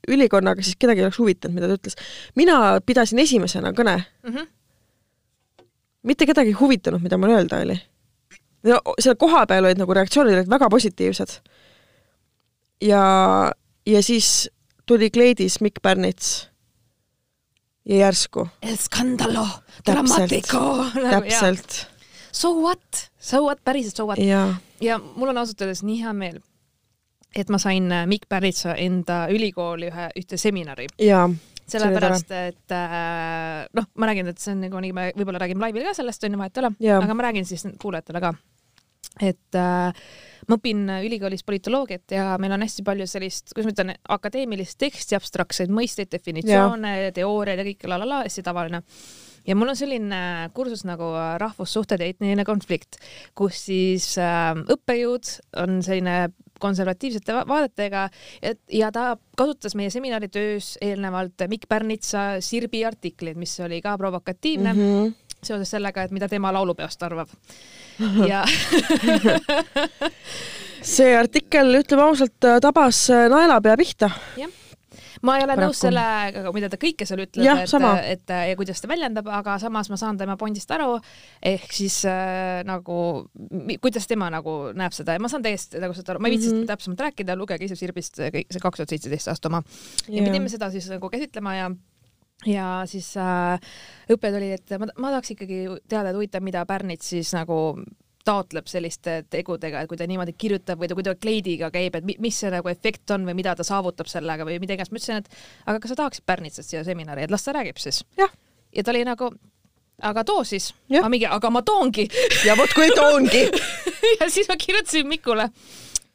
[0.08, 1.98] ülikonnaga, siis kedagi ei oleks huvitanud, mida ta ütles.
[2.40, 4.48] mina pidasin esimesena kõne, Mm -hmm.
[6.02, 7.80] mitte kedagi ei huvitanud, mida mul öelda oli.
[8.62, 11.40] No seal kohapeal olid nagu reaktsioonid olid väga positiivsed.
[12.82, 13.02] ja,
[13.86, 14.50] ja siis
[14.86, 16.48] tuli kleidis Mikk Pärnits.
[17.84, 19.86] ja järsku, scandalo Täpselt.
[19.86, 20.84] drammatico.
[21.10, 21.86] täpselt,
[22.32, 24.18] So what, so what, päriselt so what.
[24.80, 26.40] ja mul on ausalt öeldes nii hea meel,
[27.36, 30.86] et ma sain Mikk Pärnitsa enda ülikooli ühe, ühte seminari.
[31.72, 35.86] sellepärast, et äh, noh, ma räägin, et see on nagu nii, me võib-olla räägime laivil
[35.88, 38.32] ka sellest, on ju, vahet ei ole, aga ma räägin siis kuulajatele ka.
[39.24, 40.08] et äh,
[40.48, 45.16] ma õpin ülikoolis politoloogiat ja meil on hästi palju sellist, kuidas ma ütlen, akadeemilist teksti,
[45.18, 48.82] abstraktseid mõisteid, definitsioone, teooriaid ja kõike la la la, hästi tavaline.
[49.48, 50.20] ja mul on selline
[50.54, 51.10] kursus nagu
[51.42, 53.00] rahvussuhted ja etniline konflikt,
[53.34, 56.28] kus siis äh, õppejõud on selline
[56.58, 58.08] konservatiivsete va- vaadetega
[58.42, 64.72] et, ja ta kasutas meie seminaritöös eelnevalt Mikk Pärnitsa Sirbi artikleid, mis oli ka provokatiivne
[64.72, 65.04] mm -hmm.
[65.04, 65.08] mm.
[65.08, 65.36] -hmm.
[65.42, 67.28] seoses sellega, et mida tema laulupeost arvab.
[68.28, 68.44] ja
[70.94, 74.10] see artikkel, ütleme ausalt, tabas naelapea pihta.
[75.22, 75.66] Ma ei ole Paraku.
[75.66, 79.58] nõus sellega, mida ta kõike seal ütleb, et sama., et ja kuidas ta väljendab, aga
[79.62, 80.98] samas ma saan tema pointist aru,
[81.52, 82.98] ehk siis äh, nagu,
[83.82, 86.52] kuidas tema nagu näeb seda ja ma saan täiesti nagu seda aru, ma ei viitsi
[86.52, 86.72] mm -hmm.
[86.72, 89.62] täpsemalt rääkida, lugege ise Sirbist see kaks tuhat seitseteist aasta oma
[90.08, 90.22] ja Jaa.
[90.22, 91.70] me pidime seda siis nagu käsitlema ja
[92.46, 93.58] ja siis äh,
[94.10, 97.74] õppejõud oli, et ma, ma tahaks ikkagi teada, et huvitav, mida Pärnits siis nagu
[98.28, 102.18] taotleb selliste tegudega, et kui ta niimoodi kirjutab või ta kuidagi kleidiga käib, et mi-
[102.22, 104.92] mis see nagu efekt on või mida ta saavutab sellega või mida iganes.
[104.92, 105.28] ma ütlesin, et
[105.66, 108.04] aga kas sa tahaksid Pärnitsast siia seminari, et las ta räägib siis.
[108.18, 108.28] Ja
[108.84, 109.32] ta oli nagu
[110.02, 110.70] aga too siis.
[110.90, 112.08] Ma mingi, aga ma toongi
[112.46, 113.46] ja vot kui toongi.
[114.20, 115.48] ja siis ma kirjutasin Mikule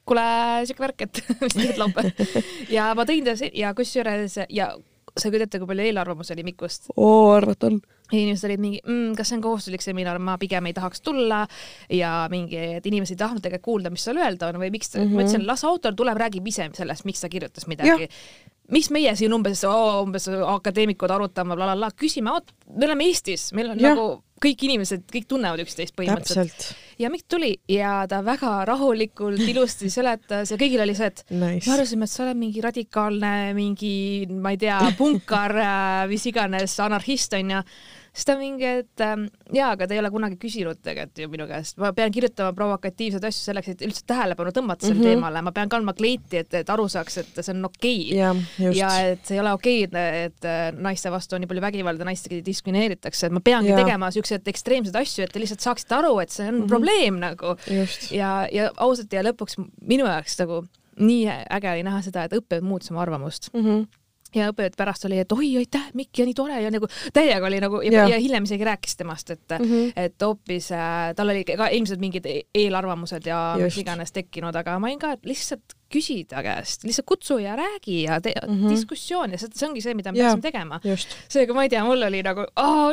[0.05, 0.23] kuule,
[0.67, 2.43] siuke värk, et mis tegid laupäeval.
[2.69, 4.73] ja ma tõin ta ja kusjuures ja
[5.17, 7.79] sa ei kujuta kui palju eelarvamusi oli Mikust oo, arvata on.
[8.11, 11.43] ja inimesed olid mingi mmm,, kas see on kohustuslik seminar, ma pigem ei tahaks tulla
[11.93, 15.03] ja mingi, et inimesed ei tahtnud tegelikult kuulda, mis seal öelda on või miks mm.
[15.03, 15.13] -hmm.
[15.13, 18.09] ma ütlesin, las autor tuleb, räägib ise sellest, miks ta kirjutas midagi.
[18.71, 22.31] Miks meie siin umbes, umbes akadeemikud arutame bla,, blablabla, küsime,
[22.69, 23.91] me oleme Eestis, meil on ja.
[23.91, 26.65] nagu kõik inimesed, kõik tunnevad üksteist põhimõtteliselt.
[26.99, 31.67] ja Mikk tuli ja ta väga rahulikult, ilusti seletas ja kõigil oli see, et Nice.
[31.67, 33.95] me arvasime, et sa oled mingi radikaalne, mingi,
[34.33, 35.55] ma ei tea, punkar,
[36.11, 37.63] mis iganes, anarhist onju.
[38.13, 41.47] Siis ta mingi, et ähm, jaa, aga te ei ole kunagi küsinud tegelikult ju minu
[41.49, 45.07] käest, ma pean kirjutama provokatiivseid asju selleks, et üldse tähelepanu tõmmata sellele mm.
[45.07, 45.21] -hmm.
[45.23, 48.19] teemale, ma pean kandma kleiti, et, et aru saaks, et see on okei okay..
[48.19, 48.91] jah, just ja.
[49.13, 52.43] et see ei ole okei okay,, et äh, naiste vastu on nii palju vägivalda, naistegi
[52.45, 53.81] diskrimineeritakse, et ma peangi ja.
[53.81, 56.61] tegema siukseid ekstreemseid asju, et te lihtsalt saaksite aru, et see on mm.
[56.61, 56.69] -hmm.
[56.75, 58.11] probleem nagu just.
[58.11, 60.63] ja, ja ausalt ja lõpuks minu jaoks nagu
[61.01, 63.83] nii äge oli näha seda, et õppejõud muutis oma arvamust Mhm.
[64.35, 67.59] Ja õppejõud pärast oli, et oi, aitäh, Mikk ja nii tore ja nagu täiega oli
[67.59, 68.09] nagu ja, Jah.
[68.09, 69.73] ja hiljem isegi rääkis temast, et mm, Mhm.
[69.73, 69.93] -hmm.
[69.95, 73.63] et hoopis äh, tal oli ka ilmselt mingid e- eelarvamused ja Just.
[73.65, 75.61] mis iganes tekkinud, aga ma olin ka, lihtsalt
[75.93, 78.65] küsi ta käest, lihtsalt kutsu ja räägi ja tee mm Mhm.
[78.65, 78.69] -hmm.
[78.71, 80.25] diskussioon ja see, see ongi see, mida me Jaa.
[80.35, 80.79] peaksime tegema
[81.29, 82.41] seega ma ei tea, mul oli nagu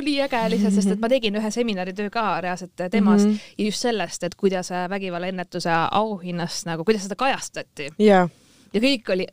[0.05, 3.36] nii äge lihtsalt, sest et ma tegin ühe seminaritöö ka reaalselt temast mm Mhm.
[3.36, 3.55] -hmm.
[3.59, 8.28] ja just sellest, et kuidas vägivallaennetuse auhinnast nagu, kuidas seda kajastati ja,
[8.75, 9.27] ja kõik oli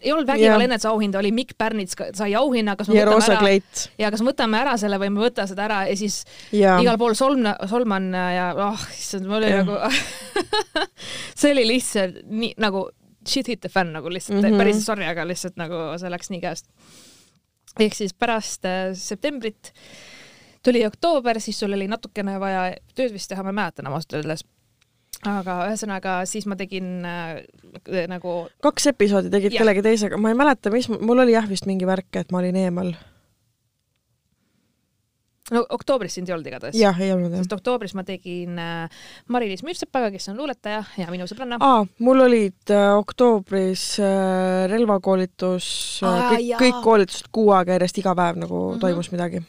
[0.00, 3.60] ei olnud vägivallaennetuse auhinda, oli Mikk Pärnits sai auhinna, kas me ja võtame ära
[3.98, 6.22] ja kas me võtame ära selle või me ei võta seda ära ja siis
[6.52, 9.64] ja, igal pool solm-, solman ja oh issand, mul oli Jah.
[9.64, 9.78] nagu
[11.40, 12.86] see oli lihtsalt nii nagu
[13.28, 14.54] shit hit the fan nagu lihtsalt mm Mhm.
[14.54, 14.58] -hmm.
[14.58, 16.66] päris sorry, aga lihtsalt nagu see läks nii käest.
[17.80, 19.72] ehk siis pärast äh, septembrit
[20.62, 24.12] tuli oktoober, siis sul oli natukene vaja tööd vist teha, ma ei mäleta enam ausalt
[24.20, 24.44] öeldes.
[25.28, 29.62] Aga ühesõnaga siis ma tegin äh, nagu kaks episoodi tegid Jah.
[29.62, 32.58] kellegi teisega, ma ei mäleta, mis, mul oli jah vist mingi värk, et ma olin
[32.58, 32.90] eemal.
[35.52, 36.78] no oktoobris sind ei olnud igatahes.
[36.78, 37.54] jah, ei olnud jah sest.
[37.54, 41.60] oktoobris ma tegin äh, Mari-Liis Müürsepaga, kes on luuletaja ja minu sõbranna.
[41.62, 45.66] aa, mul olid äh, oktoobris äh, relvakoolitus
[46.02, 48.70] äh,, kõik, kõik koolitused kuu aega järjest iga päev nagu mm.
[48.74, 48.82] -hmm.
[48.82, 49.46] toimus midagi.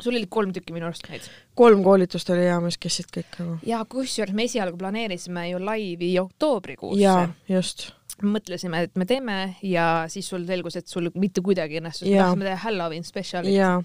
[0.00, 1.26] Sul oli kolm tükki minu arust neid.
[1.58, 3.58] kolm koolitust oli ja mis kestsid kõik nagu.
[3.66, 7.90] ja kusjuures me esialgu planeerisime ju laivi oktoobrikuusse jaa, just.
[8.22, 12.20] mõtlesime, et me teeme ja siis sul selgus, et sul mitte kuidagi ei õnnestus, me
[12.20, 13.80] tahtsime teha Halloween spetsiali jaa,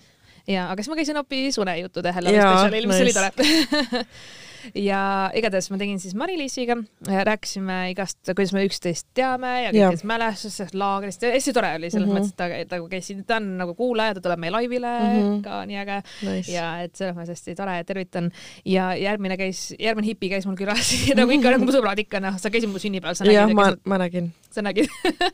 [0.48, 3.20] ja, aga siis ma käisin hoopis unejuttude Halloween spetsialil, mis oli nice.
[3.20, 4.06] tore.
[4.76, 5.02] ja
[5.38, 11.24] igatahes ma tegin siis Mari-Liisiga, rääkisime igast, kuidas me üksteist teame ja kõikidest mälestusest, laagrist
[11.26, 12.16] ja hästi tore oli selles mm.
[12.16, 12.32] -hmm.
[12.32, 15.18] mõttes, et ta, ta käis siin, ta on nagu kuulaja, ta tuleb meie laivile mm.
[15.18, 15.42] -hmm.
[15.46, 15.98] ka nii äge
[16.28, 16.52] nice.
[16.52, 18.32] ja et selles mõttes hästi tore ja tervitan
[18.66, 22.38] ja järgmine käis, järgmine hipi käis mul külas nagu ikka nagu mu sõbrad ikka noh,
[22.42, 24.90] sa käisid mu sünnipäeval, sa jah, nägid, ma, ma nägin, sa nägid.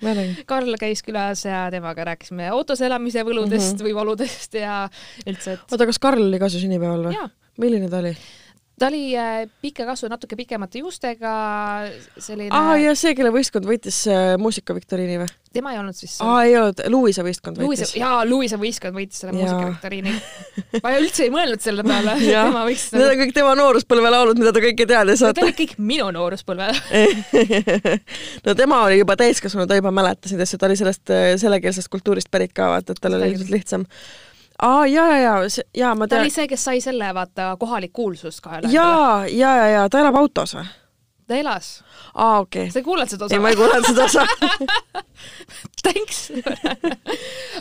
[0.51, 3.79] Karl käis külas ja temaga rääkisime autos elamise võludest mm.
[3.79, 3.87] -hmm.
[3.87, 4.87] või valudest ja
[5.25, 7.29] üldse, et oota, kas Karl oli ka su sünnipäeval või?
[7.57, 8.13] milline ta oli?
[8.79, 11.33] Ta oli äh, pika kasvu, natuke pikemate juustega,
[12.21, 15.29] selline aa, ja see, kelle võistkond võitis äh, muusikaviktoriini või?
[15.57, 19.23] tema ei olnud siis aa, ei olnud, Luisa võistkond Luisa võitis., jaa, Luisa võistkond võitis
[19.23, 20.13] selle muusikaviktoriini.
[20.83, 24.53] ma üldse ei mõelnud selle peale, tema võiks Need on kõik tema nooruspõlve laulud, mida
[24.53, 25.47] ta kõike teadis, Need vaata.
[25.47, 26.69] olid kõik minu nooruspõlve.
[28.45, 31.89] no tema oli juba täiskasvanu, ta juba mäletas neid asju, ta oli sellest äh, sellekeelsest
[31.93, 33.89] kultuurist pärit ka, vaata, et tal oli ilmselt lihtsam.
[34.61, 37.93] aa, ja, ja, ja, ja ma ta tean oli, see, kes sai selle, vaata, kohalik
[37.93, 38.69] kuulsus ajal.
[38.71, 38.89] ja,
[39.29, 40.65] ja, ja, ja ta elab autos või?
[41.27, 41.83] ta elas.
[42.13, 42.71] aa, okei okay..
[42.73, 44.25] sa ei kuulanud seda osa ei, ma ei kuulanud seda osa.
[45.83, 46.27] Thanks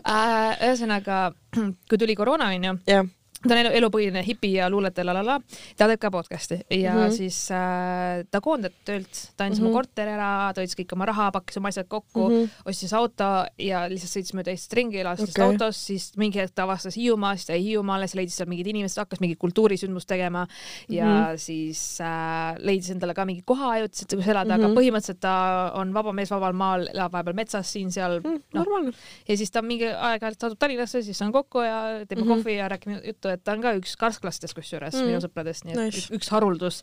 [0.07, 1.33] Äh, ühesõnaga,
[1.91, 3.09] kui tuli koroona, onju, jah,
[3.49, 5.41] ta on elu, elupõhine hipi ja luuletaja la la la,
[5.77, 7.07] ta teeb ka podcast'i ja mm Mhm.
[7.07, 7.17] -hmm.
[7.17, 9.71] siis äh, ta koondati töölt, ta andis mm Mhm.
[9.71, 9.73] -hmm.
[9.73, 12.45] mu korteri ära, ta võttis kõik oma raha, pakkis oma asjad kokku mm, Mhm.
[12.45, 12.69] -hmm.
[12.71, 13.25] ostis auto
[13.59, 15.45] ja lihtsalt sõitis mööda Eestit ringi, elas okay.
[15.47, 18.67] autos, siis mingi hetk ta avastas Hiiumaa, siis ta jäi Hiiumaale, siis leidis seal mingid
[18.67, 20.47] inimesed, hakkas mingit kultuurisündmust tegema
[20.89, 21.25] ja mm Mhm.
[21.25, 21.37] -hmm.
[21.39, 24.65] siis äh, leidis endale ka mingi koha ajutiselt, kus elada mm, -hmm.
[24.65, 24.77] aga Mhm.
[24.79, 28.93] põhimõtteliselt ta on vaba mees vabal maal, elab vahepeal metsas siin-seal Mm, noh, normaalne.
[29.29, 32.33] ja siis ta mingi aeg-ajalt saadub Tallinnasse, siis on kokku ja teeme mm Mhm.
[32.33, 32.37] -hmm.
[32.45, 35.80] kohvi ja räägime juttu, ta on ka üks karsklastest kusjuures mm minu sõpradest, nii et
[35.95, 36.07] Nice.
[36.16, 36.80] üks haruldus.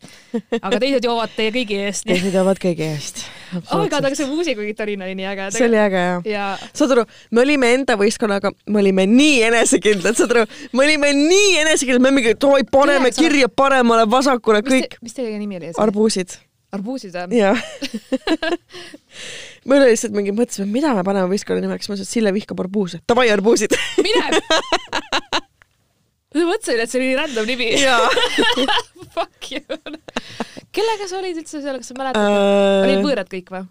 [0.60, 2.06] aga teised joovad teie kõigi eest.
[2.08, 3.24] teised jäävad kõigi eest.
[3.72, 5.50] oh my god, aga see muusikaviktoriin oli nii äge.
[5.58, 6.24] see oli äge jah.
[6.30, 11.12] ja saad aru, me olime enda võistkonnaga, me olime nii enesekindlad, saad aru, me olime
[11.18, 15.72] nii enesekindlad, me mingi, oi, paneme Üheksa- kirja paremale, vasakule, kõik mis teie nimi oli?
[15.78, 16.38] arbuusid.
[16.74, 17.38] arbuusid või?
[17.38, 17.58] jah.
[19.68, 22.60] me oli lihtsalt mingi, mõtlesime, mida me paneme võistkonna nimeks, ma ütlesin, et Sille vihkab
[22.64, 23.00] arbuuse.
[23.08, 23.76] Davai, arbuusid.
[24.04, 24.24] mine.
[26.34, 27.70] ma mõtlesin, et see oli nii random nimi
[29.14, 29.62] Fuck you
[30.74, 32.82] kellega sa olid üldse seal, kas sa mäletad uh...?
[32.84, 33.64] Olid võõrad kõik või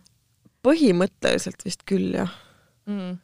[0.63, 2.31] põhimõtteliselt vist küll jah.
[2.87, 3.17] mm.?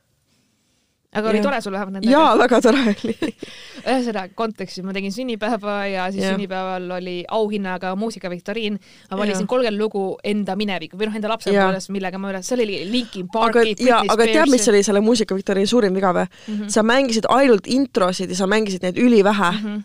[1.09, 1.45] Aga oli Jah.
[1.47, 2.11] tore sul vähemalt nendega?
[2.13, 3.15] jaa, väga tore oli.
[3.89, 6.35] ühesõnaga kontekstis ma tegin sünnipäeva ja siis Jah.
[6.35, 8.79] sünnipäeval oli auhinnaga muusikaviktoriin.
[9.11, 12.83] ma valisin kolmkümmend lugu enda mineviku või noh, enda lapsepõlvest, millega ma üles, seal oli
[12.91, 16.27] Linkin Parki, jaa, aga tead, mis oli selle muusikaviktoriini suurim viga või?
[16.47, 16.67] Mhm.
[16.69, 19.51] sa mängisid ainult introsid ja sa mängisid neid ülivähe.
[19.57, 19.79] Mhm.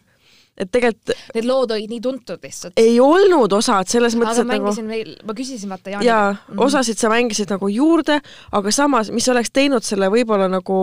[0.58, 2.78] Et tegelikult Need lood olid nii tuntud lihtsalt.
[2.78, 6.10] ei olnud osad selles mõttes, et nagu veel, ma küsisin vaata Jaaniga.
[6.10, 8.20] jaa, osasid sa mängisid nagu juurde,
[8.52, 10.78] aga samas, mis oleks teinud selle võib-olla nagu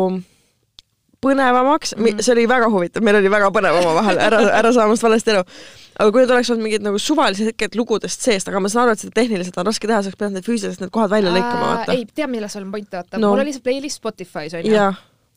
[1.21, 2.05] põnevamaks mm.
[2.05, 2.25] -hmm.
[2.25, 5.43] see oli väga huvitav, meil oli väga põnev omavahel, ära, ära saa minust valesti aru.
[5.99, 8.97] aga kui need oleks olnud mingid nagu suvalised hetked lugudest seest, aga ma saan aru,
[8.97, 11.69] et seda tehniliselt on raske teha, sa oleks pidanud need füüsiliselt need kohad välja lõikama,
[11.75, 11.95] vaata.
[11.95, 14.75] ei, tead, milles on point, vaata no., mul oli see playlist Spotify's onju.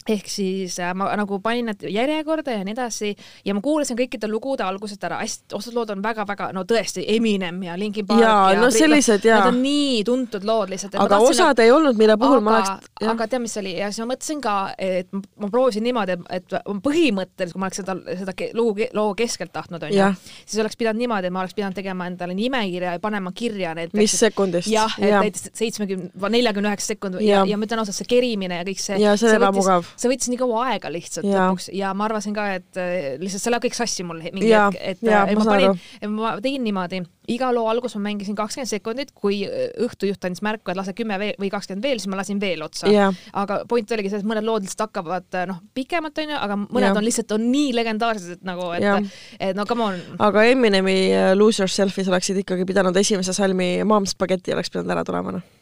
[0.09, 4.29] Ehk siis äh, ma nagu panin need järjekorda ja nii edasi ja ma kuulasin kõikide
[4.29, 8.53] lugude algusest ära, hästi, osad lood on väga-väga, no tõesti, Eminem ja Linkin Park Jaa,
[8.53, 9.39] ja no sellised, jaa.
[9.45, 10.95] Need on nii tuntud lood lihtsalt.
[11.01, 14.05] aga osad ei olnud, mille puhul ma aga oleks,, aga tead, mis oli ja siis
[14.05, 16.53] ma mõtlesin ka, et ma- ma proovisin niimoodi, et
[16.85, 19.97] põhimõtteliselt, kui ma oleks seda, seda lugu, loo keskelt tahtnud, onju
[20.45, 23.95] siis oleks pidanud niimoodi, et ma oleks pidanud tegema endale nimekirja ja panema kirja need.
[23.97, 24.69] mis sekundist.
[24.71, 27.49] jah, et näiteks seitsmekümne, neljakümne üheksa sekund ja, Jah.
[27.49, 28.99] ja ma ütlen ausalt, see kerimine ja kõik see.
[29.03, 29.87] Jaa, see on ebamugav.
[29.97, 31.49] See võttis nii kaua aega lihtsalt Jaa.
[31.49, 34.71] lõpuks ja ma arvasin ka, et äh, lihtsalt see läheb kõik sassi mul mingi Jaa,
[34.71, 37.03] hetk, et, jaa, et ma ma panin ma tegin niimoodi,
[37.35, 41.51] iga loo algus ma mängisin kakskümmend sekundit, kui õhtujuht andis märku, et lase kümme või
[41.53, 42.91] kakskümmend veel, siis ma lasin veel otsa
[43.33, 47.01] aga point oligi selles, et mõned lood lihtsalt hakkavad noh, pikemalt onju, aga mõned Jah.
[47.01, 50.01] on lihtsalt on nii legendaarsed, et nagu, et, et no come on.
[50.29, 55.05] aga Eminemi äh, Lose Yourself'is oleksid ikkagi pidanud esimese salmi Mom Spaghetti oleks pidanud ära
[55.07, 55.53] tulema, noh.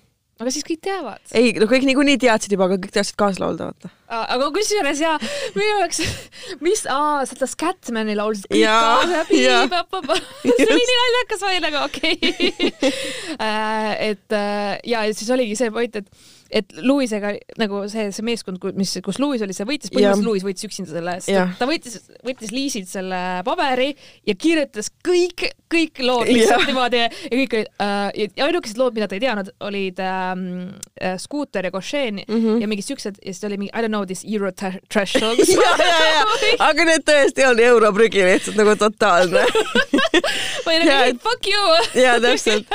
[0.40, 1.22] Aga siis kõik teavad.
[1.38, 3.90] ei, no kõik niikuinii teadsid juba, aga kõik teadsid kaasa laulda, vaata.
[4.22, 5.14] aga kusjuures ja
[5.56, 6.02] minu jaoks,
[6.64, 6.84] mis,
[7.30, 9.64] seda Scatmani laulsid kõik Jaa, kaasa jaa.
[10.48, 12.92] see oli nii naljakas, ma olin nagu okei okay.
[14.10, 18.60] et äh, ja ja siis oligi see point, et et Lewisega nagu see, see meeskond,
[18.76, 20.28] mis, kus Lewis oli, see võitis, põhimõtteliselt.
[20.28, 21.54] Lewis võitis üksinda selle, Jah.
[21.58, 23.90] ta võttis, võttis liisilt selle paberi
[24.28, 26.68] ja kirjutas kõik, kõik lood lihtsalt Jah.
[26.68, 30.46] niimoodi ja kõik olid äh,, ja ainukesed lood, mida ta ei teadnud, olid ähm,
[31.00, 32.38] äh, Scooter ja Goshen mm.
[32.38, 32.60] -hmm.
[32.62, 35.52] ja mingid siuksed ja siis oli mingi I don't know this Euro tra- trash songs
[36.68, 39.46] aga need tõesti on europrügi lihtsalt nagu totaalne.
[40.64, 42.02] ma olin nagu fuck you.
[42.02, 42.68] jaa, täpselt.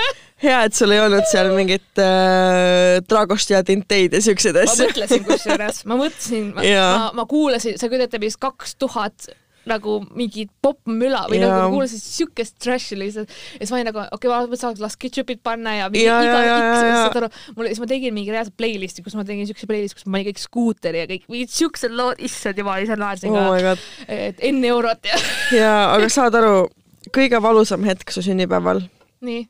[0.44, 4.88] hea, et sul ei olnud seal mingit äh, Dragost ja Tinteid ja siukseid ma asju.
[4.88, 9.30] mõtlesin kusjuures, ma mõtlesin, ma, ma, ma kuulasin, sa kujutad ette vist kaks tuhat
[9.68, 11.50] nagu mingit popmüla või Jaa.
[11.52, 14.98] nagu kuulasin siukest trash'i lihtsalt ja siis ma olin nagu okei okay,, ma et las
[15.00, 17.02] ketšupit panna ja mingi Jaa, iga jaa.
[17.04, 20.08] saad aru, mul, siis ma tegin mingi reaalselt playlist'i, kus ma tegin siukse playlist'i, kus
[20.08, 23.76] ma panin kõik skuuteri ja kõik mingid siuksed lood, issand jumal, ise naersin oh ka,
[24.08, 25.22] et enne eurot ja
[25.60, 26.68] jaa, aga saad aru,
[27.16, 28.86] kõige valusam hetk su sünnipäeval
[29.28, 29.48] nii.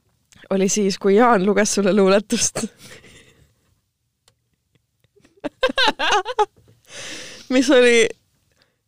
[0.49, 2.65] Oli siis, kui Jaan luges sulle luuletust.
[7.49, 8.07] mis oli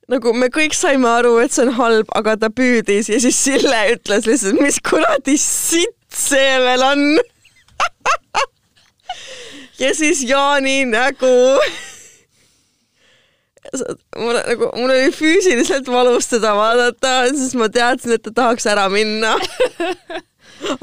[0.09, 3.81] nagu me kõik saime aru, et see on halb, aga ta püüdis ja siis Sille
[3.93, 7.03] ütles lihtsalt, mis kuradi sitt see veel on.
[9.83, 11.35] ja siis Jaani nägu.
[14.17, 18.87] mul nagu, mul oli füüsiliselt valus teda vaadata, sest ma teadsin, et ta tahaks ära
[18.89, 19.35] minna.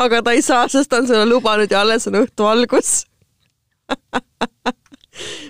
[0.03, 3.05] Aga ta ei saa, sest ta on sulle lubanud ja alles on õhtu algus.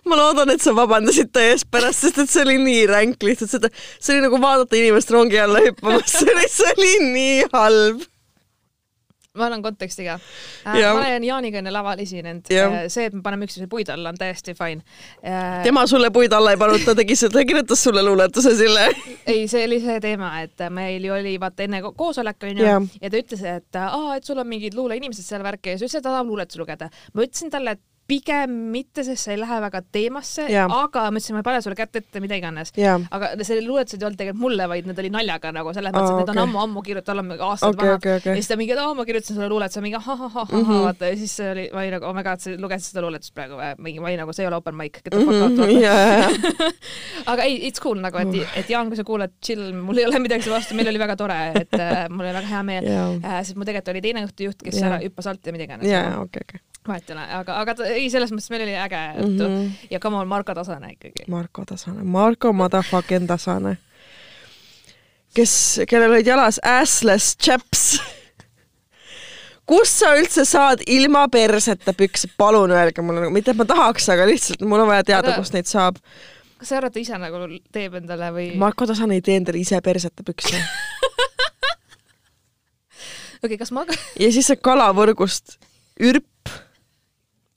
[0.06, 3.52] ma loodan, et sa vabandasid ta ees pärast, sest et see oli nii ränk lihtsalt
[3.56, 6.18] seda, see oli nagu vaadata inimest rongi alla hüppamas,
[6.58, 8.04] see oli, nii halb.
[9.36, 10.78] Ma annan konteksti ka äh,.
[10.80, 10.94] Jah.
[10.96, 12.76] ma olen Jaaniga enne laval esinenud äh,.
[12.92, 14.82] see, et me paneme üksteise puid alla, on täiesti fine
[15.22, 15.62] äh,.
[15.66, 18.88] tema sulle puid alla ei pannud, ta tegi seda, ta kirjutas sulle luuletuse Sille.
[19.26, 22.88] ei, see oli see teema, et meil ju oli vaata enne ko- koosolek onju Jah.
[23.02, 26.04] ja ta ütles, et aa, et sul on mingid luuleinimesed seal värki ja siis ta
[26.08, 26.90] tahab luuletusi lugeda.
[27.14, 31.34] ma ütlesin talle, et pigem mitte, sest see ei lähe väga teemasse, aga ma ütlesin,
[31.34, 32.70] ma ei pane sulle kätt ette, mida iganes.
[32.78, 33.00] Jaa.
[33.10, 36.14] aga see luuletused ei olnud tegelikult mulle, vaid need oli naljaga nagu selles mõttes, Aa,
[36.14, 36.44] et need on okei.
[36.46, 38.30] ammu-ammu kirjutatud, oleme aastaid Okei, vanad okei, okei.
[38.30, 40.80] ja siis ta mingi, et aa, ma kirjutasin sulle luuletuse, mingi ahahahah Mhm.
[40.86, 43.34] vaata ja siis see oli, ma olin nagu oh my god, sa lugesid seda luuletust
[43.34, 45.72] praegu või mingi, ma olin nagu see ei ole open mic, get the fuck out
[45.74, 46.70] ja, ja, ja.
[47.34, 50.22] aga ei, it's cool nagu, et, et Jaan, kui sa kuulad, chill, mul ei ole
[50.22, 53.10] midagi selle vastu, meil oli väga tore, et äh, mul oli väga hea meel Jaa.
[53.18, 54.92] äh,, sest mul tegelikult oli teine õhtujuht, kes Jaa.
[54.94, 55.90] ära hüppas alt ja mida iganes.
[55.90, 56.60] ja, ja okei, okei.
[56.88, 59.56] Vahet ei ole, aga, aga ta, ei, selles mõttes meil oli äge õhtu mm.
[59.56, 59.88] -hmm.
[59.90, 61.26] ja come on, Marko Tasane ikkagi.
[61.32, 63.76] Marko Tasane, Marko motherfucking Tasane,
[65.34, 68.00] kes, kellel olid jalas assless chaps.
[69.66, 74.26] kust sa üldse saad ilma perseta pükse, palun öelge mulle, mitte et ma tahaks, aga
[74.26, 75.98] lihtsalt mul on vaja teada Aga-, kust neid saab.
[76.58, 78.50] kas sa arvad, ta ise nagu teeb endale või?
[78.56, 80.60] Marko Tasan ei tee endale ise persete pükse
[83.42, 85.58] okei okay,, kas ma ja siis see kalavõrgust
[86.02, 86.52] ürp,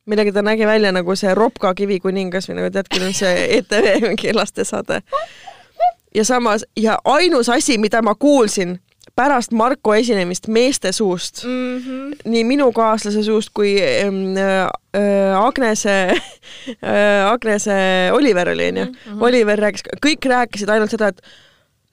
[0.10, 3.90] millega ta nägi välja nagu see Ropka kivikuningas või nagu tead, küll on see ETV
[4.08, 5.02] mingi lastesaade.
[6.16, 8.80] ja samas, ja ainus asi, mida ma kuulsin
[9.20, 12.16] pärast Marko esinemist meeste suust mm, -hmm.
[12.26, 17.76] nii minu kaaslase suust kui äh, Agnese äh,, Agnese
[18.14, 21.22] Oliver oli onju mm -hmm., Oliver rääkis, kõik rääkisid ainult seda, et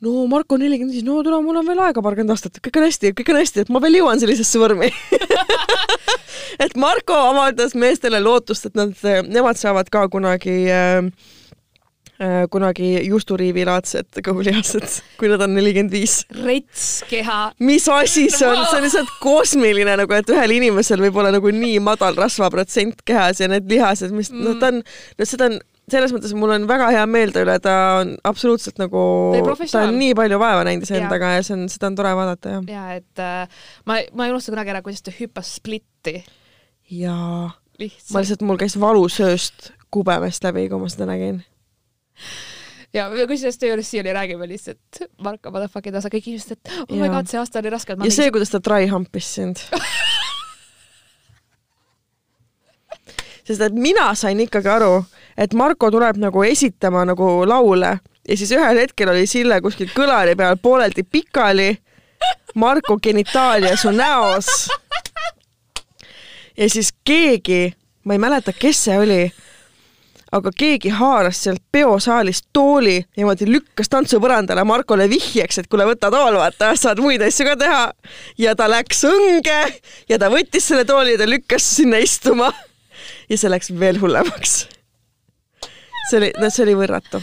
[0.00, 2.86] no Marko on nelikümmend viis, no tule, mul on veel aega paarkümmend aastat, kõik on
[2.88, 4.92] hästi, kõik on hästi, et ma veel jõuan sellisesse vormi
[6.58, 8.94] et Marko avaldas meestele lootust, et nad,
[9.28, 11.08] nemad saavad ka kunagi äh,
[12.50, 16.22] kunagi justuriivilaadsed kõhulihased, kui nad on nelikümmend viis.
[16.44, 17.52] rets keha.
[17.60, 21.52] mis asi see on, see on lihtsalt kosmiline nagu, et ühel inimesel võib olla nagu
[21.52, 24.46] nii madal rasvaprotsent kehas ja need lihased, mis mm.
[24.48, 24.80] noh, ta on,
[25.18, 25.58] no seda on
[25.90, 29.02] selles mõttes mul on väga hea meel ta üle, ta on absoluutselt nagu,
[29.70, 31.42] ta on nii palju vaeva näinud iseendaga ja.
[31.42, 32.66] ja see on, seda on tore vaadata, jah.
[32.72, 36.18] ja et äh, ma, ma ei unusta kunagi ära, kuidas ta hüppas splitti.
[36.90, 37.50] Jaa.
[38.12, 41.42] ma lihtsalt, mul käis valusööst kubemest läbi, kui ma seda nägin
[42.96, 47.08] ja kusjuures töö juures siiani räägime lihtsalt Marko motherfucking tasa kõik inimesed, et oh my
[47.12, 47.92] god, see aasta oli raske.
[47.92, 48.14] ja mingi...
[48.14, 49.56] see, kuidas ta try humpis sind
[53.46, 55.04] sest et mina sain ikkagi aru,
[55.38, 57.98] et Marko tuleb nagu esitama nagu laule
[58.28, 61.70] ja siis ühel hetkel oli Sille kuskil kõlari peal pooleldi pikali,
[62.56, 64.46] Marko genitaalia su näos.
[66.56, 67.74] Ja siis keegi,
[68.04, 69.20] ma ei mäleta, kes see oli
[70.34, 76.38] aga keegi haaras sealt peosaalist tooli niimoodi lükkas tantsupõrandale Markole vihjeks, et kuule, võta tool,
[76.40, 77.82] vaata, saad muid asju ka teha.
[78.38, 79.58] ja ta läks õnge
[80.10, 82.52] ja ta võttis selle tooli ja ta lükkas sinna istuma.
[83.30, 84.56] ja see läks veel hullemaks.
[86.10, 87.22] see oli, no see oli võrratu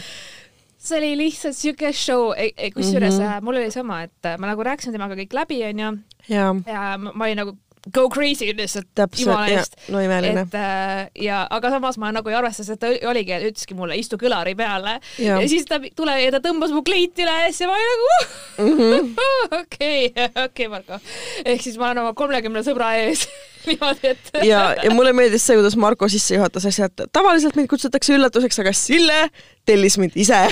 [0.84, 2.32] see oli lihtsalt siuke show,
[2.74, 3.44] kusjuures mm -hmm.
[3.44, 5.92] mul oli sama, et ma nagu rääkisin temaga kõik läbi, onju.
[6.28, 6.52] ja
[6.98, 7.56] ma olin nagu
[7.92, 9.76] go crazy lihtsalt jumala eest.
[9.92, 10.46] no imeline.
[10.46, 14.18] et äh, ja, aga samas ma nagu ei arvestanud, et ta oligi, ütleski mulle istu
[14.20, 17.78] kõlari peale ja, ja siis ta tuleb ja ta tõmbas mu kleiti üles ja ma
[17.78, 19.10] olin nagu mhm.
[19.60, 20.12] okei,
[20.46, 21.00] okei Marko.
[21.44, 23.26] ehk siis ma olen oma kolmekümne sõbra ees
[23.68, 27.70] niimoodi, et ja, ja mulle meeldis see, kuidas Marko sisse juhatas asja, et tavaliselt mind
[27.72, 29.20] kutsutakse üllatuseks, aga Sille
[29.68, 30.46] tellis mind ise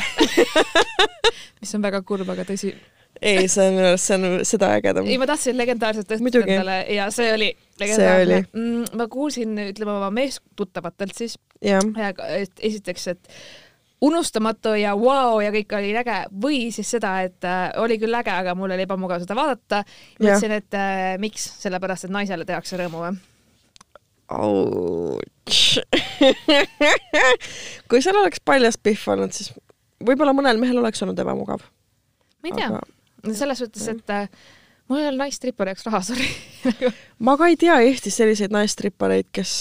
[1.62, 2.74] mis on väga kurb, aga tõsi
[3.22, 5.08] ei, see on minu arust, see on seda ägedam.
[5.08, 7.50] ei, ma tahtsin legendaarset õhtut endale ja see oli
[7.80, 8.38] legendaarne.
[8.52, 13.36] Mm, ma kuulsin, ütleme oma meestuttavatelt siis, esiteks, et
[14.02, 18.18] unustamatu ja vau wow, ja kõik oli äge või siis seda, et äh, oli küll
[18.18, 19.84] äge, aga mul oli ebamugav seda vaadata.
[20.18, 23.12] mõtlesin, et äh, miks, sellepärast et naisele tehakse rõõmu või?
[27.90, 29.52] kui seal oleks paljas pihv olnud, siis
[30.02, 31.62] võib-olla mõnel mehel oleks olnud ebamugav.
[32.42, 32.82] ma ei tea aga
[33.30, 34.28] selles suhtes, et äh,
[34.90, 36.28] mul ei ole naistrippari jaoks raha, sorry
[37.22, 39.54] ma ka ei tea Eestis selliseid naistrippareid, kes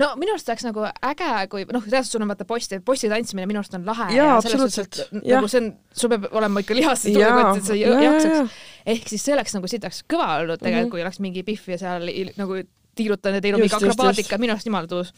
[0.00, 3.48] no minu arust oleks nagu äge, kui noh, reaalselt sul on vaata posti, posti tantsimine
[3.48, 4.10] minu arust on lahe.
[4.16, 5.00] jaa, absoluutselt.
[5.22, 8.58] nagu see on, sul peab olema ikka lihast tugev, et sa jaksaks.
[8.94, 10.96] ehk siis see oleks nagu, siit oleks kõva olnud tegelikult mm, -hmm.
[10.96, 12.62] kui oleks mingi pihv ja seal nagu
[12.98, 15.14] tiirutan ja teinud mingi akrobaatika, minu arust jumala tuus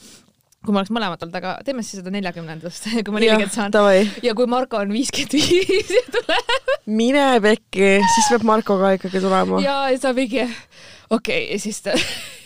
[0.61, 3.77] kui ma oleks mõlemad olnud, aga teeme siis seda neljakümnendast, kui ma nelikümmend saan.
[4.24, 6.74] ja kui Marko on viiskümmend viis ja tuleb.
[6.91, 9.62] mine pekki, siis peab Marko ka ikkagi tulema.
[9.65, 11.97] ja, ja sa mingi, okei okay,, ja siis ta.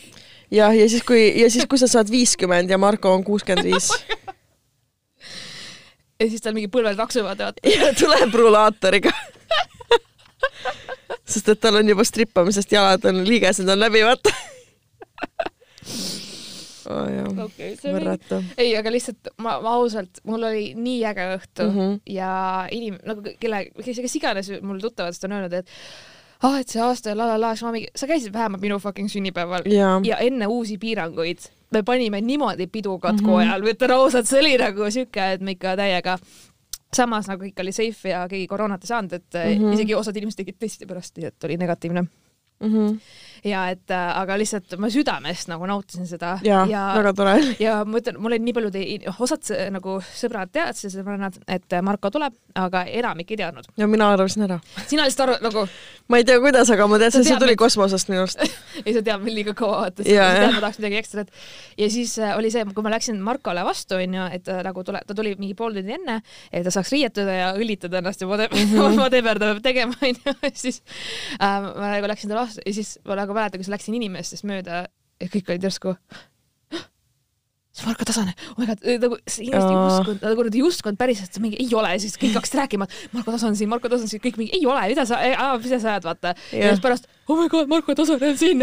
[0.61, 3.91] jah, ja siis, kui, ja siis, kui sa saad viiskümmend ja Marko on kuuskümmend viis.
[6.23, 7.67] ja siis tal mingi põlved laksuvad, vaata.
[7.67, 9.11] ja tuleb rulaatoriga
[11.27, 14.54] sest et tal on juba strippamisest jalad on, liigesed on läbi, vaata
[16.91, 18.41] oh, okay, võrratu.
[18.61, 22.01] ei, aga lihtsalt ma, ma ausalt, mul oli nii äge õhtu mm -hmm.
[22.15, 22.33] ja
[22.75, 25.69] inim-, nagu kelle, kes, kes iganes mul tuttavatest on öelnud, et
[26.43, 28.63] ah oh,, et see aasta ja la la la, siis ma mingi, sa käisid vähemalt
[28.63, 33.49] minu fucking sünnipäeval ja, ja enne uusi piiranguid me panime niimoodi pidu katku mm -hmm.
[33.49, 36.19] ajal, ütlen ausalt, see oli nagu siuke, et me ikka täiega
[36.95, 39.75] samas nagu kõik oli safe ja keegi koroonat ei saanud, et mm -hmm.
[39.75, 42.69] isegi osad inimesed tegid testi pärast, nii et oli negatiivne mm.
[42.69, 42.99] -hmm
[43.45, 46.39] ja et äh, aga lihtsalt ma südamest nagu nautisin seda.
[46.47, 47.35] ja, ja, väga tore.
[47.61, 48.71] ja ma ütlen, mul oli nii palju,
[49.25, 53.69] osad nagu sõbrad teadsid, sõbrannad, et Marko tuleb, aga enamik ei teadnud.
[53.77, 54.61] ja mina arvasin ära.
[54.87, 55.67] sina lihtsalt arvad nagu.
[56.09, 58.41] ma ei tea, kuidas, aga ma teadsin, see tuli kosmosest minu arust
[58.85, 61.35] ei, sa tead mind liiga kaua vaata, siis ma tean, ma tahaks midagi ekstrat.
[61.81, 65.03] ja siis äh, oli see, kui ma läksin Markole vastu, onju, et äh, nagu tule,
[65.07, 66.21] ta tuli mingi pool tundi enne,
[66.53, 69.39] et ta saaks riietuda ja õlitada ennast ja whatever mm -hmm.
[69.39, 70.37] ta peab tegema, onju.
[70.65, 70.83] siis
[71.41, 74.85] äh, ma nagu läksin talle vastu ja siis ma nagu mäletan, kuidas läksin inimestest mööda
[75.21, 75.97] ja kõik olid järsku
[77.75, 80.99] siis Marko Tasane, oh my god, nagu see inimesed ei uskunud, nagu nad ei uskunud
[80.99, 84.11] päriselt, et mingi ei ole siis kõik hakkasid rääkima, et Marko Tasane siin, Marko Tasane
[84.11, 85.19] siin, kõik mingi ei ole, mida sa,
[85.59, 86.35] mida sa ajad, vaata.
[86.55, 88.63] ja siis pärast, oh my god, Marko Tasane on siin.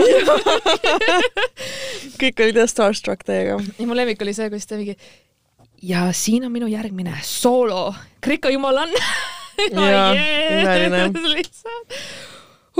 [2.21, 3.59] kõik olid jah starstruck teiega.
[3.59, 4.95] ja mu lemmik oli see, kuidas ta mingi
[5.83, 7.89] ja siin on minu järgmine soolo,
[8.23, 8.95] Kreeka jumalann.
[11.35, 11.99] Lihtsalt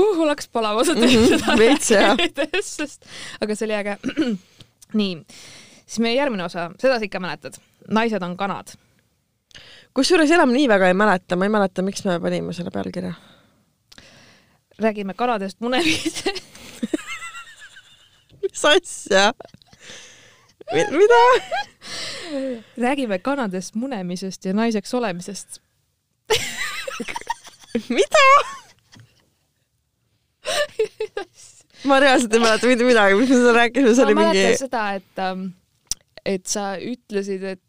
[0.01, 3.09] uh,, läks palama seda Mhm, seda veits, rääkides, sest
[3.41, 3.97] aga see oli äge.
[5.01, 5.17] nii,
[5.85, 7.59] siis meie järgmine osa, seda sa ikka mäletad,
[7.89, 8.75] naised on kanad.
[9.93, 13.13] kusjuures enam nii väga ei mäleta, ma ei mäleta, miks me panime selle pealkirja.
[14.81, 16.23] räägime kanadest munemis.
[18.41, 19.33] mis asja?
[20.71, 21.23] mida?
[22.77, 25.61] räägime kanadest munemisest ja naiseks olemisest.
[27.89, 28.25] mida?
[31.89, 34.61] ma reaalselt ei mäleta mitte midagi, mis me seal rääkisime, see ma oli mingi mäletan
[34.61, 35.25] seda, et,
[36.35, 37.63] et sa ütlesid, et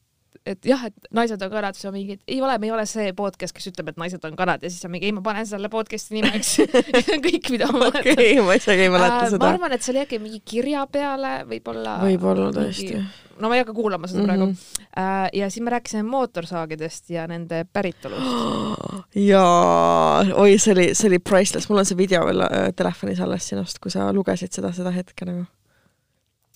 [0.46, 2.86] et jah, et naised on kanad, siis on mingi, et ei ole, me ei ole
[2.90, 5.48] see podcast, kes ütleb, et naised on kanad ja siis on mingi, ei ma panen
[5.48, 6.56] selle podcast'i nimeks
[7.26, 9.50] kõik, mida ma mäletan okei okay,, ma isegi ei mäleta Äh, ma seda.
[9.54, 11.96] arvan, et see oli äkki mingi kirja peale võib-olla.
[12.02, 13.00] võib-olla tõesti.
[13.42, 14.52] no ma ei hakka kuulama seda praegu mm.
[14.52, 15.30] -hmm.
[15.38, 19.16] ja siis me rääkisime mootorsaagidest ja nende päritolust.
[19.30, 23.48] jaa, oi, see oli, see oli priceless, mul on see video veel äh, telefonis alles
[23.48, 25.46] sinust, kui sa lugesid seda, seda hetke nagu.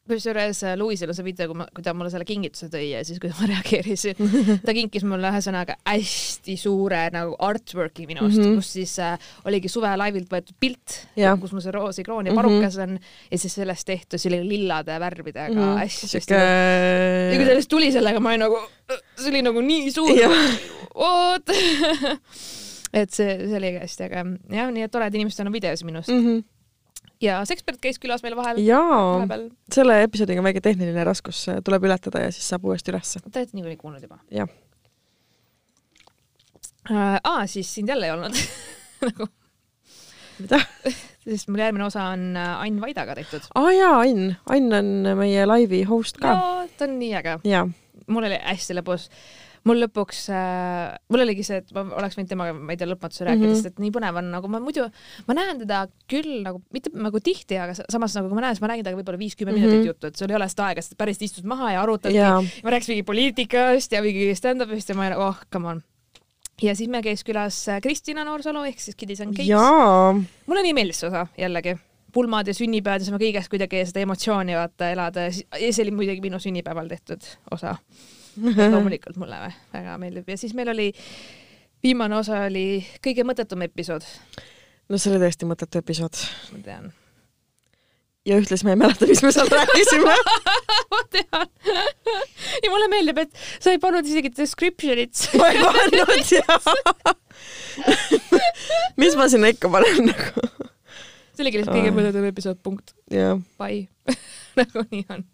[0.08, 3.02] Kusjuures äh, Louisel on see video, kui ma, kui ta mulle selle kingituse tõi ja
[3.06, 8.50] siis, kui ma reageerisin, ta kinkis mulle ühesõnaga hästi suure nagu artwork'i minust mm, Mhm.
[8.52, 8.56] -hmm.
[8.56, 10.96] kus siis äh, oligi suve laivilt võetud pilt
[11.40, 12.36] kus mul see roosikroon ja Mhm.
[12.42, 12.98] parukas on
[13.30, 15.78] ja siis sellest tehtud, see oli lillade värvidega mm -hmm.
[15.78, 16.34] hästi, hästi sihuke
[17.32, 18.58] ja kui lihtsalt tuli sellega, ma olin nagu,
[19.16, 20.58] see oli nagu nii suur Jah..
[20.94, 21.48] oot.
[23.00, 24.22] et see, see oli hästi äge.
[24.56, 26.20] jah, nii et toredad inimesed on videos minust mm..
[26.20, 26.36] mm.
[26.38, 26.44] -hmm.
[27.22, 28.60] Ja Sekspert käis külas meil vahel.
[28.64, 29.40] jaa,
[29.72, 33.22] selle episoodiga on väike tehniline raskus äh, tuleb ületada ja siis saab uuesti ülesse.
[33.24, 34.48] te olete niikuinii kuulnud juba jah.
[36.90, 37.18] äh,.
[37.24, 38.36] aa, siis sind jälle ei olnud
[39.06, 39.28] nagu,
[40.40, 40.60] mida?
[41.26, 43.48] sest mul järgmine osa on äh, Ain Vaidaga tehtud.
[43.54, 46.36] aa jaa, Ain, Ain on meie laivi host ka.
[46.76, 47.38] ta on nii äge.
[48.06, 49.08] mul oli hästi lõbus.
[49.66, 53.26] Mul lõpuks äh,, mul oligi see, et ma oleks võinud temaga, ma ei tea, lõpmatusi
[53.26, 53.52] rääkida mm.
[53.52, 53.62] -hmm.
[53.62, 54.86] sest et nii põnev on, nagu ma muidu,
[55.26, 58.56] ma näen teda küll nagu mitte nagu tihti, aga sa- samas nagu kui ma näen,
[58.56, 59.58] siis ma räägin temaga võib-olla viis-kümme mm.
[59.58, 59.74] -hmm.
[59.74, 62.14] minutit juttu, et sul ei ole seda aega, sest päris istud maha ja arutad.
[62.14, 65.82] jaa, ma rääkisin mingi poliitikast ja mingi stand-up'ist ja ma olin, oh, come on.
[66.62, 70.14] ja siis meil käis külas äh, Kristina Noorsalu ehk siis Kidis and jaa,
[70.46, 71.76] mulle nii meeldis see osa jällegi,
[72.12, 76.22] pulmad ja sünnipäevad ja saame kõigest kuidagi seda emotsiooni vaata elada ja see oli muidugi
[76.24, 77.76] minu sünnipäeval tehtud osa.
[78.72, 80.90] loomulikult mulle vä- väga meeldib ja siis meil oli,
[81.84, 84.06] viimane osa oli kõige mõttetum episood,
[84.88, 86.22] no see oli tõesti mõttetu episood.
[86.52, 86.90] ma tean.
[88.26, 90.16] ja ühtlasi ma ei mäleta, mis me seal rääkisime.
[90.92, 91.50] ma tean.
[92.64, 95.28] ja mulle meeldib, et sa ei pannud isegi description'it.
[95.40, 96.60] ma ei pannud ja.
[99.00, 100.48] mis ma sinna ikka panen nagu.
[101.36, 102.96] see oligi lihtsalt kõige mõttetum episood, punkt.
[103.60, 103.86] Bye.
[104.60, 105.26] nagu nii on.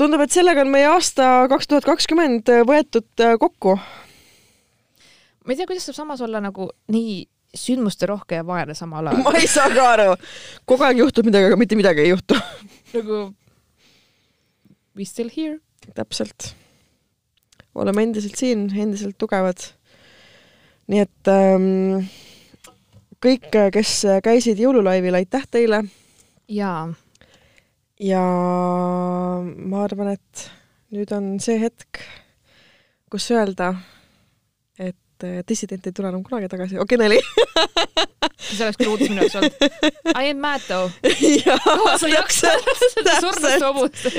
[0.00, 3.76] tundub, et sellega on meie aasta kaks tuhat kakskümmend võetud äh, kokku.
[5.44, 7.22] ma ei tea, kuidas saab samas olla nagu nii
[7.54, 9.22] sündmusterohke ja vaene samal ajal.
[9.26, 10.10] ma ei saa ka aru.
[10.66, 12.38] kogu aeg juhtub midagi, aga mitte midagi ei juhtu.
[12.96, 13.22] nagu
[14.96, 15.58] we still here.
[15.94, 16.54] täpselt.
[17.74, 19.70] oleme endiselt siin, endiselt tugevad.
[20.90, 22.06] nii et ähm,
[23.24, 25.84] kõik, kes käisid jõululaivil, aitäh teile
[26.48, 26.92] jaa,
[28.00, 28.22] ja
[29.44, 30.46] ma arvan, et
[30.94, 32.02] nüüd on see hetk,
[33.10, 33.72] kus öelda,
[34.78, 36.78] et äh, dissident ei tule enam kunagi tagasi.
[36.82, 37.20] okei, nali.
[38.44, 39.62] see oleks küll uudis minu jaoks olnud.
[40.14, 40.90] I am mad though.
[41.46, 44.10] jaa, jaksad seda surnud hobust.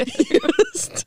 [0.61, 1.05] just.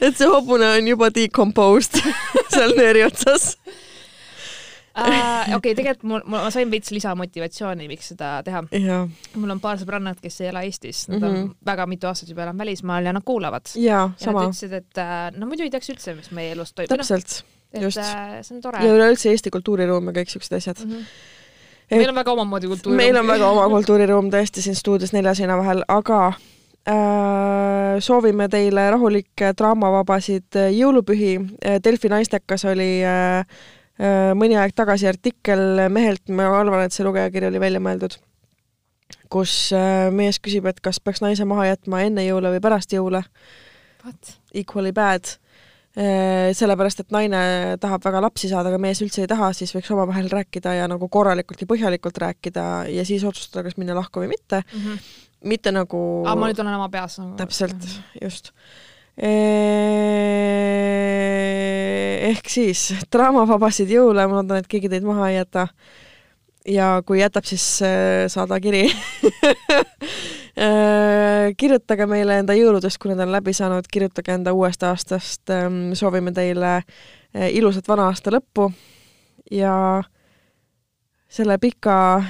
[0.00, 2.00] et see hobune on juba decomposed
[2.54, 3.54] seal nööri otsas.
[4.94, 8.62] Äh, okei, tegelikult mul, ma sain veits lisamotivatsiooni, miks seda teha.
[9.34, 11.50] mul on paar sõbrannat, kes ei ela Eestis, nad on Mhm.
[11.66, 13.66] väga mitu aastat juba elanud välismaal ja nad kuulavad.
[13.74, 16.94] ja sama nad, ütlesid, et äh, no muidu ei teaks üldse, mis meie elus toimub.
[16.94, 17.42] täpselt.
[17.72, 17.98] et just.
[17.98, 18.94] äh, see on tore ja.
[18.94, 20.84] üleüldse Eesti kultuuriruum ja kõik siuksed asjad.
[20.84, 21.98] Mm -hmm.
[21.98, 22.96] meil on väga omamoodi kultuur.
[22.96, 26.26] meil on väga oma kultuuriruum tõesti siin stuudios nelja seina vahel, aga
[26.86, 31.40] äh, soovime teile rahulikke draamavabasid jõulupühi.
[31.84, 33.42] Delfi naistekas oli äh,
[34.34, 38.16] mõni aeg tagasi artikkel mehelt, ma arvan, et see lugejakiri oli välja mõeldud,
[39.32, 43.24] kus äh, mees küsib, et kas peaks naise maha jätma enne jõule või pärast jõule.
[44.54, 45.38] Equally bad.
[45.94, 47.40] sellepärast, et naine
[47.78, 51.06] tahab väga lapsi saada, aga mees üldse ei taha, siis võiks omavahel rääkida ja nagu
[51.06, 54.64] korralikult ja põhjalikult rääkida ja siis otsustada, kas minna lahku või mitte.
[55.44, 57.36] mitte nagu aga ma nüüd olen oma peas nagu.
[57.38, 57.86] täpselt,
[58.18, 58.50] just.
[62.34, 65.68] Ehk siis draamavabasid jõule, ma loodan, et keegi teid maha ei jäta.
[66.68, 68.88] ja kui jätab, siis äh, saada kiri
[70.64, 75.92] äh, kirjutage meile enda jõuludest, kui need on läbi saanud, kirjutage enda uuest aastast, ähm,
[75.94, 76.84] soovime teile äh,
[77.52, 78.72] ilusat vana aasta lõppu
[79.52, 80.02] ja
[81.28, 82.22] selle pika,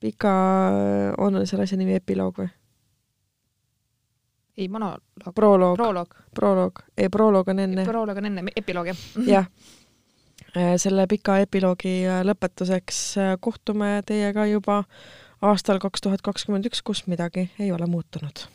[0.00, 0.32] pika,
[1.18, 2.48] on selle asja nimi epiloog või?
[4.56, 5.02] Ei, monoloog.
[5.34, 5.76] proloog.
[5.76, 6.14] proloog.
[6.34, 7.84] proloog, ei proloog on enne.
[7.84, 8.96] proloog on enne, epiloog jah.
[9.36, 9.46] jah.
[10.56, 14.84] Äh, selle pika epiloogi äh, lõpetuseks äh, kohtume teiega juba
[15.44, 18.46] aastal kaks tuhat kakskümmend üks, kus midagi ei ole muutunud.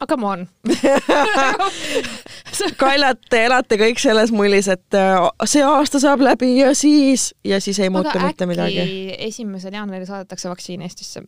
[0.00, 0.46] aga come on
[2.84, 4.98] kaljad, te elate kõik selles mullis, et
[5.50, 8.86] see aasta saab läbi ja siis, ja siis ei muutu mitte midagi.
[9.18, 11.26] esimesel jaanuaril saadetakse vaktsiin Eestisse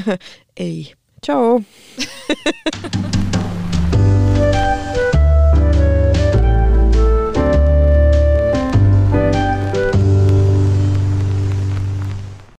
[0.56, 1.60] ei tšau.